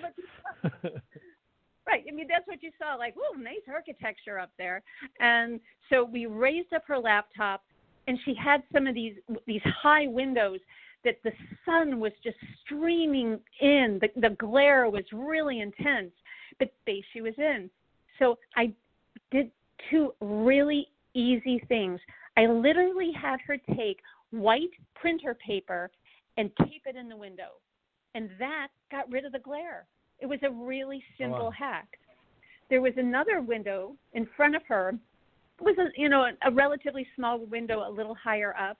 Right. 1.85 2.03
I 2.09 2.15
mean, 2.15 2.27
that's 2.29 2.47
what 2.47 2.63
you 2.63 2.71
saw. 2.79 2.95
Like, 2.95 3.13
whoa, 3.15 3.37
nice 3.39 3.57
architecture 3.67 4.39
up 4.39 4.51
there. 4.57 4.81
And 5.19 5.59
so 5.89 6.03
we 6.03 6.25
raised 6.25 6.71
up 6.73 6.83
her 6.87 6.97
laptop, 6.97 7.61
and 8.07 8.17
she 8.23 8.33
had 8.33 8.63
some 8.73 8.87
of 8.87 8.95
these 8.95 9.15
these 9.45 9.61
high 9.63 10.07
windows 10.07 10.59
that 11.03 11.17
the 11.23 11.31
sun 11.65 11.99
was 11.99 12.13
just 12.23 12.37
streaming 12.65 13.39
in. 13.59 13.99
The 14.01 14.07
the 14.19 14.35
glare 14.35 14.89
was 14.89 15.03
really 15.11 15.59
intense, 15.59 16.11
but 16.57 16.69
space 16.81 17.03
she 17.11 17.21
was 17.21 17.33
in. 17.37 17.69
So 18.19 18.37
I 18.55 18.71
did 19.31 19.51
two 19.89 20.13
really 20.21 20.87
easy 21.13 21.61
things. 21.67 21.99
I 22.37 22.45
literally 22.47 23.11
had 23.19 23.39
her 23.47 23.57
take 23.75 23.99
white 24.31 24.71
printer 24.95 25.35
paper 25.35 25.91
and 26.37 26.49
tape 26.57 26.83
it 26.85 26.95
in 26.95 27.07
the 27.09 27.17
window, 27.17 27.59
and 28.15 28.29
that 28.39 28.69
got 28.91 29.09
rid 29.11 29.25
of 29.25 29.31
the 29.31 29.39
glare. 29.39 29.85
It 30.19 30.25
was 30.25 30.39
a 30.43 30.49
really 30.49 31.03
simple 31.17 31.37
oh, 31.37 31.43
wow. 31.45 31.51
hack. 31.51 31.87
There 32.69 32.81
was 32.81 32.93
another 32.97 33.41
window 33.41 33.95
in 34.13 34.27
front 34.35 34.55
of 34.55 34.63
her. 34.67 34.97
It 35.59 35.63
was 35.63 35.77
a 35.77 35.89
you 35.99 36.09
know 36.09 36.23
a, 36.23 36.49
a 36.49 36.51
relatively 36.51 37.05
small 37.15 37.39
window 37.39 37.87
a 37.87 37.91
little 37.91 38.15
higher 38.15 38.55
up, 38.57 38.77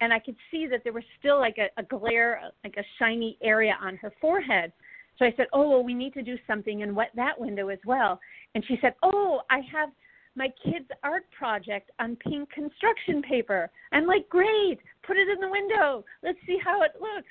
and 0.00 0.12
I 0.12 0.18
could 0.18 0.36
see 0.50 0.66
that 0.66 0.84
there 0.84 0.92
was 0.92 1.04
still 1.18 1.38
like 1.38 1.56
a, 1.58 1.68
a 1.80 1.84
glare, 1.84 2.40
like 2.64 2.76
a 2.76 2.84
shiny 2.98 3.38
area 3.42 3.76
on 3.80 3.96
her 3.96 4.12
forehead. 4.20 4.72
So 5.18 5.24
I 5.24 5.32
said, 5.36 5.46
"Oh, 5.52 5.70
well, 5.70 5.84
we 5.84 5.94
need 5.94 6.12
to 6.14 6.22
do 6.22 6.36
something 6.46 6.80
in 6.80 6.94
what 6.94 7.08
that 7.14 7.38
window 7.40 7.68
as 7.68 7.78
well." 7.86 8.20
And 8.54 8.64
she 8.66 8.76
said, 8.82 8.94
"Oh, 9.02 9.40
I 9.50 9.60
have 9.72 9.90
my 10.34 10.48
kid's 10.64 10.88
art 11.02 11.24
project 11.30 11.90
on 11.98 12.16
pink 12.16 12.50
construction 12.50 13.22
paper." 13.22 13.70
I'm 13.92 14.06
like, 14.06 14.28
"Great, 14.28 14.80
put 15.02 15.16
it 15.16 15.28
in 15.28 15.40
the 15.40 15.48
window. 15.48 16.04
Let's 16.22 16.38
see 16.46 16.58
how 16.58 16.82
it 16.82 16.92
looks." 17.00 17.28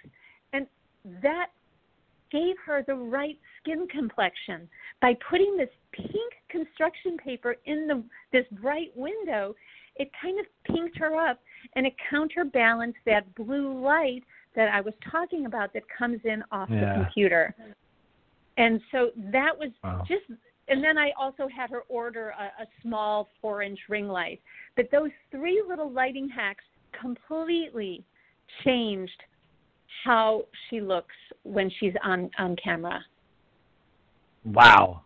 And 0.54 0.68
that 1.22 1.52
gave 2.32 2.58
her 2.66 2.84
the 2.84 2.96
right 2.96 3.38
skin 3.60 3.88
complexion 3.88 4.70
by 5.02 5.16
putting 5.30 5.58
this 5.58 5.70
pink 5.92 6.34
construction 6.50 7.18
paper 7.18 7.56
in 7.66 7.88
the 7.88 8.04
this 8.32 8.48
bright 8.62 8.96
window 8.96 9.54
it 9.96 10.10
kind 10.22 10.40
of 10.40 10.46
pinked 10.64 10.98
her 10.98 11.16
up 11.16 11.40
and 11.76 11.86
it 11.86 11.94
counterbalanced 12.10 13.00
that 13.06 13.34
blue 13.36 13.82
light 13.82 14.24
that 14.56 14.70
I 14.74 14.82
was 14.82 14.94
talking 15.10 15.46
about 15.46 15.74
that 15.74 15.84
comes 15.98 16.20
in 16.24 16.44
off 16.52 16.70
yeah. 16.72 16.80
the 16.80 17.04
computer. 17.04 17.56
And 18.58 18.82
so 18.92 19.12
that 19.32 19.58
was 19.58 19.70
wow. 19.84 20.04
just 20.08 20.24
and 20.72 20.82
then 20.82 20.98
I 20.98 21.12
also 21.20 21.50
had 21.54 21.70
her 21.70 21.82
order 21.90 22.30
a, 22.30 22.64
a 22.64 22.66
small 22.82 23.28
four 23.42 23.62
inch 23.62 23.80
ring 23.90 24.08
light. 24.08 24.42
But 24.78 24.86
those 24.92 25.12
three 25.30 25.62
little 25.68 25.92
lighting 25.92 26.30
hacks 26.30 26.64
completely 27.00 28.06
changed 28.64 29.22
how 30.06 30.46
she 30.70 30.80
looks 30.80 31.14
when 31.44 31.70
she's 31.80 31.94
on 32.04 32.32
on 32.40 32.56
camera. 32.64 33.02
Wow. 34.46 35.02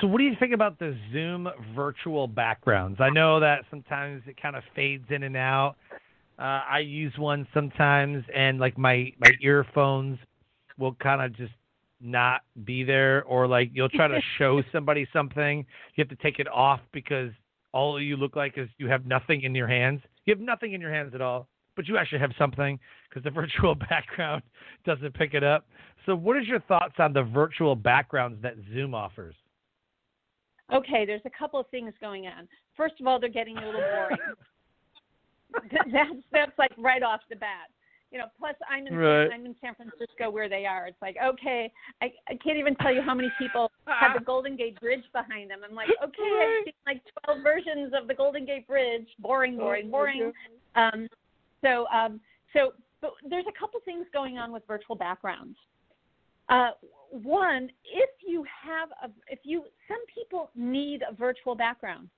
So 0.00 0.06
what 0.06 0.18
do 0.18 0.24
you 0.24 0.34
think 0.38 0.52
about 0.52 0.78
the 0.78 0.94
Zoom 1.10 1.48
virtual 1.74 2.28
backgrounds? 2.28 3.00
I 3.00 3.08
know 3.08 3.40
that 3.40 3.60
sometimes 3.70 4.22
it 4.26 4.40
kind 4.40 4.54
of 4.54 4.62
fades 4.74 5.06
in 5.08 5.22
and 5.22 5.36
out. 5.36 5.76
Uh, 6.38 6.60
I 6.70 6.80
use 6.80 7.14
one 7.16 7.48
sometimes, 7.54 8.22
and 8.34 8.60
like 8.60 8.76
my 8.76 9.10
my 9.18 9.30
earphones 9.40 10.18
will 10.78 10.94
kind 10.96 11.22
of 11.22 11.34
just 11.34 11.54
not 12.00 12.42
be 12.64 12.84
there, 12.84 13.24
or 13.24 13.46
like 13.46 13.70
you'll 13.72 13.88
try 13.88 14.08
to 14.08 14.20
show 14.38 14.62
somebody 14.72 15.06
something, 15.12 15.64
you 15.94 16.02
have 16.02 16.08
to 16.08 16.22
take 16.22 16.38
it 16.38 16.48
off 16.48 16.80
because 16.92 17.30
all 17.72 18.00
you 18.00 18.16
look 18.16 18.36
like 18.36 18.54
is 18.56 18.68
you 18.78 18.88
have 18.88 19.06
nothing 19.06 19.42
in 19.42 19.54
your 19.54 19.68
hands. 19.68 20.00
You 20.24 20.34
have 20.34 20.40
nothing 20.40 20.72
in 20.72 20.80
your 20.80 20.92
hands 20.92 21.14
at 21.14 21.20
all 21.20 21.48
but 21.76 21.86
you 21.86 21.98
actually 21.98 22.18
have 22.18 22.32
something 22.38 22.80
because 23.08 23.22
the 23.22 23.30
virtual 23.42 23.74
background 23.74 24.42
doesn't 24.84 25.14
pick 25.14 25.34
it 25.34 25.44
up. 25.44 25.66
So, 26.06 26.16
what 26.16 26.36
is 26.36 26.48
your 26.48 26.60
thoughts 26.60 26.94
on 26.98 27.12
the 27.12 27.22
virtual 27.22 27.76
backgrounds 27.76 28.42
that 28.42 28.54
Zoom 28.72 28.94
offers? 28.94 29.34
Okay, 30.72 31.04
there's 31.06 31.22
a 31.24 31.38
couple 31.38 31.60
of 31.60 31.66
things 31.68 31.92
going 32.00 32.26
on. 32.26 32.48
First 32.76 32.94
of 33.00 33.06
all, 33.06 33.20
they're 33.20 33.28
getting 33.28 33.56
a 33.56 33.64
little 33.64 33.80
boring. 33.80 34.18
that's 35.92 36.10
that's 36.32 36.58
like 36.58 36.72
right 36.78 37.02
off 37.02 37.20
the 37.30 37.36
bat. 37.36 37.68
You 38.16 38.22
know, 38.22 38.28
plus 38.38 38.54
I'm 38.66 38.86
in 38.86 38.96
right. 38.96 39.28
I'm 39.30 39.44
in 39.44 39.54
San 39.60 39.74
Francisco 39.74 40.30
where 40.30 40.48
they 40.48 40.64
are. 40.64 40.86
It's 40.86 40.96
like 41.02 41.18
okay, 41.22 41.70
I, 42.00 42.06
I 42.26 42.38
can't 42.42 42.56
even 42.56 42.74
tell 42.76 42.90
you 42.90 43.02
how 43.02 43.14
many 43.14 43.30
people 43.38 43.70
have 43.86 44.18
the 44.18 44.24
Golden 44.24 44.56
Gate 44.56 44.80
Bridge 44.80 45.04
behind 45.12 45.50
them. 45.50 45.58
I'm 45.62 45.74
like 45.74 45.88
okay, 46.02 46.08
I've 46.08 46.64
seen 46.64 46.72
like 46.86 47.02
12 47.26 47.42
versions 47.42 47.92
of 47.94 48.08
the 48.08 48.14
Golden 48.14 48.46
Gate 48.46 48.66
Bridge. 48.66 49.06
Boring, 49.18 49.58
boring, 49.58 49.88
oh, 49.88 49.90
boring. 49.90 50.32
Um, 50.76 51.08
so, 51.62 51.86
um, 51.94 52.18
so 52.54 52.72
but 53.02 53.10
there's 53.28 53.44
a 53.46 53.60
couple 53.60 53.80
things 53.84 54.06
going 54.14 54.38
on 54.38 54.50
with 54.50 54.62
virtual 54.66 54.96
backgrounds. 54.96 55.58
Uh, 56.48 56.70
one, 57.10 57.68
if 57.84 58.10
you 58.26 58.46
have 58.64 58.88
a, 59.04 59.12
if 59.28 59.40
you, 59.42 59.64
some 59.88 60.00
people 60.14 60.48
need 60.56 61.02
a 61.06 61.14
virtual 61.14 61.54
background. 61.54 62.08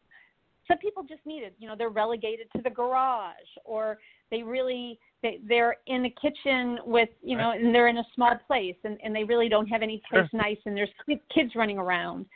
Some 0.69 0.79
people 0.79 1.03
just 1.03 1.27
need 1.27 1.43
it. 1.43 1.57
You 1.59 1.67
know, 1.67 1.75
they're 1.77 1.89
relegated 1.89 2.47
to 2.55 2.63
the 2.63 2.71
garage, 2.71 3.33
or 3.65 3.99
they 4.31 4.43
really 4.43 4.99
they, 5.23 5.41
they're 5.49 5.77
in 5.87 6.03
the 6.03 6.11
kitchen 6.11 6.79
with 6.85 7.09
you 7.23 7.37
know, 7.37 7.53
and 7.53 7.75
they're 7.75 7.89
in 7.89 7.99
a 7.99 8.07
small 8.15 8.37
place, 8.47 8.77
and, 8.85 8.99
and 9.03 9.15
they 9.15 9.25
really 9.25 9.49
don't 9.49 9.67
have 9.67 9.83
any 9.83 10.01
place 10.11 10.29
sure. 10.31 10.41
nice, 10.41 10.59
and 10.65 10.77
there's 10.77 10.91
kids 11.35 11.53
running 11.55 11.79
around. 11.79 12.27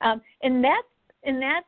Um, 0.00 0.20
in 0.42 0.60
that 0.62 0.82
in 1.22 1.40
that 1.40 1.62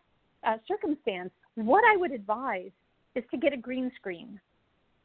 uh, 0.47 0.57
circumstance, 0.66 1.31
what 1.55 1.83
I 1.85 1.97
would 1.97 2.12
advise 2.12 2.71
is 3.14 3.25
to 3.31 3.37
get 3.37 3.53
a 3.53 3.57
green 3.57 3.91
screen. 3.97 4.41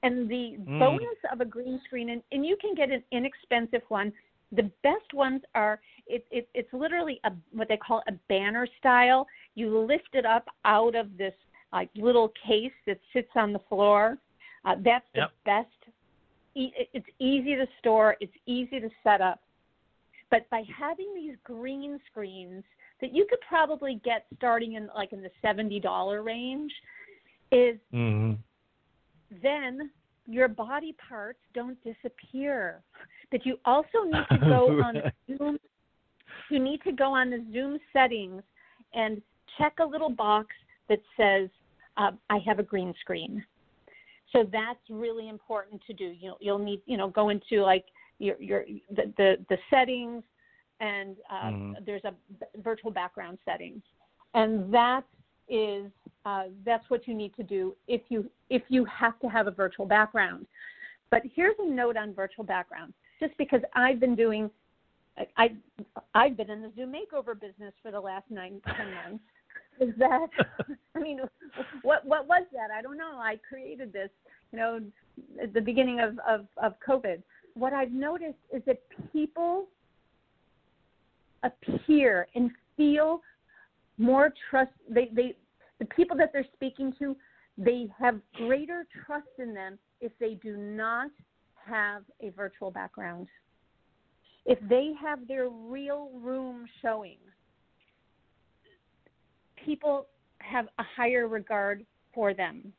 And 0.03 0.29
the 0.29 0.57
mm. 0.59 0.79
bonus 0.79 1.17
of 1.31 1.39
a 1.39 1.45
green 1.45 1.79
screen, 1.85 2.09
and, 2.09 2.21
and 2.31 2.45
you 2.45 2.57
can 2.59 2.75
get 2.75 2.91
an 2.91 3.03
inexpensive 3.11 3.81
one. 3.87 4.11
The 4.51 4.69
best 4.83 5.13
ones 5.13 5.41
are 5.55 5.79
it, 6.05 6.25
it, 6.29 6.49
it's 6.53 6.71
literally 6.73 7.19
a 7.23 7.31
what 7.53 7.69
they 7.69 7.77
call 7.77 8.03
a 8.07 8.11
banner 8.27 8.67
style. 8.79 9.25
You 9.55 9.79
lift 9.79 10.09
it 10.13 10.25
up 10.25 10.45
out 10.65 10.95
of 10.95 11.17
this 11.17 11.33
like 11.71 11.89
little 11.95 12.31
case 12.45 12.73
that 12.85 12.99
sits 13.13 13.29
on 13.35 13.53
the 13.53 13.61
floor. 13.69 14.17
Uh, 14.65 14.75
that's 14.83 15.05
the 15.13 15.21
yep. 15.21 15.31
best. 15.45 15.67
It's 16.55 17.07
easy 17.19 17.55
to 17.55 17.65
store. 17.79 18.15
It's 18.19 18.33
easy 18.45 18.79
to 18.79 18.89
set 19.03 19.21
up. 19.21 19.41
But 20.29 20.49
by 20.49 20.63
having 20.79 21.13
these 21.15 21.35
green 21.43 21.99
screens 22.11 22.63
that 23.01 23.13
you 23.13 23.25
could 23.29 23.39
probably 23.47 23.99
get 24.05 24.25
starting 24.37 24.73
in 24.73 24.89
like 24.95 25.13
in 25.13 25.21
the 25.21 25.31
seventy 25.41 25.79
dollar 25.79 26.21
range, 26.21 26.71
is 27.51 27.77
mm-hmm 27.93 28.33
then 29.41 29.89
your 30.25 30.47
body 30.47 30.95
parts 31.07 31.39
don't 31.53 31.77
disappear. 31.83 32.81
But 33.31 33.45
you 33.45 33.57
also 33.65 34.03
need 34.05 34.25
to 34.31 34.37
go 34.39 34.81
on 34.81 34.95
Zoom. 35.27 35.57
You 36.49 36.59
need 36.59 36.81
to 36.83 36.91
go 36.91 37.13
on 37.13 37.29
the 37.29 37.43
Zoom 37.51 37.79
settings 37.91 38.43
and 38.93 39.21
check 39.57 39.73
a 39.79 39.85
little 39.85 40.09
box 40.09 40.47
that 40.89 40.99
says, 41.17 41.49
uh, 41.97 42.11
"I 42.29 42.39
have 42.45 42.59
a 42.59 42.63
green 42.63 42.93
screen." 43.01 43.43
So 44.33 44.49
that's 44.51 44.79
really 44.89 45.29
important 45.29 45.81
to 45.87 45.93
do. 45.93 46.13
You'll, 46.19 46.37
you'll 46.41 46.59
need, 46.59 46.81
you 46.85 46.97
know, 46.97 47.07
go 47.07 47.29
into 47.29 47.61
like 47.61 47.85
your 48.19 48.35
your 48.41 48.65
the 48.89 49.13
the, 49.17 49.35
the 49.49 49.57
settings, 49.69 50.23
and 50.79 51.15
uh, 51.29 51.45
mm. 51.45 51.85
there's 51.85 52.03
a 52.03 52.13
virtual 52.61 52.91
background 52.91 53.37
settings, 53.45 53.81
and 54.33 54.73
that 54.73 55.03
is 55.47 55.91
uh, 56.25 56.45
that's 56.65 56.89
what 56.89 57.07
you 57.07 57.13
need 57.13 57.35
to 57.35 57.43
do 57.43 57.75
if 57.87 58.01
you 58.09 58.29
if 58.49 58.63
you 58.69 58.85
have 58.85 59.19
to 59.19 59.27
have 59.27 59.47
a 59.47 59.51
virtual 59.51 59.85
background. 59.85 60.47
But 61.11 61.21
here's 61.35 61.55
a 61.59 61.69
note 61.69 61.95
on 61.95 62.13
virtual 62.13 62.43
background. 62.43 62.93
Just 63.19 63.37
because 63.37 63.61
I've 63.75 63.99
been 63.99 64.15
doing, 64.15 64.49
I 65.37 65.55
I've 66.15 66.35
been 66.35 66.49
in 66.49 66.61
the 66.63 66.71
Zoom 66.75 66.91
makeover 66.91 67.39
business 67.39 67.73
for 67.83 67.91
the 67.91 67.99
last 67.99 68.25
nine 68.31 68.61
ten 68.75 68.93
months. 68.95 69.23
Is 69.79 69.93
that 69.97 70.27
I 70.95 70.99
mean, 70.99 71.19
what 71.81 72.05
what 72.05 72.27
was 72.27 72.43
that? 72.53 72.69
I 72.71 72.81
don't 72.81 72.97
know. 72.97 73.17
I 73.17 73.39
created 73.47 73.91
this, 73.91 74.09
you 74.51 74.59
know, 74.59 74.79
at 75.41 75.53
the 75.53 75.61
beginning 75.61 75.99
of 75.99 76.19
of, 76.27 76.47
of 76.61 76.73
COVID. 76.87 77.21
What 77.55 77.73
I've 77.73 77.91
noticed 77.91 78.39
is 78.51 78.61
that 78.65 78.81
people 79.11 79.67
appear 81.43 82.27
and 82.35 82.51
feel 82.77 83.21
more 83.97 84.33
trust 84.49 84.71
they 84.89 85.09
they 85.13 85.35
the 85.79 85.85
people 85.85 86.17
that 86.17 86.31
they're 86.33 86.47
speaking 86.53 86.93
to 86.99 87.15
they 87.57 87.87
have 87.99 88.19
greater 88.35 88.85
trust 89.05 89.27
in 89.37 89.53
them 89.53 89.77
if 90.01 90.11
they 90.19 90.33
do 90.35 90.57
not 90.57 91.11
have 91.65 92.03
a 92.21 92.29
virtual 92.29 92.71
background 92.71 93.27
if 94.45 94.57
they 94.67 94.91
have 94.99 95.27
their 95.27 95.49
real 95.49 96.09
room 96.15 96.65
showing 96.81 97.17
people 99.65 100.07
have 100.39 100.67
a 100.79 100.83
higher 100.95 101.27
regard 101.27 101.85
for 102.13 102.33
them. 102.33 102.73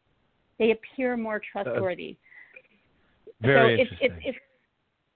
They 0.58 0.72
appear 0.72 1.16
more 1.16 1.40
trustworthy. 1.52 2.16
Very 3.40 3.76
so 3.76 3.82
if, 3.82 3.92
interesting. 3.92 4.28
if, 4.28 4.36
if 4.36 4.42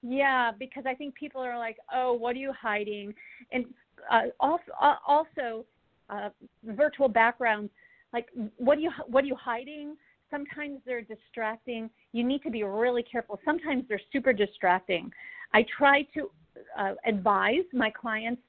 yeah, 0.02 0.52
because 0.56 0.84
I 0.86 0.94
think 0.94 1.14
people 1.14 1.40
are 1.40 1.58
like, 1.58 1.76
oh, 1.92 2.12
what 2.12 2.36
are 2.36 2.38
you 2.38 2.52
hiding? 2.52 3.14
And 3.52 3.66
uh, 4.10 4.22
also, 4.38 4.62
uh, 4.80 4.94
also 5.06 5.64
uh, 6.08 6.30
virtual 6.64 7.08
backgrounds, 7.08 7.70
like 8.12 8.28
what 8.56 8.78
are 8.78 8.80
you 8.80 8.90
what 9.06 9.24
are 9.24 9.26
you 9.26 9.36
hiding? 9.36 9.96
Sometimes 10.30 10.80
they're 10.86 11.02
distracting. 11.02 11.90
You 12.12 12.24
need 12.24 12.42
to 12.42 12.50
be 12.50 12.62
really 12.62 13.02
careful. 13.02 13.40
Sometimes 13.44 13.84
they're 13.88 14.00
super 14.12 14.32
distracting. 14.32 15.10
I 15.52 15.64
try 15.76 16.02
to 16.14 16.30
uh, 16.78 16.94
advise 17.06 17.64
my 17.72 17.90
clients 17.90 18.42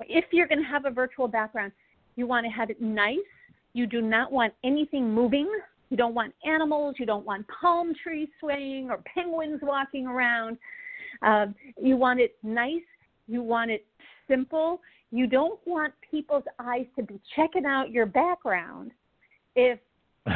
if 0.00 0.26
you're 0.30 0.46
going 0.46 0.62
to 0.62 0.68
have 0.68 0.84
a 0.84 0.90
virtual 0.90 1.28
background, 1.28 1.72
you 2.18 2.26
want 2.26 2.44
to 2.44 2.50
have 2.50 2.68
it 2.68 2.82
nice. 2.82 3.18
You 3.74 3.86
do 3.86 4.02
not 4.02 4.32
want 4.32 4.52
anything 4.64 5.14
moving. 5.14 5.48
You 5.88 5.96
don't 5.96 6.14
want 6.14 6.34
animals. 6.44 6.96
You 6.98 7.06
don't 7.06 7.24
want 7.24 7.46
palm 7.48 7.92
trees 8.02 8.28
swaying 8.40 8.90
or 8.90 8.98
penguins 9.14 9.60
walking 9.62 10.08
around. 10.08 10.58
Um, 11.22 11.54
you 11.80 11.96
want 11.96 12.18
it 12.18 12.36
nice. 12.42 12.82
You 13.28 13.40
want 13.40 13.70
it 13.70 13.86
simple. 14.26 14.80
You 15.12 15.28
don't 15.28 15.60
want 15.64 15.94
people's 16.10 16.42
eyes 16.58 16.86
to 16.96 17.04
be 17.04 17.20
checking 17.36 17.64
out 17.64 17.92
your 17.92 18.04
background 18.04 18.90
if 19.54 19.78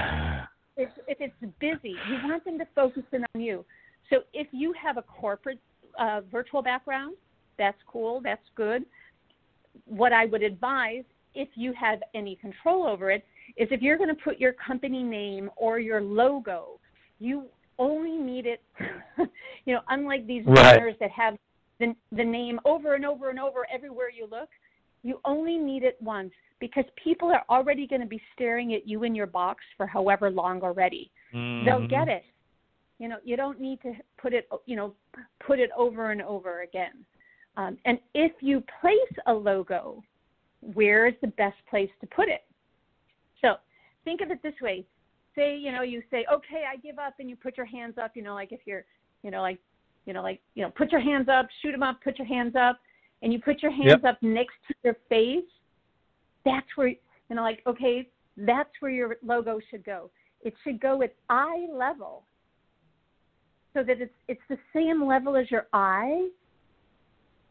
if, 0.76 0.88
if 1.08 1.18
it's 1.20 1.34
busy. 1.58 1.96
You 2.08 2.18
want 2.22 2.44
them 2.44 2.58
to 2.58 2.66
focus 2.76 3.02
in 3.12 3.24
on 3.34 3.40
you. 3.40 3.64
So 4.08 4.18
if 4.32 4.46
you 4.52 4.72
have 4.80 4.98
a 4.98 5.02
corporate 5.02 5.58
uh, 5.98 6.20
virtual 6.30 6.62
background, 6.62 7.16
that's 7.58 7.78
cool. 7.88 8.20
That's 8.22 8.46
good. 8.54 8.84
What 9.86 10.12
I 10.12 10.26
would 10.26 10.44
advise, 10.44 11.04
if 11.34 11.48
you 11.54 11.72
have 11.72 12.00
any 12.14 12.36
control 12.36 12.86
over 12.86 13.10
it, 13.10 13.24
is 13.56 13.68
if 13.70 13.82
you're 13.82 13.98
going 13.98 14.14
to 14.14 14.22
put 14.22 14.38
your 14.38 14.52
company 14.54 15.02
name 15.02 15.50
or 15.56 15.78
your 15.78 16.00
logo, 16.00 16.80
you 17.18 17.46
only 17.78 18.16
need 18.16 18.46
it. 18.46 18.62
you 19.64 19.74
know, 19.74 19.80
unlike 19.88 20.26
these 20.26 20.44
Right. 20.46 20.76
banners 20.76 20.96
that 21.00 21.10
have 21.10 21.36
the 21.78 21.94
the 22.12 22.24
name 22.24 22.60
over 22.64 22.94
and 22.94 23.04
over 23.04 23.30
and 23.30 23.38
over 23.38 23.66
everywhere 23.72 24.10
you 24.10 24.26
look, 24.30 24.48
you 25.02 25.20
only 25.24 25.56
need 25.56 25.82
it 25.82 25.96
once 26.00 26.32
because 26.60 26.84
people 27.02 27.28
are 27.32 27.44
already 27.50 27.86
going 27.86 28.00
to 28.00 28.06
be 28.06 28.22
staring 28.34 28.74
at 28.74 28.86
you 28.86 29.02
in 29.02 29.14
your 29.14 29.26
box 29.26 29.64
for 29.76 29.86
however 29.86 30.30
long 30.30 30.62
already. 30.62 31.10
They'll 31.64 31.86
get 31.88 32.08
it. 32.08 32.24
You 32.98 33.08
know, 33.08 33.16
you 33.24 33.36
don't 33.36 33.60
need 33.60 33.80
to 33.82 33.94
put 34.16 34.32
it, 34.32 34.48
you 34.66 34.76
know, 34.76 34.94
put 35.44 35.58
it 35.58 35.70
over 35.76 36.12
and 36.12 36.22
over 36.22 36.62
again. 36.62 37.04
Um, 37.56 37.78
and 37.84 37.98
if 38.14 38.32
you 38.40 38.62
place 38.80 39.18
a 39.26 39.32
logo, 39.32 40.02
where 40.62 41.06
is 41.06 41.14
the 41.20 41.28
best 41.28 41.56
place 41.68 41.90
to 42.00 42.06
put 42.06 42.28
it? 42.28 42.42
So 43.40 43.56
think 44.04 44.20
of 44.20 44.30
it 44.30 44.42
this 44.42 44.54
way. 44.62 44.86
Say, 45.34 45.56
you 45.56 45.72
know, 45.72 45.82
you 45.82 46.02
say, 46.10 46.24
okay, 46.32 46.64
I 46.70 46.76
give 46.76 46.98
up, 46.98 47.14
and 47.18 47.28
you 47.28 47.36
put 47.36 47.56
your 47.56 47.66
hands 47.66 47.94
up, 48.02 48.12
you 48.14 48.22
know, 48.22 48.34
like 48.34 48.52
if 48.52 48.60
you're, 48.64 48.84
you 49.22 49.30
know, 49.30 49.40
like, 49.40 49.58
you 50.06 50.12
know, 50.12 50.22
like, 50.22 50.40
you 50.54 50.62
know, 50.62 50.70
put 50.70 50.92
your 50.92 51.00
hands 51.00 51.28
up, 51.28 51.48
shoot 51.62 51.72
them 51.72 51.82
up, 51.82 52.00
put 52.02 52.18
your 52.18 52.26
hands 52.26 52.54
up, 52.54 52.78
and 53.22 53.32
you 53.32 53.40
put 53.40 53.62
your 53.62 53.70
hands 53.70 54.02
Yep. 54.02 54.04
up 54.04 54.22
next 54.22 54.54
to 54.68 54.74
your 54.84 54.96
face. 55.08 55.44
That's 56.44 56.66
where, 56.74 56.88
you 56.88 57.36
know, 57.36 57.42
like, 57.42 57.62
okay, 57.66 58.08
that's 58.36 58.70
where 58.80 58.90
your 58.90 59.16
logo 59.22 59.60
should 59.70 59.84
go. 59.84 60.10
It 60.42 60.54
should 60.64 60.80
go 60.80 61.02
at 61.02 61.14
eye 61.28 61.66
level 61.72 62.24
so 63.74 63.82
that 63.82 64.00
it's 64.00 64.14
it's 64.28 64.40
the 64.48 64.58
same 64.74 65.06
level 65.06 65.36
as 65.36 65.50
your 65.50 65.66
eye 65.72 66.28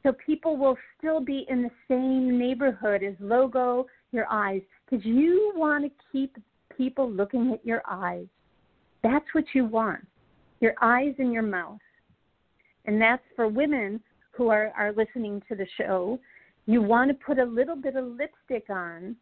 so 0.04 0.14
people 0.26 0.58
will 0.58 0.78
still 0.97 1.20
be 1.20 1.45
in 1.49 1.62
the 1.62 1.72
same 1.88 2.38
neighborhood 2.38 3.04
as 3.04 3.14
logo 3.20 3.86
your 4.12 4.26
eyes 4.30 4.62
because 4.86 5.06
you 5.06 5.54
want 5.56 5.84
to 5.86 5.91
keep 6.12 6.36
people 6.76 7.10
looking 7.10 7.54
at 7.54 7.66
your 7.66 7.82
eyes. 7.89 8.26
That's 9.04 9.26
what 9.34 9.45
you 9.54 9.66
want 9.66 10.06
your 10.60 10.76
eyes 10.80 11.16
and 11.18 11.34
your 11.34 11.41
mouth. 11.41 11.80
And 12.86 13.02
that's 13.02 13.24
for 13.36 13.47
women 13.47 13.99
who 14.30 14.49
are, 14.49 14.72
are 14.78 14.93
listening 14.93 15.41
to 15.49 15.56
the 15.56 15.66
show. 15.76 16.20
You 16.68 16.84
want 16.84 17.10
to 17.10 17.26
put 17.26 17.39
a 17.39 17.43
little 17.43 17.76
bit 17.76 17.95
of 17.95 18.06
lipstick 18.06 18.70
on 18.70 19.16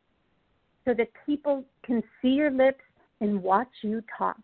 so 0.83 0.93
that 0.95 1.07
people 1.25 1.63
can 1.85 2.03
see 2.21 2.29
your 2.29 2.51
lips 2.51 2.83
and 3.21 3.41
watch 3.41 3.69
you 3.83 4.03
talk 4.17 4.41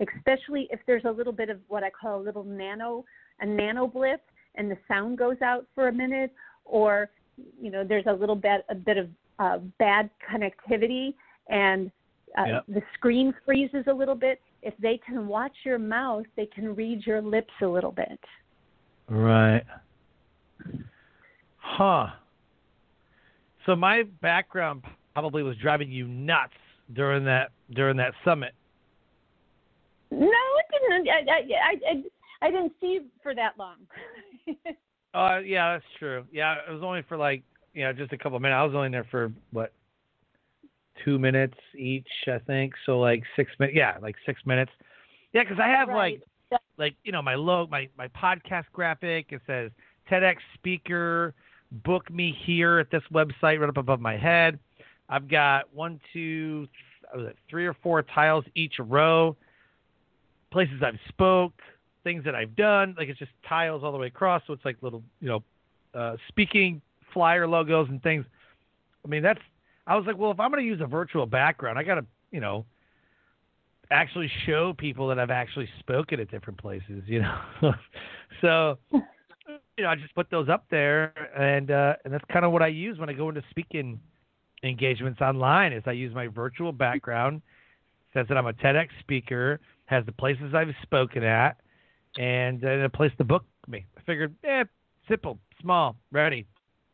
especially 0.00 0.68
if 0.70 0.80
there's 0.86 1.04
a 1.04 1.10
little 1.10 1.32
bit 1.32 1.50
of 1.50 1.58
what 1.68 1.82
I 1.82 1.90
call 1.90 2.20
a 2.20 2.22
little 2.22 2.44
nano 2.44 3.04
a 3.40 3.46
nano 3.46 3.86
blip 3.86 4.22
and 4.58 4.70
the 4.70 4.76
sound 4.86 5.16
goes 5.16 5.40
out 5.42 5.64
for 5.74 5.88
a 5.88 5.92
minute 5.92 6.32
or 6.66 7.08
you 7.60 7.70
know 7.70 7.84
there's 7.84 8.06
a 8.06 8.12
little 8.12 8.36
bit 8.36 8.64
a 8.68 8.74
bit 8.74 8.98
of 8.98 9.08
uh, 9.38 9.58
bad 9.78 10.10
connectivity 10.30 11.14
and 11.48 11.90
uh, 12.36 12.44
Yep. 12.46 12.64
the 12.68 12.82
screen 12.94 13.32
freezes 13.46 13.84
a 13.86 13.92
little 13.92 14.14
bit 14.14 14.40
if 14.62 14.74
they 14.78 14.98
can 14.98 15.26
watch 15.26 15.54
your 15.64 15.78
mouth 15.78 16.26
they 16.36 16.46
can 16.46 16.74
read 16.74 17.06
your 17.06 17.22
lips 17.22 17.54
a 17.62 17.66
little 17.66 17.92
bit 17.92 18.20
Right. 19.10 19.64
Huh. 21.56 22.08
So 23.64 23.74
my 23.74 24.02
background 24.20 24.82
probably 25.14 25.42
was 25.42 25.56
driving 25.56 25.90
you 25.90 26.06
nuts 26.06 26.52
during 26.94 27.24
that 27.24 27.50
during 27.72 27.96
that 27.96 28.12
summit. 28.24 28.52
no 30.10 30.26
it 30.26 30.90
didn't 30.90 31.08
i 31.08 31.12
i 31.12 31.38
i, 31.38 31.90
I, 31.90 32.46
I 32.46 32.50
didn't 32.50 32.72
see 32.80 32.86
you 32.88 33.04
for 33.22 33.34
that 33.34 33.54
long 33.58 33.76
Uh, 35.14 35.38
yeah, 35.38 35.72
that's 35.72 35.84
true. 35.98 36.24
Yeah, 36.30 36.56
it 36.68 36.72
was 36.72 36.82
only 36.82 37.02
for 37.08 37.16
like 37.16 37.42
you 37.72 37.82
know 37.84 37.92
just 37.92 38.12
a 38.12 38.18
couple 38.18 38.36
of 38.36 38.42
minutes. 38.42 38.58
I 38.58 38.64
was 38.64 38.74
only 38.74 38.90
there 38.90 39.06
for 39.10 39.32
what 39.52 39.72
two 41.04 41.18
minutes 41.18 41.56
each, 41.76 42.08
I 42.26 42.38
think. 42.38 42.74
So 42.84 42.98
like 43.00 43.22
six 43.36 43.50
minutes. 43.58 43.76
Yeah, 43.76 43.96
like 44.02 44.16
six 44.26 44.40
minutes. 44.44 44.70
Yeah, 45.32 45.44
because 45.44 45.58
I 45.60 45.68
have 45.68 45.88
Right. 45.88 46.20
like 46.50 46.60
like 46.76 46.94
you 47.04 47.12
know 47.12 47.22
my 47.22 47.34
logo, 47.34 47.70
my 47.70 47.88
my 47.96 48.08
podcast 48.08 48.64
graphic. 48.72 49.26
It 49.30 49.40
says 49.46 49.70
TEDx 50.10 50.36
speaker. 50.54 51.34
Book 51.84 52.10
me 52.10 52.34
here 52.44 52.78
at 52.78 52.90
this 52.90 53.02
website 53.12 53.60
right 53.60 53.68
up 53.68 53.76
above 53.76 54.00
my 54.00 54.16
head. 54.16 54.58
I've 55.10 55.28
got 55.28 55.72
one, 55.74 56.00
two, 56.12 56.66
three 57.48 57.66
or 57.66 57.74
four 57.82 58.02
tiles 58.02 58.44
each 58.54 58.74
row. 58.78 59.36
Places 60.50 60.82
I've 60.82 60.98
spoke, 61.08 61.52
things 62.08 62.24
that 62.24 62.34
I've 62.34 62.56
done. 62.56 62.94
Like 62.96 63.08
it's 63.08 63.18
just 63.18 63.32
tiles 63.46 63.84
all 63.84 63.92
the 63.92 63.98
way 63.98 64.06
across, 64.06 64.42
so 64.46 64.54
it's 64.54 64.64
like 64.64 64.78
little, 64.80 65.02
you 65.20 65.28
know, 65.28 65.42
uh, 65.92 66.16
speaking 66.28 66.80
flyer 67.12 67.46
logos 67.46 67.88
and 67.90 68.02
things. 68.02 68.24
I 69.04 69.08
mean, 69.08 69.22
that's. 69.22 69.40
I 69.86 69.94
was 69.94 70.06
like, 70.06 70.16
well, 70.16 70.30
if 70.30 70.40
I'm 70.40 70.50
going 70.50 70.62
to 70.62 70.66
use 70.66 70.80
a 70.80 70.86
virtual 70.86 71.26
background, 71.26 71.78
I 71.78 71.82
got 71.82 71.94
to, 71.96 72.06
you 72.30 72.40
know, 72.40 72.64
actually 73.90 74.30
show 74.46 74.74
people 74.76 75.08
that 75.08 75.18
I've 75.18 75.30
actually 75.30 75.68
spoken 75.78 76.20
at 76.20 76.30
different 76.30 76.58
places, 76.58 77.02
you 77.06 77.20
know. 77.20 77.38
so, 78.40 78.78
you 78.92 79.84
know, 79.84 79.88
I 79.88 79.94
just 79.96 80.14
put 80.14 80.30
those 80.30 80.48
up 80.48 80.64
there, 80.70 81.12
and 81.38 81.70
uh, 81.70 81.94
and 82.04 82.12
that's 82.12 82.24
kind 82.32 82.46
of 82.46 82.52
what 82.52 82.62
I 82.62 82.68
use 82.68 82.98
when 82.98 83.10
I 83.10 83.12
go 83.12 83.28
into 83.28 83.42
speaking 83.50 84.00
engagements 84.62 85.20
online. 85.20 85.74
Is 85.74 85.82
I 85.86 85.92
use 85.92 86.14
my 86.14 86.26
virtual 86.26 86.72
background, 86.72 87.42
says 88.14 88.26
that 88.28 88.38
I'm 88.38 88.46
a 88.46 88.54
TEDx 88.54 88.88
speaker, 89.00 89.60
has 89.86 90.06
the 90.06 90.12
places 90.12 90.54
I've 90.54 90.74
spoken 90.82 91.22
at, 91.22 91.58
and 92.16 92.64
uh, 92.64 92.68
a 92.84 92.88
place 92.88 93.12
to 93.18 93.24
book 93.24 93.44
me. 93.66 93.86
I 93.96 94.00
figured, 94.02 94.34
eh, 94.44 94.64
simple, 95.08 95.38
small, 95.60 95.96
ready, 96.12 96.46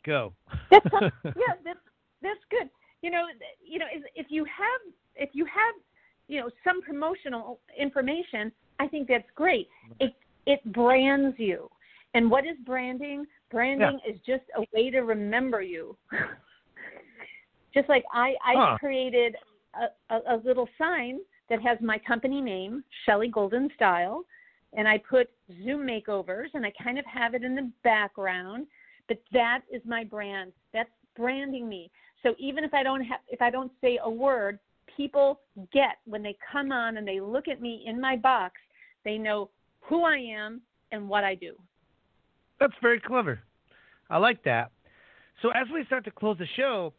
go. 0.04 0.32
That's 0.70 0.86
yeah, 0.92 1.54
that's 1.64 1.78
that's 2.22 2.40
good. 2.50 2.68
You 3.02 3.10
know, 3.10 3.24
you 3.62 3.78
know, 3.78 3.86
if, 3.92 4.02
if 4.14 4.26
you 4.30 4.44
have 4.44 4.92
if 5.16 5.30
you 5.32 5.44
have 5.44 5.74
you 6.28 6.40
know 6.40 6.50
some 6.64 6.82
promotional 6.82 7.60
information, 7.78 8.50
I 8.80 8.88
think 8.88 9.08
that's 9.08 9.28
great. 9.34 9.68
It 10.00 10.14
it 10.46 10.60
brands 10.72 11.36
you, 11.38 11.70
and 12.14 12.30
what 12.30 12.44
is 12.44 12.56
branding? 12.64 13.26
Branding 13.50 14.00
is 14.08 14.18
just 14.26 14.44
a 14.56 14.64
way 14.74 14.90
to 14.90 15.00
remember 15.00 15.62
you. 15.62 15.96
just 17.74 17.88
like 17.88 18.04
I 18.12 18.34
I 18.44 18.54
Huh. 18.56 18.76
created 18.78 19.36
a, 19.74 20.14
a, 20.14 20.36
a 20.36 20.42
little 20.44 20.68
sign 20.78 21.20
that 21.50 21.60
has 21.62 21.78
my 21.80 21.98
company 21.98 22.40
name, 22.40 22.82
Shelley 23.04 23.28
Golden 23.28 23.68
Style, 23.76 24.24
and 24.74 24.88
I 24.88 24.98
put 24.98 25.30
Zoom 25.64 25.86
makeovers, 25.86 26.48
and 26.54 26.66
I 26.66 26.72
kind 26.82 26.98
of 26.98 27.04
have 27.06 27.34
it 27.34 27.44
in 27.44 27.54
the 27.54 27.70
background 27.82 28.66
but 29.08 29.18
that 29.32 29.60
is 29.72 29.82
my 29.84 30.04
brand 30.04 30.52
that's 30.72 30.90
branding 31.16 31.68
me 31.68 31.90
so 32.22 32.34
even 32.38 32.64
if 32.64 32.72
i 32.74 32.82
don't 32.82 33.02
have 33.02 33.20
if 33.28 33.40
i 33.42 33.50
don't 33.50 33.70
say 33.80 33.98
a 34.02 34.10
word 34.10 34.58
people 34.96 35.40
get 35.72 35.98
when 36.04 36.22
they 36.22 36.36
come 36.52 36.72
on 36.72 36.96
and 36.96 37.06
they 37.06 37.20
look 37.20 37.48
at 37.48 37.60
me 37.60 37.84
in 37.86 38.00
my 38.00 38.16
box 38.16 38.54
they 39.04 39.18
know 39.18 39.50
who 39.80 40.04
i 40.04 40.16
am 40.16 40.60
and 40.92 41.08
what 41.08 41.24
i 41.24 41.34
do 41.34 41.54
That's 42.60 42.72
very 42.80 43.00
clever. 43.00 43.40
I 44.10 44.18
like 44.18 44.44
that. 44.44 44.70
So 45.42 45.50
as 45.50 45.66
we 45.72 45.84
start 45.86 46.04
to 46.04 46.10
close 46.10 46.38
the 46.38 46.46
show, 46.56 46.92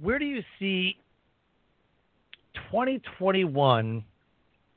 where 0.00 0.18
do 0.18 0.24
you 0.24 0.42
see 0.58 0.96
2021? 2.70 4.04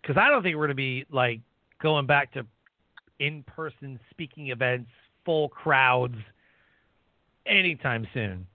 Because 0.02 0.18
I 0.18 0.30
don't 0.30 0.44
think 0.44 0.56
we're 0.56 0.68
going 0.68 0.70
to 0.70 0.76
be 0.76 1.06
like 1.12 1.40
going 1.82 2.06
back 2.06 2.34
to 2.34 2.46
in-person 3.20 4.00
speaking 4.12 4.48
events, 4.50 4.90
full 5.26 5.50
crowds, 5.50 6.16
anytime 7.46 8.08
soon. 8.14 8.46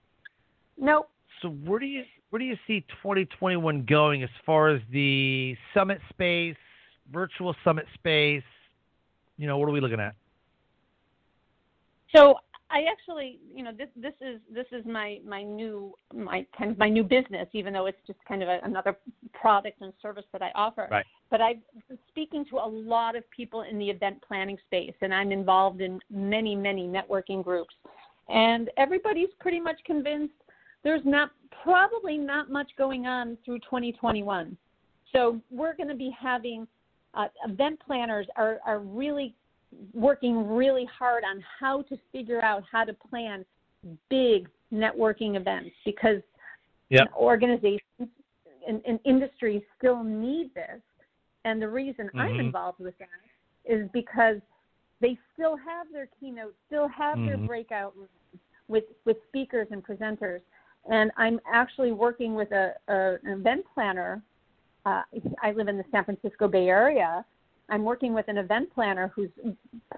nope 0.79 1.09
So 1.43 1.49
where 1.49 1.79
do 1.79 1.87
you 1.87 2.05
where 2.31 2.39
do 2.39 2.45
you 2.45 2.57
see 2.67 2.81
2021 3.03 3.85
going 3.85 4.25
as 4.25 4.31
far 4.45 4.69
as 4.69 4.81
the 4.91 5.57
summit 5.73 6.01
space, 6.11 6.57
virtual 7.13 7.55
summit 7.63 7.87
space? 7.95 8.43
You 9.37 9.47
know, 9.47 9.57
what 9.59 9.69
are 9.69 9.73
we 9.73 9.81
looking 9.81 10.01
at? 10.01 10.17
So 12.15 12.37
I 12.75 12.87
actually, 12.91 13.39
you 13.55 13.63
know, 13.63 13.71
this 13.71 13.87
this 13.95 14.15
is 14.21 14.41
this 14.53 14.67
is 14.73 14.85
my 14.85 15.21
my 15.25 15.45
new 15.45 15.95
my 16.13 16.45
kind 16.59 16.73
of 16.73 16.79
my 16.79 16.89
new 16.89 17.05
business, 17.05 17.47
even 17.53 17.73
though 17.73 17.87
it's 17.87 18.05
just 18.05 18.19
kind 18.27 18.43
of 18.43 18.49
a, 18.49 18.59
another 18.65 18.97
product 19.33 19.81
and 19.81 19.93
service 20.03 20.25
that 20.33 20.43
I 20.43 20.51
offer. 20.57 20.89
Right. 20.91 21.07
But 21.31 21.41
I've 21.41 21.61
been 21.89 21.99
speaking 22.09 22.45
to 22.51 22.57
a 22.57 22.67
lot 22.67 23.15
of 23.15 23.23
people 23.31 23.63
in 23.63 23.79
the 23.79 23.89
event 23.89 24.25
planning 24.27 24.59
space, 24.67 24.95
and 25.03 25.15
I'm 25.15 25.31
involved 25.31 25.83
in 25.83 26.01
many 26.11 26.57
many 26.57 26.89
networking 26.89 27.45
groups, 27.45 27.75
and 28.29 28.69
everybody's 28.77 29.31
pretty 29.39 29.61
much 29.61 29.79
convinced 29.87 30.35
there's 30.83 31.05
not 31.05 31.31
probably 31.63 32.19
not 32.19 32.51
much 32.51 32.73
going 32.77 33.07
on 33.07 33.39
through 33.45 33.61
2021. 33.61 34.57
So 35.13 35.41
we're 35.53 35.77
going 35.77 35.91
to 35.91 35.95
be 35.95 36.13
having 36.21 36.67
uh, 37.15 37.29
event 37.47 37.79
planners 37.87 38.27
are 38.35 38.59
are 38.67 38.81
really 38.81 39.37
working 39.93 40.49
really 40.49 40.87
hard 40.87 41.25
on 41.25 41.43
how 41.61 41.83
to 41.83 41.99
figure 42.13 42.43
out 42.43 42.63
how 42.71 42.85
to 42.85 42.93
plan 42.93 43.45
big 44.09 44.49
networking 44.73 45.37
events 45.37 45.71
because 45.85 46.21
yep. 46.89 47.09
organizations 47.17 47.81
and, 48.67 48.81
and, 48.87 48.99
industries 49.05 49.63
still 49.77 50.03
need 50.03 50.51
this. 50.55 50.81
And 51.45 51.61
the 51.61 51.69
reason 51.69 52.07
mm-hmm. 52.07 52.19
I'm 52.19 52.41
involved 52.41 52.81
with 52.81 52.95
that 52.99 53.09
is 53.71 53.89
because 53.93 54.37
they 55.01 55.19
still 55.35 55.57
have 55.57 55.87
their 55.93 56.09
keynotes, 56.19 56.55
still 56.67 56.89
have 56.89 57.19
mm-hmm. 57.19 57.27
their 57.27 57.37
breakout 57.37 57.95
rooms 57.97 58.09
with, 58.69 58.85
with 59.05 59.19
speakers 59.29 59.69
and 59.71 59.85
presenters. 59.85 60.41
And 60.91 61.11
I'm 61.17 61.41
actually 61.51 61.93
working 61.93 62.35
with 62.35 62.53
a, 62.53 62.73
a 62.89 63.17
an 63.25 63.41
event 63.41 63.65
planner. 63.73 64.23
Uh, 64.87 65.03
I 65.43 65.53
live 65.53 65.69
in 65.69 65.79
the 65.79 65.85
San 65.91 66.05
Francisco 66.05 66.47
Bay 66.47 66.69
Area, 66.69 67.25
I'm 67.71 67.85
working 67.85 68.15
with 68.15 68.29
an 68.29 68.39
event 68.39 68.73
planner 68.75 69.13
who's 69.15 69.31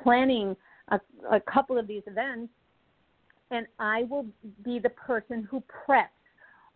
planning 0.03 0.57
a, 0.89 1.01
a 1.31 1.41
couple 1.41 1.79
of 1.79 1.87
these 1.87 2.03
events, 2.07 2.53
and 3.51 3.67
I 3.79 4.05
will 4.05 4.27
be 4.64 4.79
the 4.79 4.91
person 4.91 5.47
who 5.51 5.62
preps 5.89 6.09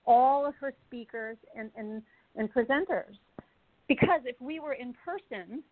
all 0.07 0.47
of 0.47 0.55
her 0.57 0.73
speakers 0.87 1.37
and, 1.57 1.71
and, 1.77 2.03
and 2.37 2.53
presenters. 2.53 3.15
Because 3.89 4.21
if 4.25 4.37
we 4.41 4.61
were 4.61 4.75
in 4.75 4.95
person, 5.05 5.63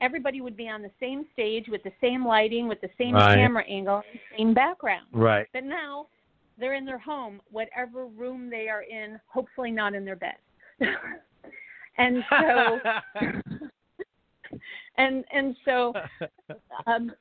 everybody 0.00 0.40
would 0.40 0.56
be 0.56 0.68
on 0.68 0.82
the 0.82 0.90
same 0.98 1.24
stage 1.32 1.66
with 1.68 1.82
the 1.82 1.92
same 2.00 2.26
lighting, 2.26 2.68
with 2.68 2.80
the 2.80 2.90
same 2.98 3.14
right. 3.14 3.36
camera 3.36 3.64
angle, 3.68 4.02
same 4.36 4.54
background. 4.54 5.06
Right. 5.12 5.46
But 5.52 5.64
now 5.64 6.06
they're 6.58 6.74
in 6.74 6.84
their 6.84 6.98
home, 6.98 7.40
whatever 7.50 8.06
room 8.06 8.50
they 8.50 8.68
are 8.68 8.82
in, 8.82 9.20
hopefully 9.26 9.70
not 9.70 9.94
in 9.94 10.04
their 10.04 10.16
bed. 10.16 10.36
and 11.98 12.22
so 12.30 12.78
and 14.96 15.24
and 15.32 15.56
so 15.64 15.92
um, 16.86 17.12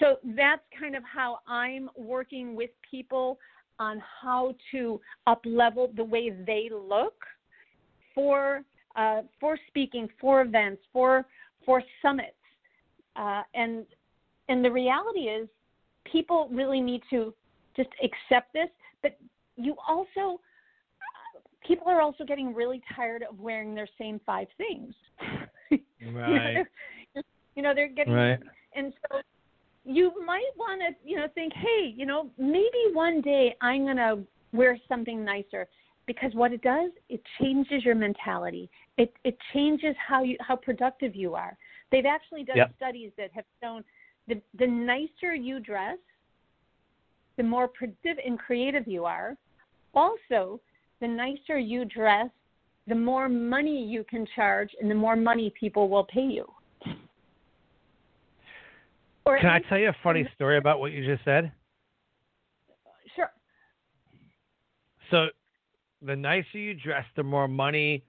so 0.00 0.16
that's 0.36 0.62
kind 0.78 0.96
of 0.96 1.02
how 1.02 1.38
I'm 1.46 1.90
working 1.96 2.56
with 2.56 2.70
people 2.90 3.38
on 3.78 4.02
how 4.22 4.54
to 4.72 5.00
up 5.26 5.40
level 5.44 5.90
the 5.94 6.04
way 6.04 6.30
they 6.30 6.68
look 6.72 7.14
for 8.14 8.62
uh, 8.96 9.22
for 9.38 9.56
speaking, 9.68 10.08
for 10.20 10.42
events, 10.42 10.82
for 10.92 11.24
for 11.64 11.82
summits, 12.02 12.32
uh, 13.16 13.42
and 13.54 13.86
and 14.48 14.64
the 14.64 14.70
reality 14.70 15.20
is 15.20 15.48
people 16.10 16.48
really 16.50 16.80
need 16.80 17.02
to 17.10 17.32
just 17.76 17.90
accept 18.02 18.52
this, 18.52 18.68
but 19.02 19.16
you 19.56 19.76
also 19.86 20.40
people 21.64 21.86
are 21.86 22.00
also 22.00 22.24
getting 22.24 22.54
really 22.54 22.80
tired 22.96 23.22
of 23.30 23.38
wearing 23.38 23.74
their 23.74 23.88
same 23.98 24.20
five 24.26 24.48
things. 24.56 24.94
Right. 25.70 26.64
you 27.54 27.62
know, 27.62 27.74
they're 27.74 27.88
getting, 27.88 28.12
right. 28.12 28.38
and 28.74 28.92
so 29.10 29.20
you 29.84 30.12
might 30.24 30.50
want 30.56 30.80
to, 30.80 31.08
you 31.08 31.16
know, 31.16 31.26
think, 31.34 31.52
hey, 31.54 31.92
you 31.96 32.06
know, 32.06 32.30
maybe 32.38 32.92
one 32.92 33.20
day 33.20 33.56
I'm 33.60 33.84
going 33.84 33.96
to 33.96 34.20
wear 34.52 34.78
something 34.88 35.24
nicer 35.24 35.66
because 36.08 36.32
what 36.34 36.52
it 36.52 36.62
does, 36.62 36.90
it 37.08 37.20
changes 37.40 37.84
your 37.84 37.94
mentality. 37.94 38.68
It 38.96 39.12
it 39.24 39.36
changes 39.52 39.94
how 40.04 40.24
you 40.24 40.36
how 40.40 40.56
productive 40.56 41.14
you 41.14 41.34
are. 41.34 41.56
They've 41.92 42.06
actually 42.06 42.44
done 42.44 42.56
yep. 42.56 42.74
studies 42.76 43.12
that 43.18 43.30
have 43.32 43.44
shown 43.62 43.84
the 44.26 44.40
the 44.58 44.66
nicer 44.66 45.34
you 45.34 45.60
dress, 45.60 45.98
the 47.36 47.42
more 47.42 47.68
productive 47.68 48.16
and 48.24 48.38
creative 48.38 48.88
you 48.88 49.04
are. 49.04 49.36
Also, 49.94 50.60
the 51.00 51.06
nicer 51.08 51.58
you 51.58 51.84
dress, 51.84 52.30
the 52.88 52.94
more 52.94 53.28
money 53.28 53.84
you 53.84 54.04
can 54.04 54.26
charge 54.34 54.70
and 54.80 54.90
the 54.90 54.94
more 54.94 55.16
money 55.16 55.52
people 55.58 55.88
will 55.88 56.04
pay 56.04 56.22
you. 56.22 56.46
Or 59.26 59.38
can 59.38 59.50
I 59.50 59.60
tell 59.68 59.78
you 59.78 59.90
a 59.90 59.96
funny 60.02 60.26
story 60.34 60.56
about 60.56 60.80
what 60.80 60.92
you 60.92 61.04
just 61.04 61.22
said? 61.24 61.52
Sure. 63.14 63.30
So, 65.10 65.26
the 66.00 66.16
nicer 66.16 66.56
you 66.56 66.74
dress, 66.74 67.04
the 67.14 67.22
more 67.22 67.46
money 67.46 68.02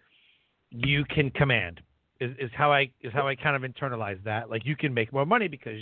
you 0.70 1.04
can 1.06 1.30
command. 1.32 1.82
Is, 2.22 2.32
is 2.38 2.52
how 2.54 2.72
I 2.72 2.90
is 3.02 3.14
how 3.14 3.28
I 3.28 3.36
kind 3.36 3.56
of 3.56 3.70
internalize 3.70 4.22
that. 4.26 4.50
Like 4.50 4.66
you 4.66 4.76
can 4.76 4.94
make 4.94 5.12
more 5.14 5.26
money 5.26 5.48
because 5.48 5.80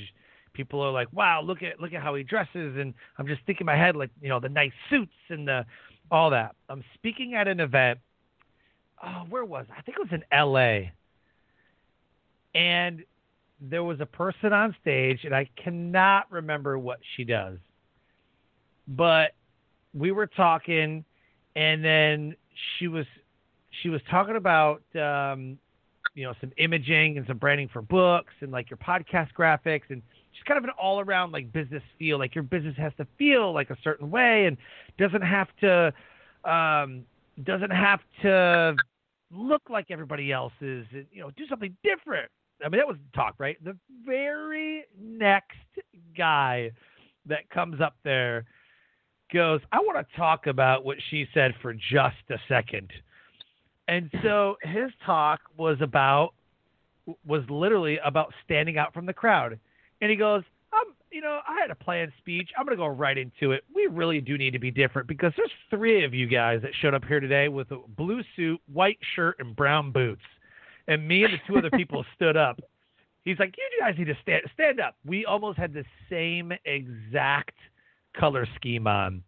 people 0.54 0.80
are 0.82 0.92
like, 0.92 1.12
"Wow, 1.12 1.42
look 1.42 1.64
at 1.64 1.80
look 1.80 1.94
at 1.94 2.02
how 2.02 2.14
he 2.14 2.24
dresses," 2.24 2.78
and 2.78 2.94
I'm 3.18 3.26
just 3.26 3.42
thinking 3.48 3.62
in 3.62 3.66
my 3.66 3.76
head 3.76 3.96
like, 3.96 4.12
you 4.22 4.30
know, 4.30 4.40
the 4.40 4.50
nice 4.50 4.72
suits 4.90 5.12
and 5.30 5.48
the 5.48 5.66
all 6.12 6.30
that. 6.30 6.56
I'm 6.70 6.84
speaking 6.96 7.34
at 7.34 7.48
an 7.48 7.60
event 7.60 8.00
oh, 9.04 9.26
where 9.30 9.46
was 9.46 9.66
I? 9.70 9.80
I 9.80 9.82
think 9.82 9.98
it 9.98 10.02
was 10.02 10.12
in 10.12 10.24
L.A. 10.32 10.92
And 12.56 13.04
there 13.60 13.84
was 13.84 14.00
a 14.00 14.06
person 14.06 14.54
on 14.54 14.76
stage, 14.82 15.20
and 15.24 15.34
I 15.34 15.50
cannot 15.62 16.32
remember 16.32 16.78
what 16.78 17.00
she 17.16 17.24
does, 17.24 17.58
but 18.88 19.32
we 19.94 20.12
were 20.12 20.28
talking, 20.28 21.04
and 21.56 21.84
then 21.84 22.36
she 22.78 22.88
was 22.88 23.06
she 23.82 23.90
was 23.90 24.02
talking 24.10 24.36
about 24.36 24.82
um, 24.96 25.58
you 26.14 26.24
know 26.24 26.34
some 26.40 26.52
imaging 26.58 27.18
and 27.18 27.26
some 27.28 27.38
branding 27.38 27.70
for 27.72 27.82
books 27.82 28.34
and 28.42 28.52
like 28.52 28.70
your 28.70 28.78
podcast 28.78 29.30
graphics 29.38 29.84
and 29.90 30.02
just 30.34 30.46
kind 30.46 30.58
of 30.58 30.64
an 30.64 30.72
all 30.72 31.00
around 31.00 31.32
like 31.32 31.52
business 31.52 31.84
feel 31.98 32.18
like 32.18 32.36
your 32.36 32.44
business 32.44 32.76
has 32.78 32.94
to 32.98 33.08
feel 33.18 33.54
like 33.54 33.70
a 33.70 33.78
certain 33.84 34.10
way 34.10 34.46
and 34.46 34.58
doesn't 34.98 35.22
have 35.22 35.48
to 35.60 35.94
um, 36.50 37.04
doesn't 37.44 37.72
have 37.72 38.00
to 38.22 38.76
look 39.32 39.64
like 39.70 39.88
everybody 39.90 40.32
else's. 40.32 40.86
You 41.12 41.22
know, 41.22 41.32
do 41.38 41.46
something 41.48 41.76
different. 41.84 42.30
I 42.66 42.70
mean, 42.70 42.80
that 42.80 42.88
was 42.88 42.98
talk, 43.14 43.36
right? 43.38 43.64
The 43.64 43.78
very 44.06 44.86
next 45.00 45.58
guy 46.18 46.72
that 47.28 47.50
comes 47.50 47.82
up 47.82 47.96
there 48.04 48.46
goes, 49.32 49.62
I 49.72 49.80
want 49.80 50.08
to 50.08 50.18
talk 50.18 50.48
about 50.48 50.86
what 50.86 50.98
she 51.10 51.28
said 51.34 51.54
for 51.62 51.74
just 51.74 52.16
a 52.30 52.38
second. 52.48 52.92
And 53.88 54.10
so 54.24 54.58
his 54.64 54.92
talk 55.06 55.42
was 55.58 55.78
about, 55.82 56.34
was 57.26 57.44
literally 57.50 58.00
about 58.04 58.34
standing 58.44 58.78
out 58.78 58.94
from 58.94 59.06
the 59.06 59.14
crowd. 59.14 59.60
And 60.02 60.10
he 60.10 60.18
goes, 60.18 60.44
you 61.12 61.22
know, 61.22 61.40
I 61.48 61.60
had 61.62 61.72
a 61.72 61.76
planned 61.76 62.12
speech. 62.18 62.50
I'm 62.58 62.66
going 62.66 62.78
to 62.78 62.82
go 62.82 62.88
right 62.88 63.18
into 63.18 63.52
it. 63.52 63.64
We 63.74 63.88
really 63.88 64.22
do 64.22 64.38
need 64.38 64.52
to 64.52 64.60
be 64.60 64.72
different 64.72 65.08
because 65.08 65.34
there's 65.38 65.52
three 65.70 66.04
of 66.04 66.14
you 66.14 66.28
guys 66.28 66.62
that 66.62 66.72
showed 66.82 66.94
up 66.94 67.06
here 67.06 67.20
today 67.20 67.48
with 67.48 67.72
a 67.72 67.80
blue 67.98 68.22
suit, 68.36 68.60
white 68.72 69.00
shirt, 69.16 69.38
and 69.40 69.56
brown 69.56 69.92
boots. 69.92 70.22
And 70.88 71.08
me 71.08 71.24
and 71.24 71.34
the 71.34 71.38
two 71.48 71.58
other 71.58 71.72
people 71.72 72.06
stood 72.16 72.38
up. 72.38 72.60
He's 73.24 73.40
like, 73.40 73.56
you 73.58 73.82
guys 73.82 73.96
need 73.98 74.06
to 74.06 74.18
stand 74.22 74.44
stand 74.54 74.80
up. 74.80 74.96
We 75.06 75.26
almost 75.26 75.58
had 75.58 75.74
the 75.74 75.84
same 76.10 76.54
exact 76.66 77.56
color 78.18 78.48
scheme 78.56 78.88
on. 78.88 79.22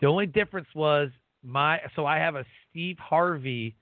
The 0.00 0.08
only 0.08 0.26
difference 0.26 0.66
was 0.74 1.10
my 1.44 1.80
so 1.94 2.04
I 2.04 2.18
have 2.18 2.34
a 2.34 2.44
Steve 2.68 2.98
Harvey 2.98 3.76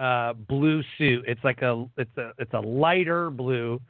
uh, 0.00 0.32
blue 0.32 0.82
suit. 0.98 1.24
It's 1.28 1.44
like 1.44 1.62
a 1.62 1.86
it's 1.96 2.16
a 2.16 2.32
it's 2.38 2.52
a 2.52 2.58
lighter 2.60 3.30
blue, 3.30 3.80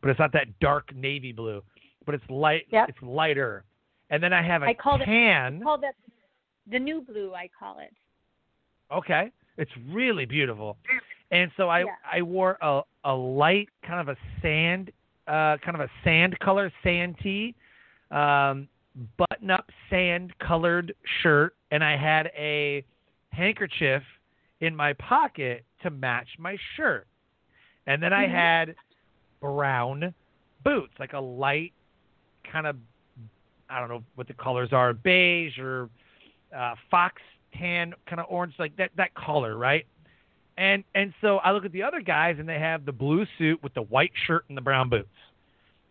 but 0.00 0.08
it's 0.08 0.18
not 0.18 0.32
that 0.32 0.58
dark 0.60 0.94
navy 0.94 1.32
blue 1.32 1.62
but 2.04 2.14
it's 2.14 2.24
light. 2.28 2.66
Yep. 2.70 2.88
It's 2.90 2.98
lighter. 3.02 3.64
And 4.10 4.22
then 4.22 4.32
I 4.32 4.42
have 4.42 4.62
a 4.62 4.66
I 4.66 4.74
call 4.74 4.98
tan. 4.98 5.54
It, 5.54 5.60
I 5.60 5.62
call 5.62 5.78
that 5.78 5.94
the 6.70 6.78
new 6.78 7.00
blue. 7.00 7.32
I 7.34 7.48
call 7.58 7.78
it. 7.78 7.92
Okay, 8.92 9.30
it's 9.56 9.70
really 9.90 10.26
beautiful. 10.26 10.76
And 11.30 11.50
so 11.56 11.68
I 11.68 11.80
yeah. 11.80 11.86
I 12.12 12.22
wore 12.22 12.58
a 12.60 12.82
a 13.04 13.12
light 13.12 13.68
kind 13.86 14.06
of 14.06 14.14
a 14.14 14.18
sand 14.42 14.90
uh 15.26 15.56
kind 15.64 15.74
of 15.74 15.80
a 15.80 15.88
sand 16.04 16.38
color 16.40 16.70
sand 16.82 17.16
tee, 17.22 17.54
um, 18.10 18.68
button 19.16 19.50
up 19.50 19.70
sand 19.88 20.32
colored 20.46 20.94
shirt, 21.22 21.54
and 21.70 21.82
I 21.82 21.96
had 21.96 22.30
a 22.36 22.84
handkerchief 23.30 24.02
in 24.60 24.76
my 24.76 24.92
pocket 24.94 25.64
to 25.82 25.90
match 25.90 26.28
my 26.38 26.56
shirt. 26.76 27.06
And 27.86 28.02
then 28.02 28.12
I 28.12 28.24
mm-hmm. 28.24 28.34
had 28.34 28.74
brown 29.40 30.14
boots, 30.62 30.92
like 31.00 31.14
a 31.14 31.20
light 31.20 31.72
kind 32.52 32.66
of 32.66 32.76
I 33.70 33.80
don't 33.80 33.88
know 33.88 34.02
what 34.16 34.28
the 34.28 34.34
colors 34.34 34.68
are, 34.72 34.92
beige 34.92 35.58
or 35.58 35.88
uh, 36.56 36.74
fox 36.90 37.22
tan, 37.58 37.94
kind 38.06 38.20
of 38.20 38.26
orange, 38.28 38.54
like 38.58 38.76
that 38.76 38.90
that 38.96 39.14
color, 39.14 39.56
right? 39.56 39.86
And 40.58 40.84
and 40.94 41.14
so 41.20 41.38
I 41.38 41.52
look 41.52 41.64
at 41.64 41.72
the 41.72 41.82
other 41.82 42.00
guys, 42.00 42.36
and 42.38 42.48
they 42.48 42.58
have 42.58 42.84
the 42.84 42.92
blue 42.92 43.26
suit 43.38 43.62
with 43.62 43.72
the 43.74 43.82
white 43.82 44.12
shirt 44.26 44.44
and 44.48 44.56
the 44.56 44.62
brown 44.62 44.90
boots, 44.90 45.08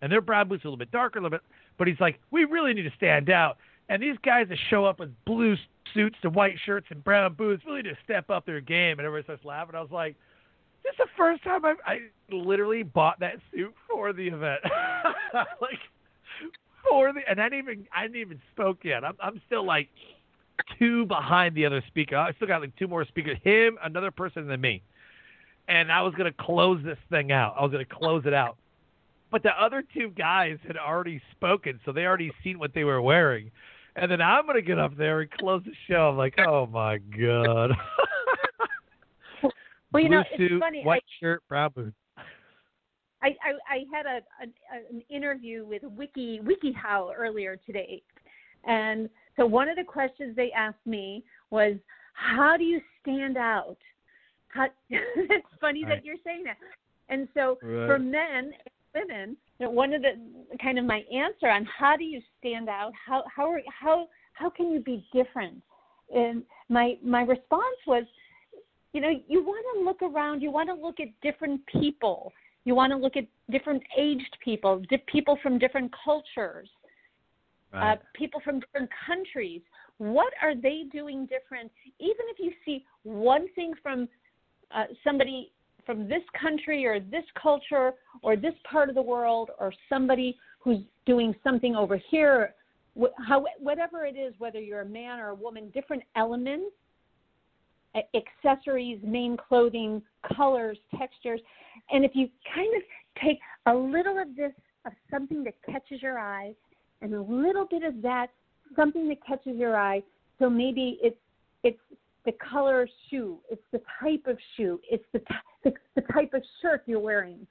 and 0.02 0.12
their 0.12 0.22
brown 0.22 0.48
boots 0.48 0.64
are 0.64 0.68
a 0.68 0.72
little 0.72 0.78
bit 0.78 0.92
darker, 0.92 1.20
a 1.20 1.22
little 1.22 1.38
bit. 1.38 1.46
But 1.78 1.88
he's 1.88 2.00
like, 2.00 2.20
we 2.30 2.46
really 2.46 2.74
need 2.74 2.84
to 2.84 2.94
stand 2.96 3.30
out. 3.30 3.58
And 3.90 4.02
these 4.02 4.18
guys 4.24 4.48
that 4.50 4.58
show 4.70 4.86
up 4.86 5.00
with 5.00 5.10
blue 5.26 5.56
suits 5.94 6.16
and 6.24 6.34
white 6.36 6.56
shirts 6.66 6.88
and 6.92 7.04
brown 7.04 7.34
boots 7.34 7.64
really 7.66 7.82
just 7.82 7.98
step 8.04 8.30
up 8.30 8.46
their 8.46 8.62
game. 8.62 9.00
And 9.00 9.02
everybody 9.02 9.24
starts 9.24 9.44
laughing. 9.44 9.76
I 9.76 9.82
was 9.82 9.92
like, 9.92 10.16
this 10.84 10.94
is 10.94 10.98
the 11.00 11.08
first 11.18 11.44
time 11.44 11.66
I've, 11.66 11.78
I 11.86 12.00
literally 12.32 12.84
bought 12.84 13.20
that 13.20 13.36
suit 13.54 13.74
for 13.90 14.14
the 14.14 14.28
event. 14.28 14.62
like 15.34 15.80
for 16.88 17.14
the, 17.14 17.22
and 17.30 17.42
I 17.42 17.50
didn't 17.50 17.60
even 17.60 17.88
I 17.96 18.04
didn't 18.04 18.22
even 18.22 18.42
spoke 18.52 18.80
yet. 18.84 19.04
I'm 19.04 19.16
I'm 19.22 19.42
still 19.48 19.66
like 19.66 19.90
two 20.78 21.06
behind 21.06 21.56
the 21.56 21.66
other 21.66 21.84
speaker. 21.88 22.16
I 22.18 22.34
still 22.34 22.48
got 22.48 22.62
like 22.62 22.76
two 22.78 22.88
more 22.88 23.06
speakers. 23.06 23.38
Him, 23.44 23.78
another 23.84 24.12
person, 24.12 24.48
than 24.48 24.62
me. 24.62 24.84
And 25.68 25.92
I 25.92 26.02
was 26.02 26.14
gonna 26.16 26.34
close 26.34 26.84
this 26.84 26.98
thing 27.10 27.32
out. 27.32 27.56
I 27.58 27.64
was 27.64 27.72
gonna 27.72 27.86
close 27.86 28.24
it 28.26 28.34
out. 28.34 28.58
But 29.32 29.44
the 29.44 29.52
other 29.52 29.84
two 29.94 30.10
guys 30.10 30.58
had 30.68 30.76
already 30.76 31.22
spoken, 31.32 31.80
so 31.86 31.94
they 31.94 32.06
already 32.06 32.32
seen 32.44 32.60
what 32.60 32.74
they 32.74 32.84
were 32.84 33.02
wearing 33.02 33.52
and 33.96 34.12
then 34.12 34.22
I'm 34.22 34.46
gonna 34.46 34.62
get 34.62 34.80
up 34.80 34.96
there 34.98 35.22
and 35.22 35.32
close 35.32 35.62
the 35.66 35.74
show. 35.88 36.10
I'm 36.10 36.18
like, 36.18 36.36
oh 36.40 36.68
my 36.68 36.98
god. 36.98 37.72
well, 39.92 40.02
you 40.02 40.10
Blue 40.10 40.10
know, 40.10 40.24
suit, 40.38 40.52
it's 40.54 40.62
funny. 40.62 40.84
white 40.84 41.04
I, 41.06 41.20
shirt, 41.20 41.44
brown 41.48 41.72
boots. 41.76 41.96
I, 43.24 43.28
I, 43.28 43.76
I 43.76 43.84
had 43.94 44.06
a, 44.06 44.20
a 44.42 44.94
an 44.94 45.02
interview 45.10 45.66
with 45.66 45.84
Wiki 45.84 46.40
WikiHow 46.44 47.12
earlier 47.18 47.58
today, 47.66 48.02
and 48.66 49.10
so 49.38 49.46
one 49.46 49.70
of 49.70 49.76
the 49.76 49.84
questions 49.84 50.36
they 50.36 50.52
asked 50.52 50.86
me 50.86 51.24
was, 51.50 51.76
"How 52.14 52.56
do 52.58 52.64
you 52.64 52.82
stand 53.02 53.38
out?" 53.38 53.78
How, 54.50 54.68
it's 54.90 55.48
funny 55.60 55.84
right. 55.84 55.96
that 55.96 56.06
you're 56.06 56.16
saying 56.24 56.44
that. 56.46 56.58
And 57.10 57.28
so 57.34 57.58
right. 57.62 57.88
for 57.88 58.00
men 58.00 58.54
and 58.54 59.08
women, 59.08 59.38
you 59.60 59.66
know, 59.66 59.72
one 59.72 59.94
of 59.94 60.02
the 60.02 60.14
kind 60.62 60.80
of 60.80 60.86
my 60.86 61.04
answer 61.14 61.48
on 61.48 61.66
how 61.66 61.96
do 61.96 62.04
you 62.04 62.22
stand 62.40 62.70
out 62.70 62.92
how 63.06 63.24
how 63.34 63.52
are, 63.52 63.62
how 63.68 64.08
how 64.34 64.50
can 64.50 64.72
you 64.72 64.80
be 64.80 65.06
different 65.14 65.62
and 66.14 66.44
my 66.70 66.98
my 67.04 67.22
response 67.22 67.78
was 67.88 68.04
you 68.94 69.02
know 69.02 69.12
you 69.28 69.44
want 69.44 69.64
to 69.76 69.84
look 69.84 70.02
around 70.02 70.42
you 70.42 70.52
want 70.52 70.70
to 70.70 70.74
look 70.74 71.00
at 71.00 71.08
different 71.22 71.62
people 71.68 72.32
you 72.66 72.76
want 72.76 72.92
to 72.92 72.98
look 72.98 73.18
at 73.18 73.26
different 73.50 73.82
aged 73.98 74.38
people 74.44 74.82
di- 74.90 75.04
people 75.08 75.38
from 75.42 75.58
different 75.58 75.92
cultures 76.04 76.70
uh, 77.74 77.78
right. 77.78 77.94
uh, 77.94 77.96
people 78.14 78.42
from 78.44 78.60
different 78.60 78.90
countries 79.08 79.62
what 79.98 80.34
are 80.42 80.56
they 80.56 80.84
doing 80.92 81.26
different 81.26 81.72
even 82.00 82.26
if 82.34 82.40
you 82.40 82.52
see 82.66 82.86
one 83.04 83.48
thing 83.56 83.74
from 83.82 84.08
uh, 84.72 84.86
somebody 85.04 85.52
from 85.86 86.08
this 86.08 86.24
country 86.40 86.86
or 86.86 87.00
this 87.00 87.24
culture 87.42 87.94
or 88.22 88.36
this 88.36 88.54
part 88.70 88.90
of 88.90 88.96
the 88.96 89.02
world 89.02 89.50
or 89.60 89.74
somebody 89.90 90.38
who's 90.60 90.80
doing 91.06 91.34
something 91.44 91.76
over 91.76 92.00
here 92.10 92.54
wh- 93.00 93.28
how, 93.28 93.46
whatever 93.60 94.06
it 94.06 94.16
is 94.16 94.34
whether 94.38 94.60
you're 94.60 94.82
a 94.82 94.86
man 94.86 95.20
or 95.20 95.30
a 95.30 95.36
woman 95.36 95.70
different 95.74 96.04
elements 96.16 96.76
accessories 97.96 99.00
main 99.04 99.38
clothing 99.38 100.02
colors 100.36 100.78
textures. 100.98 101.42
And 101.92 102.06
if 102.06 102.12
you 102.14 102.30
kind 102.54 102.76
of 102.76 102.82
take 103.24 103.40
a 103.66 103.74
little 103.74 104.18
of 104.18 104.36
this 104.36 104.54
of 104.86 104.94
something 105.12 105.44
that 105.44 105.54
catches 105.66 106.02
your 106.02 106.18
eye 106.18 106.54
and 107.02 107.14
a 107.14 107.22
little 107.22 107.68
bit 107.70 107.84
of 107.84 108.02
that 108.02 108.28
something 108.76 109.08
that 109.10 109.18
catches 109.28 109.58
your 109.58 109.76
eye 109.76 110.02
so 110.40 110.50
maybe 110.50 110.98
it's 111.04 111.18
it's 111.64 111.78
the 112.26 112.32
color 112.34 112.88
shoe, 113.10 113.40
it's 113.50 113.64
the 113.72 113.82
type 114.00 114.24
of 114.28 114.38
shoe, 114.56 114.80
it's 114.90 115.06
the, 115.14 115.22
the, 115.64 115.72
the 115.96 116.02
type 116.14 116.34
of 116.34 116.44
shirt 116.62 116.84
you're 116.86 117.00
wearing, 117.00 117.48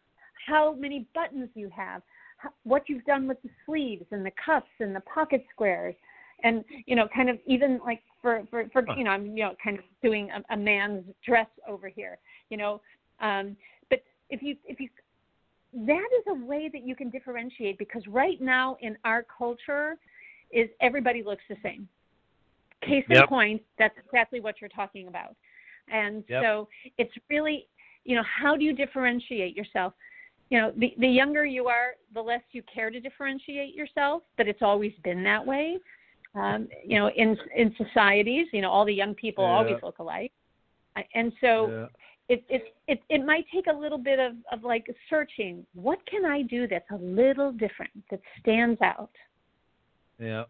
how 0.47 0.75
many 0.75 1.07
buttons 1.15 1.49
you 1.55 1.71
have, 1.75 2.03
what 2.63 2.85
you've 2.89 3.05
done 3.05 3.27
with 3.27 3.41
the 3.43 3.51
sleeves 3.67 4.05
and 4.13 4.25
the 4.25 4.31
cuffs 4.45 4.67
and 4.79 4.95
the 4.95 5.01
pocket 5.01 5.45
squares, 5.53 5.95
and 6.43 6.65
you 6.87 6.97
know, 6.97 7.09
kind 7.15 7.29
of 7.29 7.39
even 7.47 7.81
like 7.85 8.03
for 8.23 8.43
for, 8.51 8.69
for 8.73 8.85
you 8.97 9.05
know, 9.05 9.11
I'm 9.11 9.37
you 9.37 9.45
know 9.45 9.55
kind 9.63 9.79
of 9.79 9.85
doing 10.03 10.31
a, 10.31 10.55
a 10.55 10.57
man's 10.57 11.05
dress 11.27 11.49
over 11.69 11.89
here, 11.89 12.19
you 12.49 12.57
know, 12.57 12.81
um, 13.21 13.57
but 13.89 14.03
if 14.29 14.43
you 14.43 14.57
if 14.65 14.81
you 14.81 14.89
that 15.73 16.09
is 16.19 16.25
a 16.29 16.47
way 16.47 16.69
that 16.73 16.85
you 16.85 16.97
can 16.97 17.11
differentiate 17.11 17.79
because 17.79 18.03
right 18.09 18.41
now 18.41 18.77
in 18.81 18.97
our 19.05 19.25
culture 19.39 19.97
is 20.51 20.69
everybody 20.81 21.23
looks 21.23 21.43
the 21.49 21.57
same 21.63 21.89
Case 22.83 23.05
in 23.11 23.27
point, 23.27 23.63
that's 23.79 23.95
exactly 24.03 24.41
what 24.41 24.61
you're 24.61 24.71
talking 24.71 25.09
about. 25.09 25.37
And 25.93 26.25
yep. 26.29 26.43
so 26.43 26.69
it's 26.97 27.13
really, 27.29 27.67
you 28.05 28.17
know, 28.17 28.23
how 28.25 28.57
do 28.57 28.65
you 28.65 28.73
differentiate 28.73 29.55
yourself? 29.55 29.93
You 30.49 30.61
know, 30.61 30.73
the, 30.77 30.95
the 30.99 31.07
younger 31.07 31.45
you 31.45 31.67
are, 31.67 31.93
the 32.15 32.23
less 32.23 32.41
you 32.53 32.63
care 32.73 32.91
to 32.91 32.99
differentiate 32.99 33.75
yourself, 33.75 34.23
but 34.39 34.49
it's 34.49 34.63
always 34.63 34.93
been 35.05 35.23
that 35.25 35.45
way. 35.45 35.77
Um, 36.35 36.69
you 36.85 36.99
know, 36.99 37.11
in 37.11 37.37
in 37.57 37.75
societies, 37.77 38.47
you 38.53 38.61
know, 38.61 38.71
all 38.71 38.85
the 38.85 38.95
young 38.95 39.15
people 39.15 39.45
yeah. 39.45 39.51
always 39.51 39.77
look 39.83 39.99
alike, 39.99 40.33
and 41.15 41.33
so 41.41 41.69
yeah. 41.69 41.87
it, 42.37 42.45
it 42.49 42.75
it 42.87 43.03
it 43.09 43.27
might 43.27 43.47
take 43.53 43.67
a 43.67 43.77
little 43.77 43.99
bit 43.99 44.21
of 44.21 44.35
of 44.53 44.63
like 44.63 44.87
searching. 45.09 45.67
What 45.75 45.99
can 46.07 46.25
I 46.25 46.43
do 46.43 46.69
that's 46.69 46.89
a 46.93 46.97
little 46.97 47.51
different 47.51 47.91
that 48.11 48.21
stands 48.41 48.81
out? 48.81 49.11
Yeah. 50.21 50.45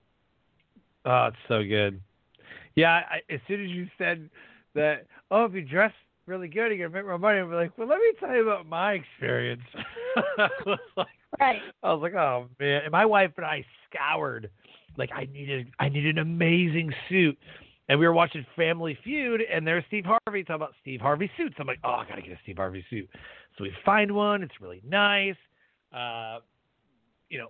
Oh, 1.07 1.27
it's 1.29 1.37
so 1.49 1.63
good. 1.63 2.01
Yeah, 2.77 3.01
I, 3.11 3.33
as 3.33 3.41
soon 3.49 3.65
as 3.65 3.71
you 3.71 3.89
said 3.97 4.29
that, 4.75 5.07
oh, 5.31 5.45
if 5.45 5.55
you 5.55 5.63
dress 5.63 5.93
really 6.27 6.49
good, 6.49 6.69
you're 6.69 6.89
gonna 6.89 6.91
make 6.91 7.07
more 7.07 7.19
money. 7.19 7.39
I'm 7.39 7.53
like, 7.53 7.77
well, 7.77 7.89
let 7.89 7.99
me 7.99 8.13
tell 8.19 8.35
you 8.35 8.43
about 8.43 8.67
my 8.67 8.93
experience. 8.93 9.63
I 10.17 10.49
was 10.67 10.79
like, 10.97 11.07
right. 11.41 11.61
I 11.83 11.93
was 11.93 12.03
like, 12.03 12.15
oh 12.15 12.47
man. 12.59 12.83
And 12.85 12.93
my 12.93 13.05
wife 13.05 13.33
and 13.37 13.47
I 13.47 13.65
scoured. 13.89 14.51
Like, 14.97 15.11
I 15.15 15.27
needed, 15.33 15.69
I 15.79 15.89
needed 15.89 16.19
an 16.19 16.23
amazing 16.23 16.93
suit. 17.09 17.39
And 17.89 17.99
we 17.99 18.07
were 18.07 18.13
watching 18.13 18.47
Family 18.55 18.97
Feud, 19.03 19.41
and 19.53 19.67
there's 19.67 19.85
Steve 19.89 20.05
Harvey 20.05 20.45
talking 20.45 20.55
about 20.57 20.75
Steve 20.81 21.01
Harvey 21.01 21.29
suits. 21.37 21.57
I'm 21.59 21.67
like, 21.67 21.81
oh, 21.83 21.91
I 21.91 22.07
gotta 22.09 22.23
get 22.23 22.31
a 22.31 22.39
Steve 22.45 22.57
Harvey 22.57 22.85
suit. 22.89 23.09
So 23.59 23.65
we 23.65 23.73
find 23.85 24.13
one. 24.13 24.45
It's 24.45 24.61
really 24.61 24.81
nice. 24.87 25.35
Uh, 25.93 26.39
you 27.29 27.39
know, 27.39 27.49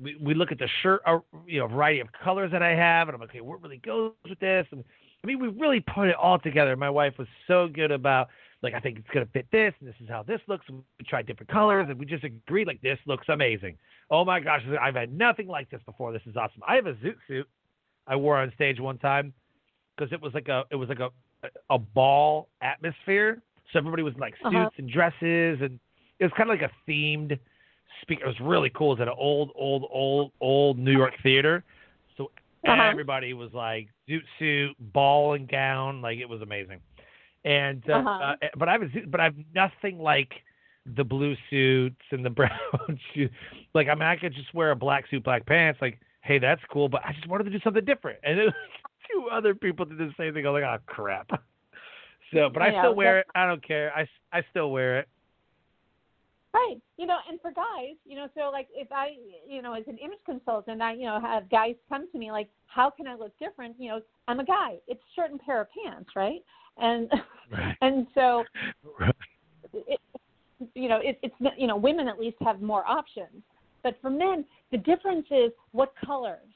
we, 0.00 0.16
we 0.20 0.34
look 0.34 0.50
at 0.50 0.58
the 0.58 0.68
shirt, 0.82 1.02
uh, 1.06 1.18
you 1.46 1.60
know, 1.60 1.66
variety 1.66 2.00
of 2.00 2.08
colors 2.24 2.50
that 2.52 2.62
I 2.62 2.70
have, 2.70 3.08
and 3.08 3.14
I'm 3.14 3.20
like, 3.20 3.30
okay, 3.30 3.42
what 3.42 3.62
really 3.62 3.76
goes 3.78 4.12
with 4.28 4.38
this? 4.38 4.66
And 4.70 4.82
I 5.22 5.26
mean, 5.26 5.40
we 5.40 5.48
really 5.48 5.80
put 5.80 6.08
it 6.08 6.16
all 6.16 6.38
together. 6.38 6.74
My 6.76 6.90
wife 6.90 7.14
was 7.18 7.28
so 7.46 7.68
good 7.68 7.90
about, 7.90 8.28
like, 8.62 8.74
I 8.74 8.80
think 8.80 8.98
it's 8.98 9.08
gonna 9.12 9.26
fit 9.32 9.46
this, 9.52 9.74
and 9.80 9.88
this 9.88 9.96
is 10.02 10.08
how 10.08 10.22
this 10.22 10.40
looks. 10.48 10.66
We 10.68 11.04
tried 11.06 11.26
different 11.26 11.50
colors, 11.50 11.86
and 11.88 11.98
we 11.98 12.06
just 12.06 12.24
agreed, 12.24 12.66
like, 12.66 12.80
this 12.80 12.98
looks 13.06 13.28
amazing. 13.28 13.76
Oh 14.10 14.24
my 14.24 14.40
gosh, 14.40 14.62
I've 14.80 14.94
had 14.94 15.12
nothing 15.12 15.46
like 15.46 15.70
this 15.70 15.80
before. 15.84 16.12
This 16.12 16.22
is 16.26 16.36
awesome. 16.36 16.62
I 16.66 16.76
have 16.76 16.86
a 16.86 16.94
zoot 16.94 17.16
suit 17.26 17.48
I 18.06 18.16
wore 18.16 18.36
on 18.36 18.52
stage 18.54 18.80
one 18.80 18.98
time 18.98 19.32
because 19.96 20.12
it 20.12 20.20
was 20.20 20.32
like 20.34 20.48
a, 20.48 20.64
it 20.70 20.76
was 20.76 20.88
like 20.88 21.00
a, 21.00 21.10
a 21.70 21.78
ball 21.78 22.48
atmosphere. 22.62 23.42
So 23.72 23.78
everybody 23.78 24.02
was 24.02 24.14
in, 24.14 24.20
like 24.20 24.34
suits 24.34 24.54
uh-huh. 24.54 24.70
and 24.78 24.90
dresses, 24.90 25.58
and 25.60 25.78
it 26.18 26.24
was 26.24 26.32
kind 26.36 26.50
of 26.50 26.58
like 26.58 26.70
a 26.70 26.90
themed 26.90 27.38
speaker. 28.02 28.24
It 28.24 28.28
was 28.28 28.40
really 28.40 28.70
cool. 28.70 28.92
It 28.92 29.00
was 29.00 29.02
at 29.02 29.08
an 29.08 29.14
old, 29.18 29.50
old, 29.56 29.84
old, 29.92 30.32
old 30.40 30.78
New 30.78 30.92
York 30.92 31.14
theater. 31.22 31.64
So 32.16 32.30
uh-huh. 32.66 32.80
everybody 32.80 33.32
was 33.34 33.52
like 33.52 33.88
zoot 34.08 34.22
suit, 34.38 34.76
ball 34.92 35.34
and 35.34 35.48
gown, 35.48 36.00
like 36.00 36.18
it 36.18 36.28
was 36.28 36.42
amazing. 36.42 36.80
And 37.46 37.82
uh, 37.88 37.92
uh-huh. 37.94 38.34
uh, 38.42 38.46
but 38.58 38.68
I 38.68 38.72
have 38.72 38.82
but 39.10 39.20
I 39.20 39.24
have 39.24 39.36
nothing 39.54 39.98
like 39.98 40.32
the 40.96 41.04
blue 41.04 41.34
suits 41.48 42.02
and 42.10 42.24
the 42.24 42.30
brown 42.30 43.00
shoes. 43.14 43.30
Like 43.72 43.88
I 43.88 43.94
mean, 43.94 44.02
I 44.02 44.16
could 44.16 44.34
just 44.34 44.52
wear 44.52 44.72
a 44.72 44.76
black 44.76 45.04
suit, 45.08 45.24
black 45.24 45.46
pants. 45.46 45.78
Like, 45.80 46.00
hey, 46.22 46.38
that's 46.38 46.60
cool. 46.72 46.88
But 46.88 47.02
I 47.04 47.12
just 47.12 47.28
wanted 47.28 47.44
to 47.44 47.50
do 47.50 47.60
something 47.62 47.84
different. 47.84 48.18
And 48.24 48.38
then 48.38 48.46
two 49.10 49.28
other 49.32 49.54
people 49.54 49.86
did 49.86 49.98
the 49.98 50.12
same 50.18 50.34
thing. 50.34 50.46
I'm 50.46 50.52
like, 50.52 50.64
oh 50.64 50.78
crap. 50.86 51.30
So, 52.34 52.50
but 52.52 52.60
I 52.60 52.72
yeah, 52.72 52.82
still 52.82 52.96
wear 52.96 53.20
it. 53.20 53.26
I 53.36 53.46
don't 53.46 53.64
care. 53.64 53.92
I 53.94 54.04
I 54.36 54.42
still 54.50 54.72
wear 54.72 54.98
it. 54.98 55.08
Right. 56.52 56.76
You 56.96 57.06
know, 57.06 57.18
and 57.28 57.40
for 57.40 57.52
guys, 57.52 57.94
you 58.04 58.16
know, 58.16 58.28
so 58.34 58.50
like 58.50 58.66
if 58.74 58.90
I, 58.90 59.10
you 59.46 59.62
know, 59.62 59.74
as 59.74 59.84
an 59.86 59.98
image 59.98 60.18
consultant, 60.26 60.82
I, 60.82 60.94
you 60.94 61.04
know, 61.04 61.20
have 61.20 61.50
guys 61.50 61.76
come 61.88 62.10
to 62.10 62.18
me 62.18 62.32
like, 62.32 62.48
how 62.66 62.90
can 62.90 63.06
I 63.06 63.14
look 63.14 63.38
different? 63.38 63.76
You 63.78 63.90
know, 63.90 64.00
I'm 64.26 64.40
a 64.40 64.44
guy. 64.44 64.78
It's 64.88 65.00
a 65.00 65.20
certain 65.20 65.38
pair 65.38 65.60
of 65.60 65.68
pants, 65.84 66.10
right? 66.16 66.40
And 66.78 67.10
right. 67.50 67.76
and 67.80 68.06
so, 68.14 68.44
right. 68.98 69.14
it, 69.72 70.00
you 70.74 70.88
know, 70.88 71.00
it, 71.02 71.18
it's 71.22 71.34
you 71.56 71.66
know, 71.66 71.76
women 71.76 72.08
at 72.08 72.18
least 72.18 72.36
have 72.42 72.60
more 72.60 72.86
options, 72.86 73.42
but 73.82 73.98
for 74.00 74.10
men, 74.10 74.44
the 74.72 74.78
difference 74.78 75.26
is 75.30 75.52
what 75.72 75.92
colors, 76.04 76.48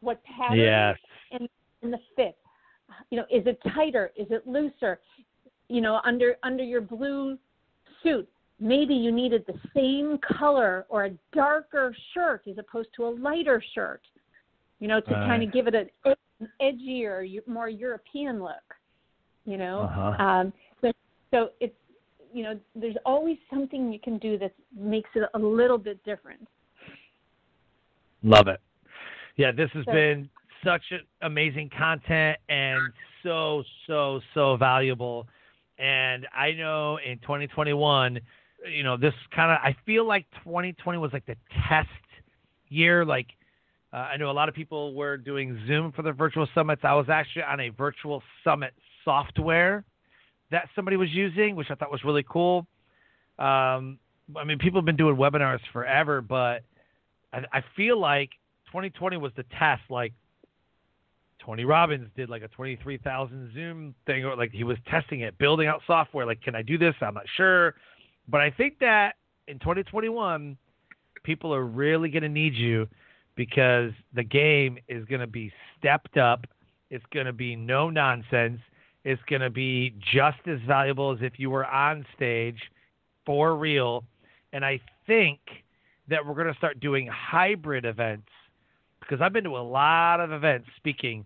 what 0.00 0.22
patterns, 0.24 0.60
yes. 0.60 0.96
and, 1.32 1.48
and 1.82 1.92
the 1.92 1.98
fit. 2.16 2.36
You 3.10 3.18
know, 3.18 3.24
is 3.30 3.46
it 3.46 3.58
tighter? 3.74 4.12
Is 4.16 4.26
it 4.30 4.46
looser? 4.46 5.00
You 5.68 5.80
know, 5.80 6.00
under 6.04 6.36
under 6.42 6.64
your 6.64 6.80
blue 6.80 7.38
suit 8.02 8.28
maybe 8.60 8.94
you 8.94 9.12
needed 9.12 9.44
the 9.46 9.58
same 9.74 10.18
color 10.38 10.86
or 10.88 11.06
a 11.06 11.10
darker 11.32 11.94
shirt 12.14 12.42
as 12.48 12.58
opposed 12.58 12.88
to 12.96 13.06
a 13.06 13.10
lighter 13.10 13.62
shirt, 13.74 14.02
you 14.80 14.88
know, 14.88 15.00
to 15.00 15.10
right. 15.10 15.26
kind 15.26 15.42
of 15.42 15.52
give 15.52 15.66
it 15.66 15.74
an 15.74 16.46
edgier, 16.60 17.28
more 17.46 17.68
European 17.68 18.42
look. 18.42 18.74
You 19.48 19.56
know, 19.56 19.80
uh-huh. 19.80 20.22
um, 20.22 20.52
so 20.82 20.92
so 21.30 21.48
it's 21.58 21.74
you 22.34 22.42
know 22.42 22.60
there's 22.74 22.96
always 23.06 23.38
something 23.48 23.90
you 23.90 23.98
can 23.98 24.18
do 24.18 24.36
that 24.36 24.52
makes 24.78 25.08
it 25.14 25.22
a 25.32 25.38
little 25.38 25.78
bit 25.78 26.04
different. 26.04 26.46
Love 28.22 28.46
it. 28.48 28.60
Yeah, 29.36 29.52
this 29.52 29.70
has 29.72 29.86
So- 29.86 29.92
been 29.92 30.28
such 30.62 30.82
amazing 31.22 31.70
content 31.70 32.36
and 32.50 32.92
so 33.22 33.62
so 33.86 34.20
so 34.34 34.56
valuable. 34.58 35.26
And 35.78 36.26
I 36.36 36.52
know 36.52 36.98
in 36.98 37.18
2021, 37.20 38.20
you 38.70 38.82
know, 38.82 38.98
this 38.98 39.14
kind 39.34 39.50
of 39.50 39.58
I 39.62 39.74
feel 39.86 40.06
like 40.06 40.26
2020 40.44 40.98
was 40.98 41.14
like 41.14 41.24
the 41.24 41.36
test 41.70 41.88
year. 42.68 43.02
Like 43.06 43.28
uh, 43.94 43.96
I 43.96 44.18
know 44.18 44.30
a 44.30 44.32
lot 44.32 44.50
of 44.50 44.54
people 44.54 44.92
were 44.94 45.16
doing 45.16 45.58
Zoom 45.66 45.90
for 45.92 46.02
their 46.02 46.12
virtual 46.12 46.46
summits. 46.54 46.82
I 46.84 46.92
was 46.92 47.08
actually 47.08 47.44
on 47.44 47.60
a 47.60 47.70
virtual 47.70 48.22
summit 48.44 48.74
software 49.08 49.84
that 50.50 50.68
somebody 50.76 50.98
was 50.98 51.08
using, 51.10 51.56
which 51.56 51.70
I 51.70 51.74
thought 51.74 51.90
was 51.90 52.04
really 52.04 52.24
cool. 52.28 52.66
Um, 53.38 53.98
I 54.36 54.44
mean, 54.44 54.58
people 54.58 54.78
have 54.78 54.84
been 54.84 54.96
doing 54.96 55.16
webinars 55.16 55.60
forever, 55.72 56.20
but 56.20 56.62
I, 57.32 57.40
I 57.52 57.64
feel 57.74 57.98
like 57.98 58.30
2020 58.66 59.16
was 59.16 59.32
the 59.34 59.44
test. 59.58 59.82
Like 59.88 60.12
Tony 61.44 61.64
Robbins 61.64 62.08
did 62.16 62.28
like 62.28 62.42
a 62.42 62.48
23,000 62.48 63.52
Zoom 63.54 63.94
thing, 64.04 64.26
or 64.26 64.36
like 64.36 64.52
he 64.52 64.64
was 64.64 64.76
testing 64.90 65.20
it, 65.20 65.38
building 65.38 65.68
out 65.68 65.80
software. 65.86 66.26
Like, 66.26 66.42
can 66.42 66.54
I 66.54 66.60
do 66.60 66.76
this? 66.76 66.94
I'm 67.00 67.14
not 67.14 67.24
sure, 67.36 67.74
but 68.28 68.42
I 68.42 68.50
think 68.50 68.78
that 68.80 69.14
in 69.46 69.58
2021, 69.58 70.58
people 71.22 71.54
are 71.54 71.64
really 71.64 72.10
going 72.10 72.22
to 72.22 72.28
need 72.28 72.54
you 72.54 72.86
because 73.34 73.92
the 74.14 74.24
game 74.24 74.78
is 74.88 75.06
going 75.06 75.20
to 75.20 75.26
be 75.26 75.50
stepped 75.78 76.18
up. 76.18 76.46
It's 76.90 77.04
going 77.12 77.26
to 77.26 77.32
be 77.32 77.56
no 77.56 77.88
nonsense. 77.88 78.60
It's 79.04 79.22
going 79.28 79.42
to 79.42 79.50
be 79.50 79.94
just 80.12 80.38
as 80.46 80.58
valuable 80.66 81.12
as 81.12 81.18
if 81.22 81.38
you 81.38 81.50
were 81.50 81.66
on 81.66 82.04
stage 82.16 82.58
for 83.24 83.56
real. 83.56 84.04
And 84.52 84.64
I 84.64 84.80
think 85.06 85.38
that 86.08 86.24
we're 86.24 86.34
going 86.34 86.52
to 86.52 86.58
start 86.58 86.80
doing 86.80 87.08
hybrid 87.08 87.84
events 87.84 88.28
because 89.00 89.20
I've 89.22 89.32
been 89.32 89.44
to 89.44 89.56
a 89.56 89.62
lot 89.62 90.20
of 90.20 90.32
events 90.32 90.68
speaking, 90.76 91.24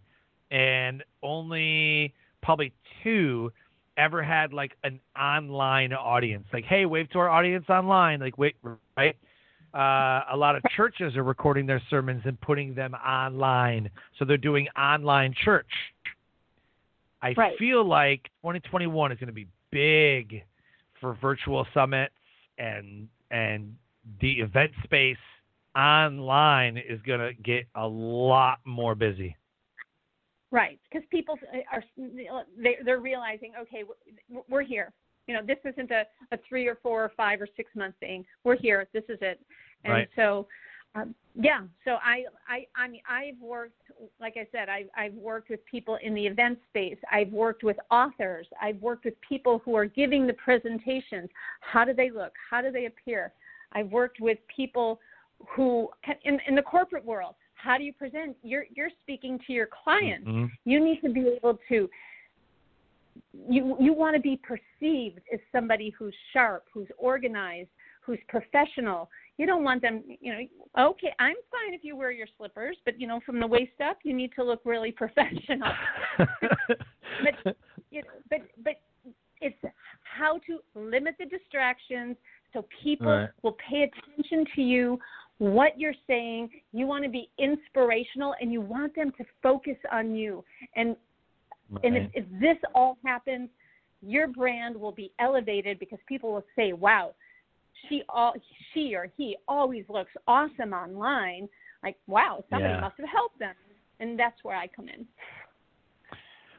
and 0.51 1.03
only 1.23 2.14
probably 2.43 2.73
two 3.03 3.51
ever 3.97 4.23
had 4.23 4.53
like 4.53 4.73
an 4.85 5.01
online 5.18 5.93
audience. 5.93 6.47
Like, 6.53 6.64
hey, 6.64 6.87
wave 6.87 7.11
to 7.11 7.18
our 7.18 7.29
audience 7.29 7.66
online. 7.68 8.20
Like, 8.20 8.39
wait, 8.39 8.57
right? 8.97 9.16
Uh, 9.75 10.20
a 10.33 10.37
lot 10.37 10.55
of 10.55 10.62
churches 10.77 11.16
are 11.16 11.23
recording 11.23 11.66
their 11.66 11.83
sermons 11.89 12.23
and 12.25 12.41
putting 12.41 12.75
them 12.75 12.95
online, 12.95 13.89
so 14.18 14.25
they're 14.25 14.37
doing 14.37 14.68
online 14.77 15.35
church. 15.45 15.66
I 17.23 17.33
Right. 17.37 17.57
feel 17.59 17.85
like 17.85 18.25
2021 18.43 19.12
is 19.12 19.18
going 19.18 19.29
to 19.29 19.33
be 19.33 19.47
big 19.70 20.45
for 21.01 21.14
virtual 21.14 21.66
summits 21.73 22.14
and 22.59 23.09
and 23.31 23.75
the 24.20 24.41
event 24.41 24.73
space 24.85 25.16
online 25.77 26.77
is 26.77 27.01
going 27.03 27.20
to 27.20 27.33
get 27.43 27.64
a 27.77 27.87
lot 27.87 28.59
more 28.66 28.95
busy. 28.95 29.37
Right, 30.51 30.79
because 30.91 31.07
people 31.09 31.39
eh, 31.51 31.62
are 31.73 31.83
they- 32.59 32.77
they're 32.85 32.99
realizing, 33.01 33.55
okay, 33.57 33.85
we're- 33.85 34.43
we're 34.49 34.62
here. 34.62 34.93
You 35.27 35.35
know, 35.35 35.43
this 35.43 35.59
isn't 35.64 35.91
a, 35.91 36.07
a 36.33 36.37
three 36.49 36.66
or 36.66 36.75
four 36.77 37.03
or 37.05 37.09
five 37.11 37.41
or 37.41 37.47
six 37.57 37.75
month 37.75 37.95
thing. 38.01 38.27
We're 38.45 38.57
here. 38.57 38.87
This 38.93 39.05
is 39.09 39.18
it. 39.23 39.41
And 39.85 39.93
Right. 39.95 40.09
so, 40.14 40.47
um, 40.95 41.14
yeah. 41.34 41.62
So 41.84 41.93
I, 41.93 42.24
I, 42.47 42.66
I 42.76 42.88
mean, 42.88 43.01
I've 43.09 43.40
worked, 43.40 43.80
like 44.20 44.34
I 44.36 44.47
said, 44.53 44.68
I've, 44.68 44.88
I've 44.97 45.14
worked 45.14 45.49
with 45.49 45.64
people 45.64 45.99
in 46.03 46.14
the 46.14 46.26
event 46.26 46.59
space. 46.68 46.99
I've 47.11 47.32
worked 47.32 47.64
with 47.64 47.78
authors. 47.90 48.47
I've 48.61 48.80
worked 48.82 49.07
with 49.07 49.14
people 49.26 49.62
who 49.64 49.74
are 49.74 49.86
giving 49.86 50.26
the 50.26 50.34
presentations. 50.34 51.30
How 51.61 51.84
do 51.84 51.95
they 51.95 52.11
look? 52.11 52.32
How 52.51 52.61
do 52.61 52.70
they 52.70 52.86
appear? 52.86 53.32
I've 53.72 53.90
worked 53.90 54.20
with 54.20 54.38
people 54.55 55.01
who 55.57 55.88
in, 56.24 56.38
in 56.47 56.55
the 56.55 56.62
corporate 56.62 57.05
world. 57.05 57.34
How 57.55 57.78
do 57.78 57.84
you 57.84 57.93
present? 57.93 58.36
You're 58.43 58.66
you're 58.74 58.90
speaking 59.03 59.38
to 59.47 59.53
your 59.53 59.68
clients. 59.84 60.26
Mhm. 60.26 60.51
You 60.64 60.84
need 60.84 61.01
to 61.03 61.09
be 61.09 61.28
able 61.28 61.59
to. 61.68 61.88
You 63.49 63.76
you 63.80 63.93
want 63.93 64.14
to 64.16 64.20
be 64.20 64.36
perceived 64.36 65.20
as 65.32 65.40
somebody 65.51 65.90
who's 65.90 66.14
sharp, 66.32 66.66
who's 66.72 66.88
organized, 66.99 67.70
who's 68.03 68.18
professional. 68.28 69.09
You 69.39 69.47
don't 69.47 69.64
want 69.64 69.83
them, 69.83 70.03
you 70.20 70.33
know. 70.33 70.91
Okay, 70.91 71.12
I'm 71.18 71.35
fine 71.51 71.74
if 71.74 71.83
you 71.83 71.97
wear 71.97 72.11
your 72.11 72.26
slippers, 72.37 72.76
but 72.85 73.01
you 73.01 73.07
know, 73.07 73.20
from 73.24 73.41
the 73.41 73.47
waist 73.47 73.80
up, 73.85 73.99
you 74.05 74.14
need 74.14 74.33
to 74.37 74.45
look 74.45 74.61
really 74.64 74.93
professional. 75.05 75.72
but 76.18 77.57
you 77.91 78.03
know, 78.03 78.09
but 78.30 78.41
but 78.62 78.80
it's 79.43 79.57
how 80.03 80.39
to 80.47 80.61
limit 80.74 81.16
the 81.18 81.26
distractions 81.26 82.16
so 82.53 82.66
people 82.83 83.07
Right. 83.07 83.30
will 83.43 83.57
pay 83.68 83.83
attention 83.83 84.45
to 84.55 84.62
you 84.62 84.99
what 85.39 85.78
you're 85.78 85.95
saying 86.07 86.49
you 86.72 86.87
want 86.87 87.03
to 87.05 87.11
be 87.11 87.28
inspirational 87.39 88.35
and 88.41 88.53
you 88.53 88.61
want 88.61 88.95
them 88.95 89.11
to 89.18 89.24
focus 89.43 89.76
on 89.91 90.14
you 90.14 90.45
and 90.76 90.97
and 91.83 91.97
if, 91.97 92.11
if 92.14 92.24
this 92.41 92.57
all 92.74 92.99
happens 93.05 93.49
your 94.03 94.28
brand 94.28 94.76
will 94.76 94.93
be 94.93 95.12
elevated 95.18 95.78
because 95.78 95.99
people 96.07 96.33
will 96.33 96.45
say 96.55 96.72
wow 96.72 97.12
she 97.89 98.03
all 98.09 98.35
she 98.72 98.95
or 98.95 99.09
he 99.16 99.37
always 99.49 99.85
looks 99.89 100.12
awesome 100.26 100.72
online 100.72 101.49
like 101.83 101.97
wow 102.07 102.45
somebody 102.51 102.72
Yeah. 102.74 102.80
must 102.80 102.97
have 102.99 103.09
helped 103.09 103.39
them 103.39 103.55
and 104.01 104.18
that's 104.18 104.43
where 104.43 104.57
i 104.57 104.66
come 104.66 104.89
in 104.89 105.07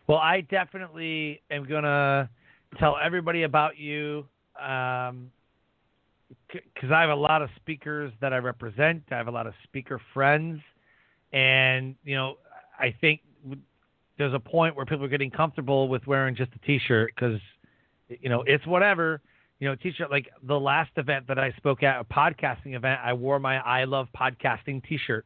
Well, 0.07 0.17
I 0.17 0.41
definitely 0.41 1.41
am 1.49 1.65
gonna 1.65 2.29
tell 2.77 2.97
everybody 3.01 3.43
about 3.43 3.77
you, 3.77 4.25
um, 4.61 5.31
because 6.51 6.91
I 6.91 7.01
have 7.01 7.09
a 7.09 7.15
lot 7.15 7.41
of 7.41 7.49
speakers 7.55 8.11
that 8.19 8.33
I 8.33 8.37
represent. 8.37 9.03
I 9.11 9.15
have 9.15 9.27
a 9.27 9.31
lot 9.31 9.47
of 9.47 9.53
speaker 9.63 10.01
friends, 10.13 10.59
and 11.31 11.95
you 12.03 12.15
know, 12.15 12.37
I 12.77 12.93
think 12.99 13.21
there's 14.17 14.33
a 14.33 14.39
point 14.39 14.75
where 14.75 14.85
people 14.85 15.05
are 15.05 15.09
getting 15.09 15.31
comfortable 15.31 15.87
with 15.87 16.05
wearing 16.05 16.35
just 16.35 16.51
a 16.53 16.65
T-shirt 16.65 17.13
because, 17.15 17.39
you 18.09 18.29
know, 18.29 18.43
it's 18.45 18.65
whatever. 18.67 19.21
You 19.63 19.69
know, 19.69 19.75
T-shirt. 19.75 20.11
Like 20.11 20.27
the 20.45 20.59
last 20.59 20.91
event 20.97 21.25
that 21.29 21.39
I 21.39 21.53
spoke 21.53 21.83
at, 21.83 21.97
a 21.97 22.03
podcasting 22.03 22.75
event, 22.75 22.99
I 23.01 23.13
wore 23.13 23.39
my 23.39 23.59
"I 23.59 23.85
love 23.85 24.09
podcasting" 24.13 24.85
T-shirt. 24.85 25.25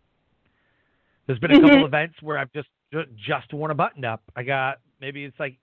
There's 1.25 1.39
been 1.39 1.49
a 1.49 1.59
couple 1.59 1.79
Mhm. 1.79 1.87
events 1.87 2.21
where 2.21 2.37
I've 2.37 2.53
just 2.53 2.69
just 3.15 3.51
worn 3.51 3.71
a 3.71 3.73
button 3.73 4.05
up. 4.05 4.21
I 4.35 4.43
got 4.43 4.77
maybe 5.01 5.23
it's 5.23 5.39
like, 5.39 5.57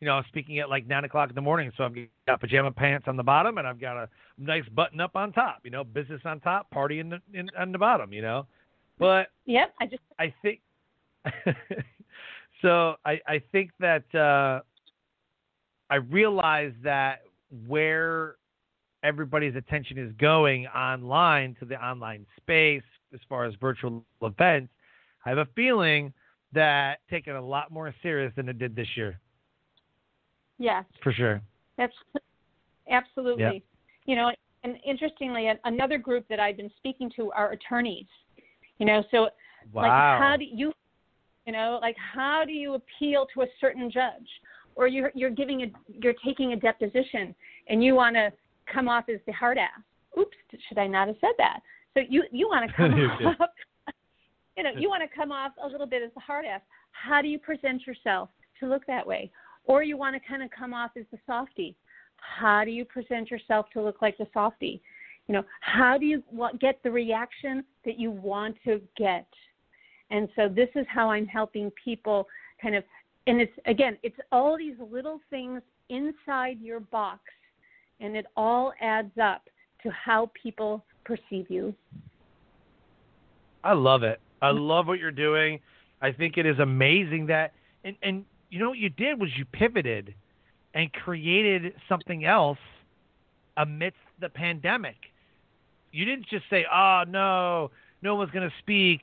you 0.00 0.06
know, 0.06 0.14
I'm 0.14 0.24
speaking 0.28 0.58
at 0.60 0.70
like 0.70 0.86
nine 0.86 1.04
o'clock 1.04 1.28
in 1.28 1.34
the 1.34 1.42
morning, 1.42 1.70
so 1.76 1.84
I've 1.84 1.94
got 2.26 2.40
pajama 2.40 2.72
pants 2.72 3.08
on 3.08 3.18
the 3.18 3.22
bottom 3.22 3.58
and 3.58 3.68
I've 3.68 3.78
got 3.78 3.98
a 3.98 4.08
nice 4.38 4.66
button 4.70 5.00
up 5.00 5.16
on 5.16 5.30
top. 5.30 5.60
You 5.62 5.70
know, 5.70 5.84
business 5.84 6.22
on 6.24 6.40
top, 6.40 6.70
party 6.70 7.00
in 7.00 7.10
the 7.10 7.20
in, 7.34 7.50
on 7.58 7.72
the 7.72 7.78
bottom. 7.78 8.10
You 8.14 8.22
know, 8.22 8.46
but 8.98 9.28
yep 9.44 9.74
i 9.82 9.86
just 9.86 10.02
I 10.18 10.32
think 10.40 10.62
so. 12.62 12.94
I 13.04 13.20
I 13.28 13.42
think 13.52 13.70
that 13.80 14.14
uh, 14.14 14.62
I 15.90 15.96
realize 15.96 16.72
that 16.84 17.20
where 17.66 18.36
everybody's 19.02 19.54
attention 19.56 19.98
is 19.98 20.12
going 20.18 20.66
online 20.68 21.54
to 21.60 21.64
the 21.64 21.76
online 21.76 22.26
space 22.36 22.82
as 23.12 23.20
far 23.28 23.44
as 23.44 23.54
virtual 23.60 24.04
events, 24.22 24.72
I 25.24 25.28
have 25.28 25.38
a 25.38 25.48
feeling 25.54 26.12
that 26.52 27.00
taken 27.10 27.36
a 27.36 27.44
lot 27.44 27.70
more 27.70 27.94
serious 28.02 28.32
than 28.36 28.48
it 28.48 28.58
did 28.58 28.74
this 28.76 28.88
year, 28.96 29.20
yes 30.58 30.84
for 31.02 31.12
sure. 31.12 31.40
That's 31.76 31.92
absolutely. 32.90 33.42
Yep. 33.42 33.62
You 34.06 34.16
know, 34.16 34.30
and 34.62 34.76
interestingly, 34.86 35.50
another 35.64 35.98
group 35.98 36.26
that 36.28 36.38
I've 36.38 36.56
been 36.56 36.70
speaking 36.76 37.10
to 37.16 37.32
are 37.32 37.52
attorneys. 37.52 38.06
You 38.78 38.86
know, 38.86 39.02
so 39.10 39.28
Wow. 39.72 39.82
like 39.82 39.92
how 39.92 40.36
do 40.36 40.44
you, 40.44 40.72
you 41.46 41.52
know, 41.52 41.78
like 41.80 41.96
how 41.96 42.44
do 42.44 42.52
you 42.52 42.74
appeal 42.74 43.26
to 43.34 43.42
a 43.42 43.46
certain 43.60 43.90
judge, 43.90 44.28
or 44.76 44.86
you're 44.86 45.12
you're 45.14 45.30
giving 45.30 45.62
a 45.62 45.66
you're 45.86 46.14
taking 46.24 46.52
a 46.52 46.56
deposition 46.56 47.34
and 47.68 47.82
you 47.82 47.94
want 47.94 48.16
to 48.16 48.32
come 48.72 48.88
off 48.88 49.04
as 49.08 49.20
the 49.26 49.32
hard 49.32 49.58
ass. 49.58 49.70
Oops, 50.18 50.36
should 50.68 50.78
I 50.78 50.86
not 50.86 51.08
have 51.08 51.16
said 51.20 51.32
that? 51.38 51.60
So 51.94 52.00
you 52.08 52.24
you 52.30 52.48
want 52.48 52.68
to 52.68 52.76
come 52.76 52.92
off. 52.94 53.48
You 54.56 54.62
know, 54.62 54.70
you 54.78 54.88
want 54.88 55.02
to 55.02 55.08
come 55.12 55.32
off 55.32 55.50
a 55.60 55.66
little 55.66 55.86
bit 55.86 56.00
as 56.04 56.10
the 56.14 56.20
hard 56.20 56.44
ass. 56.44 56.60
How 56.92 57.20
do 57.20 57.26
you 57.26 57.40
present 57.40 57.88
yourself 57.88 58.28
to 58.60 58.68
look 58.68 58.86
that 58.86 59.04
way? 59.04 59.32
Or 59.64 59.82
you 59.82 59.96
want 59.96 60.14
to 60.14 60.28
kind 60.28 60.44
of 60.44 60.50
come 60.56 60.72
off 60.72 60.92
as 60.96 61.04
the 61.10 61.18
softy. 61.26 61.74
How 62.18 62.64
do 62.64 62.70
you 62.70 62.84
present 62.84 63.32
yourself 63.32 63.66
to 63.72 63.82
look 63.82 64.00
like 64.00 64.16
the 64.16 64.28
softy? 64.32 64.80
You 65.26 65.34
know, 65.34 65.44
how 65.60 65.98
do 65.98 66.06
you 66.06 66.22
get 66.60 66.80
the 66.84 66.90
reaction 66.90 67.64
that 67.84 67.98
you 67.98 68.12
want 68.12 68.56
to 68.64 68.80
get? 68.96 69.26
And 70.10 70.28
so 70.36 70.48
this 70.48 70.68
is 70.74 70.86
how 70.88 71.10
I'm 71.10 71.26
helping 71.26 71.72
people 71.82 72.28
kind 72.60 72.76
of, 72.76 72.84
and 73.26 73.40
it's 73.40 73.52
again, 73.66 73.96
it's 74.02 74.18
all 74.32 74.56
these 74.58 74.76
little 74.90 75.20
things 75.30 75.62
inside 75.88 76.60
your 76.60 76.80
box, 76.80 77.20
and 78.00 78.16
it 78.16 78.26
all 78.36 78.72
adds 78.80 79.12
up 79.22 79.48
to 79.82 79.90
how 79.90 80.30
people 80.40 80.84
perceive 81.04 81.50
you. 81.50 81.74
I 83.62 83.72
love 83.72 84.02
it. 84.02 84.20
I 84.42 84.50
love 84.50 84.86
what 84.86 84.98
you're 84.98 85.10
doing. 85.10 85.60
I 86.02 86.12
think 86.12 86.36
it 86.36 86.44
is 86.44 86.58
amazing 86.58 87.26
that 87.26 87.54
and 87.82 87.96
and 88.02 88.24
you 88.50 88.58
know 88.58 88.68
what 88.68 88.78
you 88.78 88.90
did 88.90 89.20
was 89.20 89.30
you 89.36 89.44
pivoted 89.46 90.14
and 90.74 90.92
created 90.92 91.72
something 91.88 92.24
else 92.24 92.58
amidst 93.56 93.98
the 94.20 94.28
pandemic. 94.28 94.96
You 95.92 96.04
didn't 96.04 96.26
just 96.28 96.44
say, 96.50 96.66
"Oh 96.70 97.04
no, 97.08 97.70
no 98.02 98.16
one's 98.16 98.32
going 98.32 98.48
to 98.48 98.54
speak." 98.58 99.00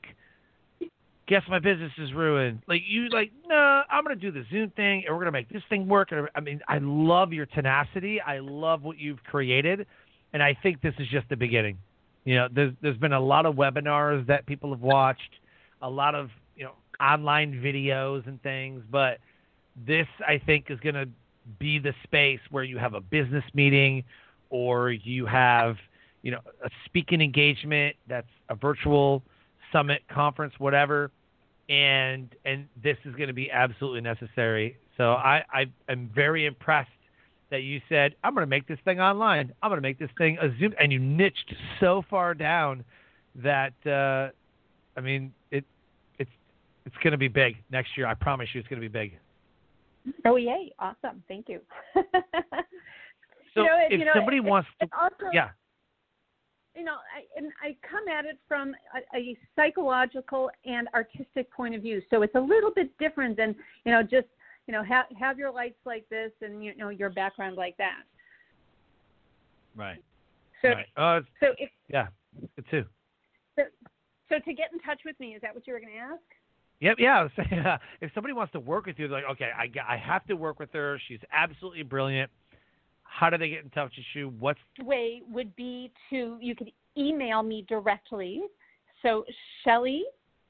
Guess 1.32 1.44
my 1.48 1.60
business 1.60 1.92
is 1.96 2.12
ruined. 2.12 2.60
Like 2.68 2.82
you, 2.86 3.08
like 3.08 3.32
no, 3.48 3.84
I'm 3.90 4.04
going 4.04 4.14
to 4.14 4.20
do 4.20 4.30
the 4.30 4.44
Zoom 4.50 4.68
thing, 4.76 5.04
and 5.06 5.16
we're 5.16 5.24
to 5.24 5.32
make 5.32 5.48
this 5.48 5.62
thing 5.70 5.88
work. 5.88 6.12
And 6.12 6.28
I 6.34 6.40
mean, 6.40 6.60
I 6.68 6.76
love 6.82 7.32
your 7.32 7.46
tenacity. 7.46 8.20
I 8.20 8.40
love 8.40 8.82
what 8.82 8.98
you've 8.98 9.24
created, 9.24 9.86
and 10.34 10.42
I 10.42 10.54
think 10.62 10.82
this 10.82 10.92
is 10.98 11.08
just 11.08 11.26
the 11.30 11.36
beginning. 11.36 11.78
You 12.26 12.34
know, 12.34 12.48
there's 12.52 12.74
there's 12.82 12.98
been 12.98 13.14
a 13.14 13.20
lot 13.20 13.46
of 13.46 13.54
webinars 13.54 14.26
that 14.26 14.44
people 14.44 14.74
have 14.74 14.82
watched, 14.82 15.38
a 15.80 15.88
lot 15.88 16.14
of 16.14 16.28
you 16.54 16.64
know 16.64 16.74
online 17.00 17.54
videos 17.64 18.26
and 18.26 18.42
things, 18.42 18.82
but 18.90 19.16
this 19.86 20.08
I 20.28 20.36
think 20.36 20.66
is 20.68 20.78
to 20.80 21.08
be 21.58 21.78
the 21.78 21.94
space 22.04 22.40
where 22.50 22.62
you 22.62 22.76
have 22.76 22.92
a 22.92 23.00
business 23.00 23.44
meeting 23.54 24.04
or 24.50 24.90
you 24.90 25.24
have 25.24 25.76
you 26.20 26.30
know 26.30 26.40
a 26.62 26.68
speaking 26.84 27.22
engagement 27.22 27.96
that's 28.06 28.28
a 28.50 28.54
virtual 28.54 29.22
summit 29.72 30.02
conference 30.10 30.52
whatever 30.58 31.10
and 31.68 32.34
and 32.44 32.66
this 32.82 32.96
is 33.04 33.14
going 33.14 33.28
to 33.28 33.34
be 33.34 33.50
absolutely 33.50 34.00
necessary 34.00 34.76
so 34.96 35.12
i 35.12 35.42
i 35.52 35.64
am 35.88 36.10
very 36.14 36.46
impressed 36.46 36.90
that 37.50 37.62
you 37.62 37.80
said 37.88 38.14
i'm 38.24 38.34
going 38.34 38.42
to 38.42 38.50
make 38.50 38.66
this 38.66 38.78
thing 38.84 39.00
online 39.00 39.52
i'm 39.62 39.70
going 39.70 39.78
to 39.78 39.82
make 39.82 39.98
this 39.98 40.10
thing 40.18 40.36
a 40.40 40.48
zoom 40.58 40.74
and 40.80 40.92
you 40.92 40.98
niched 40.98 41.54
so 41.78 42.04
far 42.10 42.34
down 42.34 42.84
that 43.36 43.72
uh 43.86 44.30
i 44.98 45.00
mean 45.00 45.32
it 45.50 45.64
it's 46.18 46.30
it's 46.84 46.96
going 46.96 47.12
to 47.12 47.18
be 47.18 47.28
big 47.28 47.56
next 47.70 47.96
year 47.96 48.06
i 48.06 48.14
promise 48.14 48.48
you 48.52 48.60
it's 48.60 48.68
going 48.68 48.80
to 48.80 48.88
be 48.88 48.92
big 48.92 49.16
Oh 50.24 50.36
yay! 50.36 50.72
Awesome. 50.78 51.22
Thank 51.28 51.48
you. 51.48 51.60
so 51.94 52.02
you 53.56 53.62
know, 53.62 53.76
if 53.88 53.98
you 53.98 54.04
know, 54.04 54.12
somebody 54.14 54.38
it, 54.38 54.44
wants 54.44 54.68
to, 54.80 54.88
also, 55.00 55.30
yeah, 55.32 55.50
you 56.74 56.84
know, 56.84 56.94
I, 56.94 57.24
and 57.36 57.52
I 57.62 57.76
come 57.88 58.08
at 58.08 58.24
it 58.24 58.38
from 58.48 58.74
a, 58.94 59.16
a 59.16 59.36
psychological 59.56 60.50
and 60.64 60.88
artistic 60.94 61.50
point 61.52 61.74
of 61.74 61.82
view. 61.82 62.00
So 62.10 62.22
it's 62.22 62.34
a 62.34 62.40
little 62.40 62.70
bit 62.70 62.96
different 62.98 63.36
than 63.36 63.54
you 63.84 63.92
know 63.92 64.02
just 64.02 64.28
you 64.66 64.72
know 64.72 64.82
have 64.82 65.06
have 65.18 65.38
your 65.38 65.52
lights 65.52 65.78
like 65.84 66.08
this 66.08 66.32
and 66.40 66.64
you 66.64 66.74
know 66.76 66.88
your 66.88 67.10
background 67.10 67.56
like 67.56 67.76
that. 67.76 68.02
Right. 69.76 70.02
So 70.62 70.68
right. 70.68 70.86
Uh, 70.96 71.20
so 71.40 71.48
if 71.58 71.70
yeah, 71.88 72.06
it 72.56 72.64
too. 72.70 72.84
So, 73.56 73.62
so 74.28 74.36
to 74.38 74.54
get 74.54 74.72
in 74.72 74.78
touch 74.80 75.00
with 75.04 75.18
me, 75.20 75.34
is 75.34 75.42
that 75.42 75.54
what 75.54 75.66
you 75.66 75.74
were 75.74 75.80
going 75.80 75.92
to 75.92 75.98
ask? 75.98 76.22
Yep, 76.80 76.96
yeah. 76.98 77.28
Uh, 77.64 77.78
if 78.00 78.10
somebody 78.14 78.32
wants 78.34 78.52
to 78.52 78.60
work 78.60 78.86
with 78.86 78.98
you, 78.98 79.06
they're 79.06 79.22
like, 79.22 79.30
okay, 79.32 79.50
I, 79.56 79.70
I 79.94 79.96
have 79.96 80.24
to 80.26 80.34
work 80.34 80.58
with 80.58 80.72
her. 80.72 81.00
She's 81.06 81.20
absolutely 81.32 81.84
brilliant. 81.84 82.30
How 83.12 83.30
do 83.30 83.38
they 83.38 83.50
get 83.50 83.64
in 83.64 83.70
touch 83.70 83.92
with 83.96 84.06
you? 84.14 84.32
What's 84.38 84.60
way 84.82 85.22
would 85.30 85.54
be 85.54 85.92
to 86.10 86.38
you 86.40 86.54
could 86.54 86.72
email 86.96 87.42
me 87.42 87.66
directly. 87.68 88.40
So 89.02 89.24
Shelley 89.64 90.04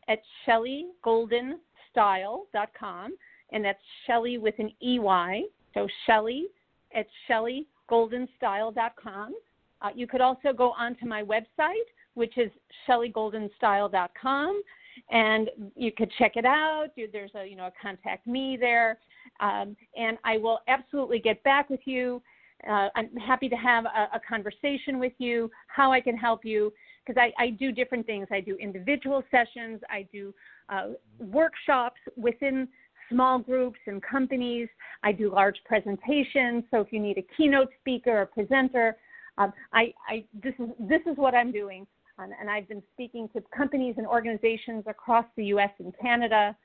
at 0.09 0.21
ShelleyGoldenStyle.com, 0.47 3.17
and 3.53 3.65
that's 3.65 3.81
Shelley 4.07 4.39
with 4.39 4.55
an 4.59 4.71
EY. 4.81 5.47
So 5.75 5.89
Shelley 6.07 6.47
at 6.95 7.07
ShelleyGoldenStyle.com. 7.29 9.35
Uh, 9.81 9.89
you 9.95 10.07
could 10.07 10.21
also 10.21 10.53
go 10.53 10.73
onto 10.73 11.07
my 11.07 11.23
website, 11.23 11.89
which 12.15 12.37
is 12.39 12.51
ShelleyGoldenStyle.com 12.89 14.63
and 15.11 15.51
you 15.75 15.91
could 15.93 16.11
check 16.19 16.37
it 16.37 16.45
out. 16.45 16.89
There's 16.97 17.31
a 17.35 17.47
you 17.47 17.57
know 17.57 17.67
a 17.67 17.73
contact 17.81 18.27
me 18.27 18.57
there, 18.59 18.99
um, 19.41 19.77
and 19.97 20.19
I 20.25 20.37
will 20.37 20.61
absolutely 20.69 21.19
get 21.19 21.43
back 21.45 21.71
with 21.71 21.81
you. 21.85 22.23
Uh, 22.69 22.89
I'm 22.95 23.15
happy 23.17 23.49
to 23.49 23.57
have 23.57 23.85
a, 23.85 24.17
a, 24.17 24.21
conversation 24.27 24.99
with 24.99 25.13
you, 25.19 25.51
how 25.67 25.93
I 25.93 26.01
can 26.01 26.17
help 26.17 26.45
you, 26.45 26.73
because 27.05 27.21
I, 27.21 27.33
I, 27.43 27.51
do 27.51 27.73
different 27.73 28.07
things. 28.07 28.29
I 28.31 28.41
do 28.41 28.57
individual 28.57 29.25
sessions, 29.31 29.81
I 29.91 30.07
do 30.13 30.33
uh, 30.69 30.91
workshops 31.19 32.01
within 32.17 32.69
small 33.11 33.39
groups 33.39 33.81
and 33.87 34.01
companies. 34.01 34.69
I 35.03 35.13
do 35.13 35.33
large 35.33 35.57
presentations. 35.65 36.65
So 36.71 36.81
if 36.81 36.93
you 36.93 37.01
need 37.01 37.19
a 37.19 37.27
keynote 37.37 37.71
speaker 37.81 38.23
or 38.23 38.27
presenter, 38.27 38.97
um, 39.39 39.53
I, 39.73 39.93
I, 40.09 40.25
this 40.43 40.55
is 40.59 40.69
this 40.79 41.01
is 41.07 41.17
what 41.17 41.35
I'm 41.35 41.51
doing 41.51 41.87
and, 42.19 42.33
and 42.39 42.51
I've 42.51 42.69
been 42.69 42.83
speaking 42.93 43.29
to 43.35 43.43
companies 43.57 43.95
and 43.99 44.07
organizations 44.07 44.85
across 44.87 45.25
the 45.37 45.45
U.S. 45.47 45.71
and 45.79 45.93
Canada. 46.01 46.57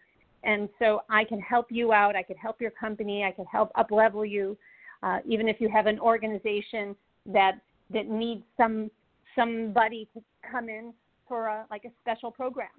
And 0.44 0.70
so 0.80 1.02
I 1.10 1.24
can 1.24 1.40
help 1.40 1.68
you 1.70 1.94
out. 1.94 2.16
I 2.16 2.24
can 2.24 2.38
help 2.38 2.62
your 2.62 2.72
company. 2.72 3.24
I 3.24 3.32
can 3.32 3.46
help 3.46 3.72
up 3.76 3.92
level 3.92 4.26
you, 4.26 4.58
uh, 5.04 5.20
even 5.28 5.48
if 5.48 5.60
you 5.60 5.70
have 5.70 5.86
an 5.86 6.00
organization 6.00 6.96
that 7.26 7.54
that 7.94 8.08
needs 8.08 8.44
some 8.58 8.90
somebody 9.36 10.08
to 10.14 10.22
come 10.50 10.70
in 10.70 10.94
for 11.28 11.48
a, 11.48 11.66
like 11.70 11.86
a 11.86 11.92
special 12.02 12.32
program. 12.32 12.70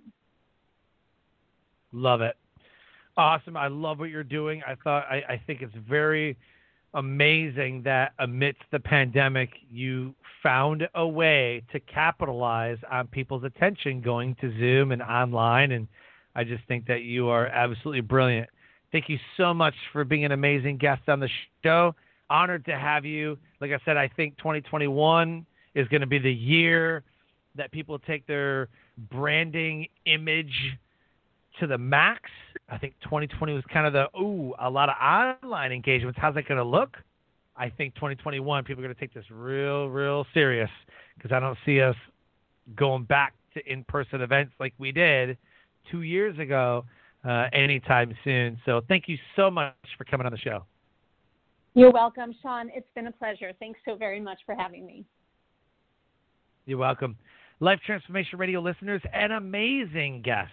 Love 1.93 2.21
it. 2.21 2.37
Awesome. 3.17 3.57
I 3.57 3.69
love 3.69 3.99
what 3.99 4.11
you're 4.11 4.23
doing. 4.23 4.63
I 4.67 4.75
thought 4.83 5.05
I, 5.11 5.23
I 5.29 5.43
think 5.47 5.63
it's 5.63 5.75
very 5.89 6.37
amazing 6.95 7.83
that 7.85 8.13
amidst 8.19 8.63
the 8.71 8.81
pandemic, 8.81 9.51
you 9.71 10.15
found 10.43 10.89
a 10.95 11.07
way 11.07 11.63
to 11.73 11.81
capitalize 11.81 12.79
on 12.91 13.07
people's 13.09 13.45
attention 13.45 14.01
going 14.01 14.37
to 14.41 14.51
Zoom 14.59 14.93
and 14.93 15.03
online. 15.03 15.73
And 15.73 15.89
I 16.35 16.45
just 16.45 16.65
think 16.69 16.87
that 16.87 17.03
you 17.03 17.29
are 17.29 17.47
absolutely 17.47 18.01
brilliant. 18.01 18.49
Thank 18.93 19.09
you 19.09 19.19
so 19.37 19.53
much 19.53 19.75
for 19.93 20.05
being 20.05 20.25
an 20.25 20.33
amazing 20.33 20.79
guest 20.79 21.03
on 21.09 21.21
the 21.21 21.29
show. 21.63 21.95
Honored 22.31 22.65
to 22.67 22.79
have 22.79 23.05
you. 23.05 23.39
Like 23.61 23.71
I 23.71 23.79
said, 23.85 23.97
I 23.97 24.09
think 24.09 24.37
2021 24.39 25.47
is 25.75 25.89
going 25.89 26.01
to 26.01 26.07
be 26.07 26.19
the 26.19 26.33
year 26.33 27.03
that 27.57 27.73
people 27.73 27.99
take 27.99 28.27
their 28.27 28.69
branding 29.11 29.87
image 30.07 30.53
to 31.61 31.67
the 31.67 31.79
max. 31.79 32.31
I 32.69 32.79
think 32.79 32.95
2020 33.03 33.53
was 33.53 33.65
kind 33.73 33.87
of 33.87 33.93
the 33.93 34.19
ooh, 34.19 34.55
a 34.59 34.69
lot 34.69 34.89
of 34.89 34.97
online 35.01 35.73
engagements. 35.73 36.19
How's 36.21 36.35
that 36.35 36.47
going 36.47 36.59
to 36.59 36.65
look? 36.65 36.97
I 37.57 37.69
think 37.69 37.95
2021 37.97 38.65
people 38.65 38.83
are 38.83 38.87
going 38.87 38.95
to 38.95 39.01
take 39.01 39.13
this 39.13 39.25
real, 39.31 39.89
real 39.89 40.27
serious 40.33 40.71
because 41.17 41.33
I 41.33 41.41
don't 41.41 41.59
see 41.67 41.81
us 41.81 41.97
going 42.77 43.05
back 43.05 43.35
to 43.55 43.73
in-person 43.73 44.21
events 44.21 44.53
like 44.61 44.75
we 44.79 44.93
did 44.93 45.37
two 45.91 46.03
years 46.03 46.39
ago 46.39 46.85
uh, 47.25 47.47
anytime 47.53 48.15
soon. 48.23 48.59
So 48.65 48.83
thank 48.87 49.09
you 49.09 49.19
so 49.35 49.51
much 49.51 49.75
for 49.97 50.05
coming 50.05 50.27
on 50.27 50.33
the 50.33 50.39
show. 50.39 50.65
You're 51.75 51.93
welcome, 51.93 52.35
Sean. 52.43 52.71
It's 52.75 52.89
been 52.95 53.07
a 53.07 53.13
pleasure. 53.13 53.53
Thanks 53.61 53.79
so 53.85 53.95
very 53.95 54.21
much 54.21 54.39
for 54.45 54.55
having 54.55 54.85
me. 54.85 55.05
You're 56.67 56.79
welcome. 56.79 57.17
Life 57.61 57.81
Transformation 57.87 58.39
Radio 58.39 58.61
listeners, 58.61 59.03
an 59.13 59.33
amazing 59.33 60.23
guest 60.23 60.51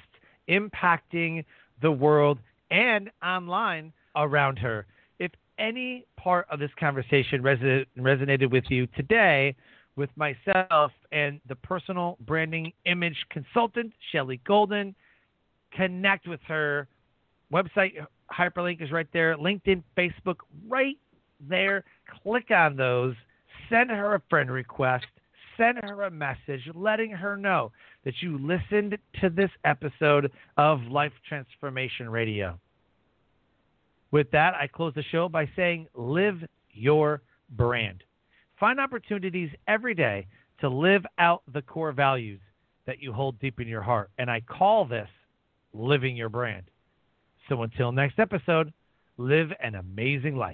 impacting 0.49 1.43
the 1.81 1.91
world 1.91 2.39
and 2.71 3.09
online 3.23 3.91
around 4.15 4.57
her. 4.59 4.85
If 5.19 5.31
any 5.57 6.05
part 6.17 6.47
of 6.49 6.59
this 6.59 6.71
conversation 6.79 7.41
resonated 7.41 8.51
with 8.51 8.65
you 8.69 8.87
today, 8.87 9.55
with 9.95 10.09
myself 10.15 10.91
and 11.11 11.39
the 11.47 11.55
personal 11.55 12.17
branding 12.25 12.73
image 12.85 13.17
consultant, 13.29 13.93
Shelley 14.11 14.41
Golden, 14.45 14.93
connect 15.71 16.27
with 16.27 16.41
her. 16.47 16.87
Website 17.53 17.93
hyperlink 18.31 18.81
is 18.81 18.91
right 18.91 19.07
there. 19.13 19.37
LinkedIn, 19.37 19.83
Facebook, 19.97 20.37
right 20.67 20.97
there. 21.39 21.83
Click 22.23 22.51
on 22.51 22.75
those. 22.75 23.15
Send 23.69 23.89
her 23.89 24.15
a 24.15 24.21
friend 24.29 24.51
request. 24.51 25.05
Send 25.57 25.77
her 25.83 26.03
a 26.03 26.11
message 26.11 26.61
letting 26.73 27.11
her 27.11 27.37
know 27.37 27.71
that 28.03 28.15
you 28.21 28.37
listened 28.37 28.97
to 29.21 29.29
this 29.29 29.49
episode 29.63 30.31
of 30.57 30.81
Life 30.83 31.13
Transformation 31.27 32.09
Radio. 32.09 32.59
With 34.11 34.29
that, 34.31 34.53
I 34.53 34.67
close 34.67 34.93
the 34.93 35.03
show 35.11 35.27
by 35.27 35.49
saying, 35.55 35.87
live 35.95 36.43
your 36.71 37.21
brand. 37.49 38.03
Find 38.59 38.79
opportunities 38.79 39.49
every 39.67 39.93
day 39.93 40.27
to 40.59 40.69
live 40.69 41.05
out 41.17 41.41
the 41.53 41.61
core 41.61 41.91
values 41.91 42.39
that 42.85 43.01
you 43.01 43.11
hold 43.11 43.39
deep 43.39 43.59
in 43.59 43.67
your 43.67 43.81
heart. 43.81 44.11
And 44.17 44.29
I 44.29 44.41
call 44.41 44.85
this 44.85 45.09
living 45.73 46.15
your 46.15 46.29
brand. 46.29 46.63
So 47.49 47.63
until 47.63 47.91
next 47.91 48.19
episode, 48.19 48.71
live 49.17 49.49
an 49.61 49.75
amazing 49.75 50.35
life. 50.35 50.53